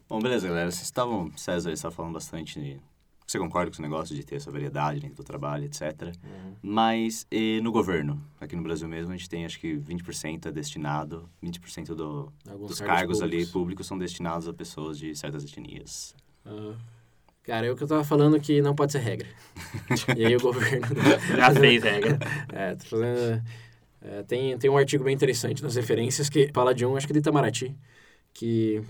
Bom, 0.09 0.20
beleza, 0.20 0.47
galera. 0.47 0.70
Vocês 0.70 0.84
estavam, 0.84 1.32
César 1.38 1.72
estava 1.72 1.93
falando 1.95 2.14
bastante. 2.14 2.59
de- 2.59 2.78
Você 3.26 3.39
concorda 3.39 3.68
com 3.72 3.76
esse 3.76 3.82
negócio 3.82 4.14
de 4.14 4.26
ter 4.26 4.36
essa 4.36 4.51
variedade 4.51 4.99
dentro 4.99 5.16
do 5.16 5.24
trabalho, 5.24 5.64
etc. 5.64 6.14
Mas 6.62 7.26
e 7.32 7.62
no 7.64 7.72
governo? 7.72 8.22
Aqui 8.41 8.57
no 8.57 8.62
Brasil 8.62 8.89
mesmo, 8.89 9.14
a 9.14 9.16
gente 9.16 9.30
tem 9.30 9.45
acho 9.45 9.57
que 9.57 9.74
20% 9.78 10.47
é 10.47 10.51
destinado, 10.51 11.30
20% 11.41 11.95
do, 11.95 12.30
Alguns 12.49 12.72
dos 12.72 12.80
cargos 12.80 12.97
cargos 12.97 13.22
ali 13.22 13.30
públicos. 13.32 13.51
públicos 13.53 13.88
são 13.88 13.97
destinados 13.97 14.49
a 14.49 14.53
pessoas 14.53 14.97
de 14.99 15.16
certas 15.16 15.45
etnias. 15.45 16.14
Ah, 16.45 16.74
Cara, 17.44 17.66
é 17.68 17.72
o 17.72 17.76
que 17.76 17.84
eu 17.84 17.88
tava 17.88 18.04
falando 18.04 18.39
que 18.39 18.62
não 18.62 18.76
pode 18.76 18.92
ser 18.92 19.00
regra. 19.00 19.28
e 20.16 20.26
aí 20.26 20.36
o 20.36 20.39
governo. 20.39 20.88
Já 21.36 21.52
fez 21.54 21.84
regra. 21.84 22.20
É, 22.54 22.76
tô 22.76 22.86
fazendo. 22.86 23.44
é, 24.04 24.24
tem, 24.24 24.58
tem 24.58 24.70
um 24.70 24.78
artigo 24.78 25.04
bem 25.04 25.14
interessante 25.16 25.64
nas 25.64 25.76
referências 25.76 26.30
que 26.30 26.50
fala 26.54 26.74
de 26.74 26.86
um, 26.86 26.96
acho 26.96 27.08
que 27.08 27.14
de 27.14 27.20
Itamaraty, 27.20 27.76
que 28.34 28.82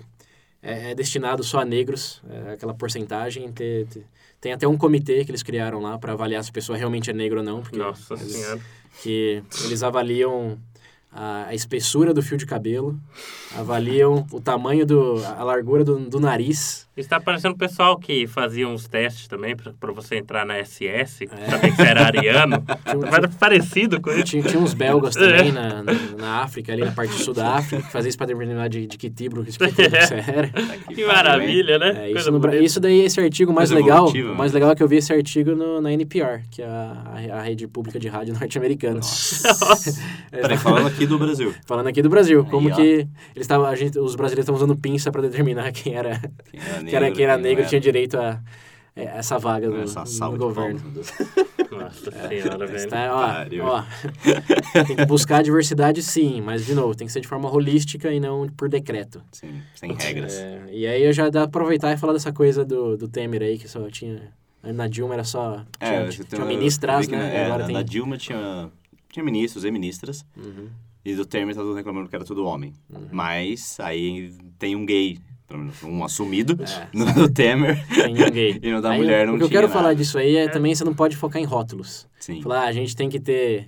é, 0.61 0.91
é 0.91 0.95
destinado 0.95 1.43
só 1.43 1.59
a 1.61 1.65
negros, 1.65 2.21
é, 2.29 2.53
aquela 2.53 2.73
porcentagem. 2.73 3.51
Ter, 3.53 3.87
ter- 3.87 4.05
tem 4.41 4.51
até 4.53 4.67
um 4.67 4.77
comitê 4.77 5.23
que 5.23 5.31
eles 5.31 5.43
criaram 5.43 5.79
lá 5.81 5.97
para 5.97 6.13
avaliar 6.13 6.43
se 6.43 6.49
a 6.49 6.53
pessoa 6.53 6.77
realmente 6.77 7.09
é 7.09 7.13
negra 7.13 7.39
ou 7.39 7.45
não, 7.45 7.61
porque 7.61 7.77
Nossa 7.77 8.15
eles- 8.15 8.33
senhora. 8.33 8.59
que 9.01 9.41
eles 9.65 9.81
avaliam 9.81 10.59
a, 11.11 11.47
a 11.47 11.53
espessura 11.53 12.13
do 12.13 12.21
fio 12.21 12.37
de 12.37 12.45
cabelo, 12.45 12.97
avaliam 13.57 14.25
o 14.31 14.39
tamanho 14.39 14.85
do. 14.85 15.21
a 15.25 15.43
largura 15.43 15.83
do, 15.83 15.99
do 15.99 16.19
nariz. 16.19 16.89
Está 16.95 17.19
parecendo 17.19 17.55
o 17.55 17.57
pessoal 17.57 17.97
que 17.97 18.27
fazia 18.27 18.67
uns 18.67 18.87
testes 18.87 19.27
também 19.27 19.55
pra, 19.55 19.71
pra 19.79 19.91
você 19.91 20.17
entrar 20.17 20.45
na 20.45 20.63
SS, 20.63 21.25
saber 21.49 21.71
que 21.71 21.77
você 21.77 21.81
era 21.83 22.05
ariano. 22.05 22.63
Mas 23.09 23.35
parecido 23.37 23.99
com 24.01 24.11
isso. 24.11 24.23
Tinha, 24.23 24.43
tinha 24.43 24.61
uns 24.61 24.73
belgas 24.73 25.15
também 25.15 25.51
na, 25.51 25.81
na, 25.81 25.93
na 26.17 26.43
África, 26.43 26.73
ali 26.73 26.83
na 26.83 26.91
parte 26.91 27.13
sul 27.13 27.33
da 27.33 27.55
África, 27.55 27.83
que 27.83 27.91
fazia 27.91 28.09
isso 28.09 28.17
pra 28.17 28.27
determinar 28.27 28.67
de, 28.67 28.85
de 28.85 28.97
que 28.97 29.09
tipo 29.09 29.41
que 29.43 29.51
que 29.57 29.57
você 29.57 30.15
era. 30.15 30.49
Que 30.93 31.05
maravilha, 31.05 31.79
né? 31.79 32.07
É, 32.07 32.11
isso, 32.11 32.29
no 32.29 32.55
isso 32.55 32.79
daí, 32.79 33.01
esse 33.01 33.19
artigo 33.19 33.53
mais 33.53 33.71
Coisa 33.71 33.83
legal, 33.83 34.07
o 34.07 34.35
mais 34.35 34.51
legal 34.51 34.71
é 34.71 34.75
que 34.75 34.83
eu 34.83 34.87
vi 34.87 34.97
esse 34.97 35.13
artigo 35.13 35.55
no, 35.55 35.81
na 35.81 35.91
NPR, 35.93 36.43
que 36.51 36.61
é 36.61 36.65
a, 36.65 37.03
a, 37.05 37.39
a 37.39 37.41
rede 37.41 37.67
pública 37.67 37.99
de 37.99 38.09
rádio 38.09 38.33
norte-americana. 38.33 38.95
Nossa. 38.95 39.99
Peraí, 40.29 40.57
falando 40.57 40.87
aqui 41.00 41.00
do 41.07 41.17
Brasil. 41.19 41.53
Falando 41.65 41.87
aqui 41.87 42.01
do 42.01 42.09
Brasil, 42.09 42.45
como 42.45 42.69
ó. 42.69 42.75
que 42.75 43.07
eles 43.35 43.47
tavam, 43.47 43.65
a 43.67 43.75
gente, 43.75 43.97
os 43.99 44.15
brasileiros 44.15 44.43
estavam 44.43 44.57
usando 44.57 44.75
pinça 44.77 45.11
pra 45.11 45.21
determinar 45.21 45.71
quem 45.73 45.93
era, 45.95 46.19
Quem 46.49 46.59
era 46.59 46.83
quem 46.83 46.95
era, 46.95 47.11
quem 47.11 47.23
era 47.25 47.35
não 47.37 47.43
negro 47.43 47.61
era. 47.61 47.69
tinha 47.69 47.81
direito 47.81 48.17
a 48.17 48.39
é, 48.93 49.03
essa 49.05 49.37
vaga 49.39 49.69
no, 49.69 49.81
Essa 49.83 50.03
de 50.03 50.37
governo. 50.37 50.81
Nossa 51.71 52.11
senhora, 52.27 52.67
velho. 52.67 52.89
Tá, 52.89 53.09
ó, 53.15 53.27
Pariu. 53.27 53.63
ó, 53.65 53.83
tem 54.85 54.95
que 54.97 55.05
buscar 55.05 55.37
a 55.37 55.41
diversidade 55.41 56.03
sim, 56.03 56.41
mas 56.41 56.65
de 56.65 56.73
novo, 56.75 56.93
tem 56.93 57.07
que 57.07 57.13
ser 57.13 57.21
de 57.21 57.27
forma 57.27 57.49
holística 57.49 58.11
e 58.11 58.19
não 58.19 58.49
por 58.49 58.67
decreto. 58.67 59.23
Sim, 59.31 59.61
sem 59.75 59.93
regras. 59.93 60.35
É, 60.35 60.65
e 60.71 60.85
aí 60.85 61.03
eu 61.03 61.13
já 61.13 61.29
dá 61.29 61.41
pra 61.47 61.61
aproveitar 61.61 61.93
e 61.93 61.97
falar 61.97 62.11
dessa 62.11 62.33
coisa 62.33 62.65
do, 62.65 62.97
do 62.97 63.07
Temer 63.07 63.41
aí, 63.41 63.57
que 63.57 63.67
só 63.69 63.89
tinha. 63.89 64.21
Na 64.61 64.87
Dilma 64.87 65.13
era 65.13 65.23
só. 65.23 65.65
Tinha, 65.79 66.05
você 66.11 66.23
tinha 66.25 66.41
tem- 66.45 66.57
ministras, 66.57 67.07
né? 67.07 67.35
É, 67.35 67.45
Agora 67.45 67.59
na, 67.59 67.65
tem. 67.67 67.73
na 67.75 67.81
Dilma 67.83 68.17
tinha, 68.17 68.69
tinha 69.09 69.23
ministros 69.23 69.63
e 69.63 69.71
ministras. 69.71 70.25
Uhum. 70.35 70.67
E 71.03 71.15
do 71.15 71.25
Temer 71.25 71.55
tá 71.55 71.61
todo 71.61 71.73
reclamando 71.73 72.07
que 72.09 72.15
era 72.15 72.23
tudo 72.25 72.45
homem. 72.45 72.73
Uhum. 72.89 73.07
Mas 73.11 73.77
aí 73.79 74.31
tem 74.59 74.75
um 74.75 74.85
gay, 74.85 75.17
pelo 75.47 75.59
menos 75.61 75.81
um 75.83 76.03
assumido, 76.03 76.57
É, 76.63 76.87
no 76.93 77.11
do 77.11 77.29
Temer. 77.29 77.83
Tem 77.87 78.13
ninguém. 78.13 78.59
E 78.61 78.71
no 78.71 78.81
da 78.81 78.91
Aí, 78.91 78.97
mulher 78.99 79.25
não 79.25 79.33
O 79.35 79.37
que 79.37 79.43
eu 79.43 79.47
tinha 79.49 79.61
quero 79.61 79.71
falar 79.71 79.89
nada. 79.89 79.95
disso 79.95 80.17
aí 80.17 80.35
é 80.35 80.47
também 80.47 80.75
você 80.75 80.83
não 80.83 80.93
pode 80.93 81.15
focar 81.17 81.41
em 81.41 81.45
rótulos. 81.45 82.07
Sim. 82.19 82.41
Falar, 82.41 82.61
ah, 82.61 82.67
a 82.67 82.71
gente 82.71 82.95
tem 82.95 83.09
que 83.09 83.19
ter 83.19 83.67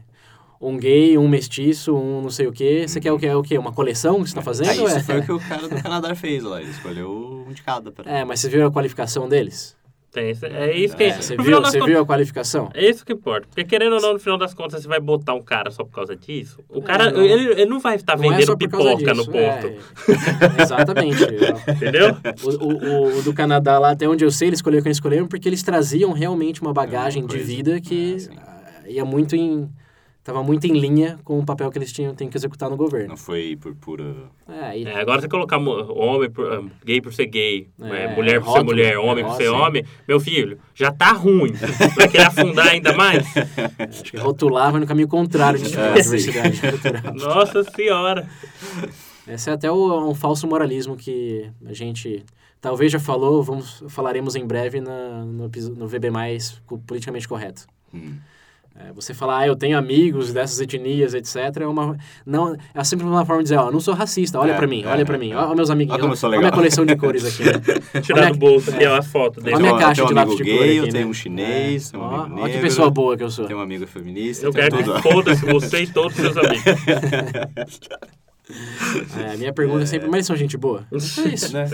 um 0.61 0.77
gay, 0.77 1.17
um 1.17 1.27
mestiço, 1.27 1.95
um 1.95 2.21
não 2.21 2.29
sei 2.29 2.47
o 2.47 2.53
quê. 2.53 2.85
Você 2.87 3.01
quer 3.01 3.11
o 3.11 3.17
quê? 3.19 3.25
É 3.25 3.35
o 3.35 3.41
quê? 3.43 3.57
Uma 3.57 3.73
coleção 3.73 4.23
que 4.23 4.29
você 4.29 4.35
tá 4.35 4.41
fazendo? 4.41 4.69
Ah, 4.69 4.81
ou 4.81 4.87
isso 4.87 4.97
é? 4.97 5.03
foi 5.03 5.19
o 5.19 5.23
que 5.23 5.31
o 5.31 5.39
cara 5.49 5.67
do 5.67 5.81
Canadá 5.81 6.15
fez 6.15 6.43
lá. 6.43 6.61
Ele 6.61 6.69
escolheu 6.71 7.45
um 7.47 7.51
de 7.51 7.61
cada. 7.63 7.91
Pra... 7.91 8.09
É, 8.09 8.23
mas 8.23 8.39
você 8.39 8.47
viu 8.49 8.65
a 8.65 8.71
qualificação 8.71 9.27
deles? 9.27 9.75
Tem 10.13 10.25
é 10.25 10.77
isso 10.77 10.95
que 10.95 11.03
É, 11.03 11.07
é. 11.07 11.13
Você 11.13 11.35
viu, 11.35 11.59
você 11.59 11.79
contas- 11.79 11.85
viu 11.93 12.01
a 12.01 12.05
qualificação? 12.05 12.69
É 12.73 12.87
isso 12.87 13.03
que 13.03 13.13
importa. 13.13 13.47
Porque 13.47 13.63
querendo 13.63 13.93
ou 13.95 14.01
não, 14.01 14.13
no 14.13 14.19
final 14.19 14.37
das 14.37 14.53
contas, 14.53 14.81
você 14.83 14.87
vai 14.87 14.99
botar 14.99 15.33
um 15.33 15.41
cara 15.41 15.71
só 15.71 15.83
por 15.83 15.91
causa 15.91 16.15
disso. 16.15 16.59
O 16.69 16.81
cara, 16.83 17.09
não. 17.11 17.21
ele, 17.23 17.51
ele 17.51 17.65
não 17.65 17.79
vai 17.79 17.95
estar 17.95 18.15
Não 18.15 18.25
é 18.25 18.29
vendendo 18.37 18.55
causa 18.57 18.57
pipoca 18.95 19.13
no 19.15 19.25
ponto. 19.25 19.35
é. 19.37 19.77
exatamente. 20.61 21.23
Entendeu? 21.67 22.15
O, 22.43 22.49
o, 22.49 23.17
o- 23.19 23.21
do 23.23 23.33
Canadá 23.33 23.79
lá, 23.79 23.91
até 23.91 24.07
onde 24.07 24.23
eu 24.23 24.31
sei, 24.31 24.49
eles 24.49 24.59
escolheram 24.59 24.83
quem 24.83 24.91
escolheram 24.91 25.27
porque 25.27 25.49
eles 25.49 25.63
traziam 25.63 26.11
realmente 26.11 26.61
uma 26.61 26.73
bagagem 26.73 27.25
de 27.25 27.37
vida 27.39 27.81
que 27.81 28.17
ia 28.87 29.03
muito 29.03 29.35
em... 29.35 29.69
Tava 30.23 30.41
muito 30.41 30.65
em 30.65 30.71
linha 30.71 31.19
com 31.25 31.37
o 31.37 31.45
papel 31.45 31.69
que 31.69 31.77
eles 31.77 31.91
tinham 31.91 32.15
têm 32.15 32.29
que 32.29 32.37
executar 32.37 32.69
no 32.69 32.77
governo. 32.77 33.09
Não 33.09 33.17
foi 33.17 33.57
por 33.59 33.75
pura. 33.75 34.15
É, 34.47 34.79
e- 34.79 34.85
É, 34.85 35.01
agora 35.01 35.19
você 35.19 35.27
colocar 35.27 35.57
homem 35.57 36.29
por, 36.31 36.49
ah, 36.53 36.63
gay 36.85 37.01
por 37.01 37.13
ser 37.13 37.25
gay, 37.25 37.67
É, 37.81 38.03
é, 38.05 38.15
mulher 38.15 38.39
por 38.39 38.47
rótulo, 38.47 38.69
ser 38.69 38.73
mulher, 38.75 38.93
é, 38.93 38.97
homem 38.97 39.25
por 39.25 39.35
ser 39.35 39.49
homem, 39.49 39.85
meu 40.07 40.21
filho, 40.21 40.57
já 40.73 40.91
tá 40.93 41.11
ruim. 41.11 41.51
Vai 41.97 42.07
querer 42.07 42.23
afundar 42.27 42.67
ainda 42.69 42.93
mais? 42.95 43.25
Acho 43.89 44.03
que 44.05 44.15
rotulava 44.15 44.79
no 44.79 44.87
caminho 44.87 45.09
contrário 45.09 45.59
de 45.59 45.77
É, 45.77 45.93
diversidade 46.01 46.61
cultural. 46.61 47.13
Nossa 47.19 47.61
senhora. 47.65 48.25
Esse 49.27 49.49
é 49.49 49.53
até 49.53 49.69
o- 49.69 50.09
um 50.09 50.15
falso 50.15 50.47
moralismo 50.47 50.95
que 50.95 51.49
a 51.65 51.73
gente 51.73 52.23
talvez 52.61 52.89
já 52.93 52.99
falou, 52.99 53.43
vamos, 53.43 53.83
falaremos 53.89 54.35
em 54.37 54.45
breve 54.47 54.79
na, 54.79 55.25
no, 55.25 55.49
no 55.75 55.87
VB+, 55.87 56.09
politicamente 56.87 57.27
correto. 57.27 57.67
Hum. 57.93 58.15
É, 58.75 58.91
você 58.91 59.13
falar, 59.13 59.39
ah, 59.39 59.47
eu 59.47 59.55
tenho 59.55 59.77
amigos 59.77 60.33
dessas 60.33 60.59
etnias, 60.59 61.13
etc. 61.13 61.61
É 61.61 61.67
uma 61.67 61.95
não 62.25 62.57
é 62.73 62.83
sempre 62.83 63.05
uma 63.05 63.23
forma 63.23 63.43
de 63.43 63.49
dizer, 63.49 63.57
ó, 63.57 63.71
não 63.71 63.79
sou 63.79 63.93
racista, 63.93 64.39
olha 64.39 64.53
É, 64.53 64.57
pra 64.57 64.65
mim, 64.65 64.81
é, 64.83 64.87
olha 64.87 65.05
pra 65.05 65.15
é, 65.15 65.19
mim, 65.19 65.31
é. 65.31 65.35
ó, 65.35 65.51
ó 65.51 65.55
meus 65.55 65.69
amiguinhos, 65.69 65.93
Olha 65.93 66.01
como 66.01 66.11
ó, 66.11 66.13
eu 66.13 66.17
sou 66.17 66.33
ó 66.33 66.37
minha 66.39 66.51
coleção 66.51 66.83
de 66.83 66.95
cores 66.95 67.23
aqui. 67.23 67.43
né? 67.93 68.01
Tirar 68.01 68.23
Olha 68.23 68.31
do 68.31 68.39
bolso 68.39 68.71
aqui 68.71 68.83
ó, 68.85 68.95
a 68.95 69.03
foto 69.03 69.39
dele. 69.39 69.57
Olha 69.57 69.69
a 69.69 69.73
minha 69.73 69.79
caixa 69.79 70.01
tem 70.01 70.05
um 70.05 70.07
de 70.07 70.13
lápis 70.15 70.37
de 70.37 70.43
cor 70.43 70.63
aqui, 70.63 70.75
eu 70.75 70.83
tenho 70.89 71.05
né? 71.05 71.05
um 71.05 71.13
chinês, 71.13 71.91
tem 71.91 71.99
um 71.99 72.03
ó, 72.03 72.15
amigo 72.21 72.35
ó 72.35 72.43
que 72.45 72.47
negro, 72.47 72.61
pessoa 72.61 72.89
boa 72.89 73.15
que 73.15 73.23
eu 73.23 73.29
sou. 73.29 73.45
Tem 73.45 73.55
um 73.55 73.61
amigo 73.61 73.85
feminista, 73.85 74.45
Eu 74.45 74.51
quero 74.51 74.77
tudo. 74.77 74.93
que 74.95 75.01
foda-se 75.03 75.45
você 75.45 75.83
e 75.83 75.87
todos 75.87 76.17
os 76.17 76.23
seus 76.23 76.37
amigos. 76.37 76.63
É, 79.17 79.33
a 79.33 79.37
minha 79.37 79.53
pergunta 79.53 79.83
é 79.83 79.85
sempre, 79.85 80.07
mas 80.07 80.15
eles 80.15 80.27
são 80.27 80.35
gente 80.35 80.57
boa? 80.57 80.85
É 80.91 81.27
isso. 81.29 81.53
Né? 81.53 81.69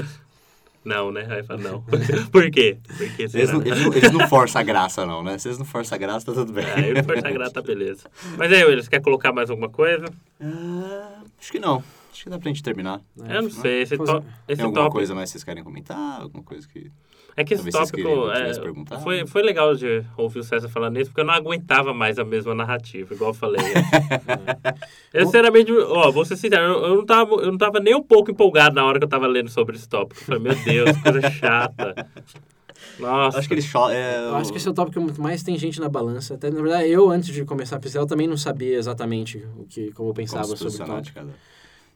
Não, 0.83 1.11
né? 1.11 1.27
Aí 1.29 1.43
fala, 1.43 1.61
não. 1.61 1.83
Por 2.31 2.49
quê? 2.49 2.77
Porque 2.97 3.23
Eles, 3.23 3.51
não, 3.51 3.61
eles, 3.61 3.81
não, 3.85 3.93
eles 3.93 4.11
não 4.11 4.27
forçam 4.27 4.61
a 4.61 4.63
graça, 4.63 5.05
não, 5.05 5.21
né? 5.23 5.37
Se 5.37 5.49
eles 5.49 5.57
não 5.57 5.65
forçam 5.65 5.95
a 5.95 5.99
graça, 5.99 6.25
tá 6.25 6.33
tudo 6.33 6.53
bem. 6.53 6.65
Ah, 6.65 6.79
eu 6.79 7.03
força 7.03 7.29
grata, 7.31 7.51
tá 7.51 7.61
beleza. 7.61 8.09
Mas 8.37 8.51
aí, 8.51 8.61
eles 8.61 8.87
querem 8.87 9.03
colocar 9.03 9.33
mais 9.33 9.49
alguma 9.49 9.69
coisa? 9.69 10.05
Ah, 10.41 11.21
acho 11.39 11.51
que 11.51 11.59
não. 11.59 11.83
Acho 12.11 12.23
que 12.23 12.29
dá 12.29 12.39
pra 12.39 12.47
gente 12.49 12.63
terminar. 12.63 13.01
É, 13.27 13.37
eu 13.37 13.43
não 13.43 13.49
sei. 13.51 13.81
Esse, 13.81 13.95
é. 13.95 13.97
to... 13.97 14.03
esse 14.47 14.57
Tem 14.57 14.65
alguma 14.65 14.83
tópico. 14.83 14.93
coisa 14.97 15.13
mais 15.13 15.29
que 15.29 15.33
vocês 15.33 15.43
querem 15.43 15.63
comentar? 15.63 16.21
Alguma 16.21 16.43
coisa 16.43 16.67
que. 16.67 16.91
É 17.39 17.43
que 17.45 17.53
esse 17.53 17.63
Talvez 17.71 17.89
vocês 17.89 18.57
tópico 18.57 18.93
é, 18.93 18.99
foi, 18.99 19.25
foi 19.25 19.41
legal 19.41 19.73
de 19.73 20.03
ouvir 20.17 20.39
o 20.39 20.43
César 20.43 20.67
falando 20.67 20.99
isso, 20.99 21.09
porque 21.09 21.21
eu 21.21 21.25
não 21.25 21.33
aguentava 21.33 21.93
mais 21.93 22.19
a 22.19 22.25
mesma 22.25 22.53
narrativa, 22.53 23.13
igual 23.13 23.29
eu 23.29 23.33
falei. 23.33 23.61
eu, 25.13 25.25
sinceramente, 25.25 25.71
ó, 25.71 26.11
vou 26.11 26.25
ser 26.25 26.35
sincero, 26.35 26.61
eu, 26.63 26.83
eu 26.87 26.95
não 26.97 27.05
tava, 27.05 27.35
eu 27.35 27.49
não 27.49 27.57
tava 27.57 27.79
nem 27.79 27.95
um 27.95 28.03
pouco 28.03 28.29
empolgado 28.29 28.75
na 28.75 28.83
hora 28.83 28.99
que 28.99 29.05
eu 29.05 29.09
tava 29.09 29.25
lendo 29.25 29.49
sobre 29.49 29.77
esse 29.77 29.87
tópico. 29.87 30.19
Eu 30.19 30.25
falei, 30.25 30.41
meu 30.41 30.55
Deus, 30.65 30.91
que 30.97 31.01
coisa 31.01 31.31
chata. 31.31 31.95
Nossa. 32.99 33.39
Acho 33.39 33.47
que 33.47 33.53
eles 33.53 33.63
cho- 33.65 33.89
é, 33.89 34.25
Eu 34.25 34.35
acho 34.35 34.51
que 34.51 34.57
esse 34.57 34.67
é 34.67 34.71
o 34.71 34.73
tópico 34.73 35.13
que 35.13 35.21
mais 35.21 35.41
tem 35.41 35.57
gente 35.57 35.79
na 35.79 35.87
balança. 35.87 36.33
Até, 36.33 36.49
na 36.49 36.61
verdade, 36.61 36.89
eu, 36.89 37.09
antes 37.09 37.33
de 37.33 37.45
começar 37.45 37.77
a 37.77 37.79
pesquisar, 37.79 38.01
eu 38.01 38.07
também 38.07 38.27
não 38.27 38.35
sabia 38.35 38.75
exatamente 38.77 39.37
o 39.57 39.63
que, 39.63 39.93
como 39.93 40.09
eu 40.09 40.13
pensava 40.13 40.43
como 40.43 40.57
sobre 40.57 40.83
o 40.83 40.85
tópico. 40.85 41.19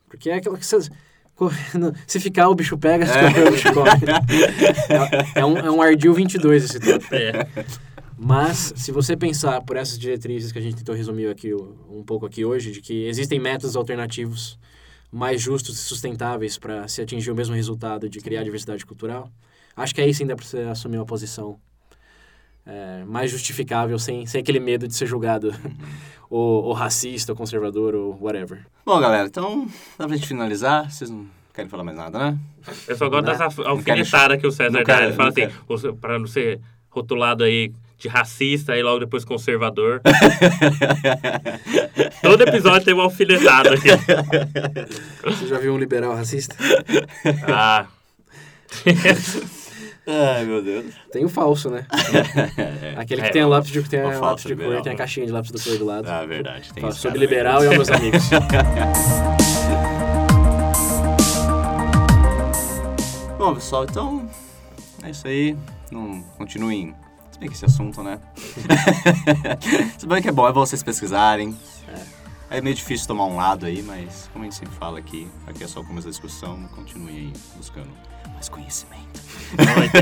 Porque 0.07 0.29
é 0.29 0.35
aquela 0.35 0.57
que 0.57 0.65
você... 0.65 0.89
correndo- 1.35 1.93
Se 2.07 2.19
ficar, 2.19 2.49
o 2.49 2.55
bicho 2.55 2.77
pega, 2.77 3.05
se 3.05 3.11
É. 3.17 3.21
correr, 3.31 3.47
o 3.47 3.51
bicho 3.51 3.73
come. 3.73 3.89
É, 5.35 5.39
é 5.41 5.45
um, 5.45 5.57
é 5.57 5.71
um 5.71 5.81
ardil 5.81 6.13
22 6.13 6.63
esse 6.65 6.79
tópico. 6.79 7.13
É. 7.15 7.47
Mas, 8.17 8.73
se 8.75 8.91
você 8.91 9.17
pensar 9.17 9.61
por 9.61 9.75
essas 9.75 9.97
diretrizes 9.99 10.51
que 10.51 10.59
a 10.59 10.61
gente 10.61 10.77
tentou 10.77 10.95
resumir 10.95 11.27
aqui 11.27 11.53
um 11.53 12.03
pouco 12.05 12.25
aqui 12.25 12.45
hoje, 12.45 12.71
de 12.71 12.79
que 12.81 13.05
existem 13.05 13.39
métodos 13.39 13.75
alternativos 13.75 14.57
mais 15.11 15.41
justos 15.41 15.77
e 15.77 15.81
sustentáveis 15.81 16.57
para 16.57 16.87
se 16.87 17.01
atingir 17.01 17.31
o 17.31 17.35
mesmo 17.35 17.53
resultado 17.55 18.07
de 18.09 18.19
criar 18.19 18.43
diversidade 18.43 18.85
cultural, 18.85 19.29
acho 19.75 19.93
que 19.93 20.01
aí 20.01 20.13
sim 20.13 20.25
dá 20.25 20.35
para 20.35 20.45
você 20.45 20.59
assumir 20.59 20.97
uma 20.97 21.05
posição 21.05 21.57
é, 22.65 23.03
mais 23.05 23.31
justificável, 23.31 23.97
sem, 23.99 24.25
sem 24.25 24.41
aquele 24.41 24.59
medo 24.59 24.87
de 24.87 24.95
ser 24.95 25.05
julgado 25.05 25.53
ou, 26.29 26.63
ou 26.63 26.73
racista, 26.73 27.31
ou 27.31 27.35
conservador, 27.35 27.93
ou 27.95 28.17
whatever. 28.21 28.65
Bom, 28.85 28.99
galera, 28.99 29.27
então 29.27 29.67
dá 29.97 30.07
pra 30.07 30.15
gente 30.15 30.27
finalizar. 30.27 30.89
Vocês 30.91 31.09
não 31.09 31.25
querem 31.53 31.69
falar 31.69 31.83
mais 31.83 31.97
nada, 31.97 32.17
né? 32.17 32.37
Eu 32.87 32.95
só 32.95 33.09
gosto 33.09 33.25
Não- 33.25 33.31
dessa 33.31 33.45
alfinetada 33.63 34.37
que 34.37 34.47
o 34.47 34.51
César 34.51 34.83
dá. 34.83 35.03
Ele 35.03 35.13
fala 35.13 35.31
não 35.31 35.75
assim, 35.75 35.93
pra 35.95 36.17
não 36.17 36.27
ser 36.27 36.59
rotulado 36.89 37.43
aí 37.43 37.71
de 37.97 38.07
racista 38.07 38.75
e 38.77 38.83
logo 38.83 38.99
depois 38.99 39.23
conservador. 39.23 40.01
Todo 42.21 42.41
episódio 42.41 42.85
tem 42.85 42.93
uma 42.93 43.03
alfinetada 43.03 43.73
aqui. 43.73 43.89
Você 45.23 45.47
já 45.47 45.57
viu 45.57 45.73
um 45.73 45.77
liberal 45.77 46.15
racista? 46.15 46.55
Ah, 47.47 47.85
Ai, 50.05 50.43
meu 50.45 50.61
Deus. 50.61 50.93
Tem 51.11 51.23
o 51.23 51.29
falso, 51.29 51.69
né? 51.69 51.85
Aquele 52.97 53.21
que 53.21 53.27
É, 53.27 53.31
tem 53.31 53.41
a 53.41 53.47
lápis 53.47 53.71
de, 53.71 53.81
tem 53.83 54.01
a 54.01 54.19
lápis 54.19 54.43
de 54.43 54.55
cor, 54.55 54.81
tem 54.81 54.91
a 54.91 54.93
né? 54.93 54.95
caixinha 54.95 55.25
de 55.25 55.31
lápis 55.31 55.51
de 55.51 55.63
cor 55.63 55.77
do 55.77 55.85
lado. 55.85 56.09
Ah, 56.09 56.25
verdade. 56.25 56.73
Tem 56.73 56.81
Fala 56.81 56.93
sobre 56.93 57.19
liberal 57.19 57.63
e 57.63 57.67
aos 57.67 57.75
meus 57.75 57.89
amigos. 57.89 58.23
Bom, 63.37 63.53
pessoal, 63.55 63.83
então 63.85 64.29
é 65.03 65.09
isso 65.09 65.27
aí. 65.27 65.57
Não 65.91 66.21
continuem. 66.37 66.95
Se 67.31 67.39
bem 67.39 67.49
que 67.49 67.55
esse 67.55 67.65
assunto, 67.65 68.01
né? 68.03 68.19
Se 69.97 70.05
bem 70.05 70.21
que 70.21 70.29
é 70.29 70.31
bom, 70.31 70.47
é 70.47 70.53
bom 70.53 70.61
vocês 70.65 70.83
pesquisarem. 70.83 71.57
É 72.49 72.61
meio 72.61 72.75
difícil 72.75 73.07
tomar 73.07 73.25
um 73.25 73.35
lado 73.35 73.65
aí, 73.65 73.81
mas 73.81 74.29
como 74.31 74.43
a 74.45 74.47
gente 74.47 74.55
sempre 74.57 74.75
fala 74.75 74.99
aqui, 74.99 75.27
aqui 75.47 75.63
é 75.63 75.67
só 75.67 75.79
o 75.81 75.85
começo 75.85 76.05
da 76.07 76.11
discussão, 76.11 76.61
continuem 76.75 77.15
aí 77.17 77.33
buscando 77.57 77.89
conhecimento. 78.49 79.21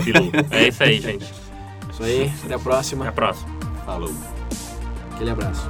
Bilu. 0.04 0.32
É 0.52 0.68
isso 0.68 0.84
aí, 0.84 1.02
gente. 1.02 1.26
Isso 1.92 2.04
aí, 2.04 2.32
até 2.46 2.54
a 2.56 2.60
próxima. 2.60 3.04
Até 3.06 3.10
a 3.10 3.14
próxima. 3.14 3.50
Falou! 3.86 4.14
Aquele 5.14 5.32
abraço. 5.32 5.70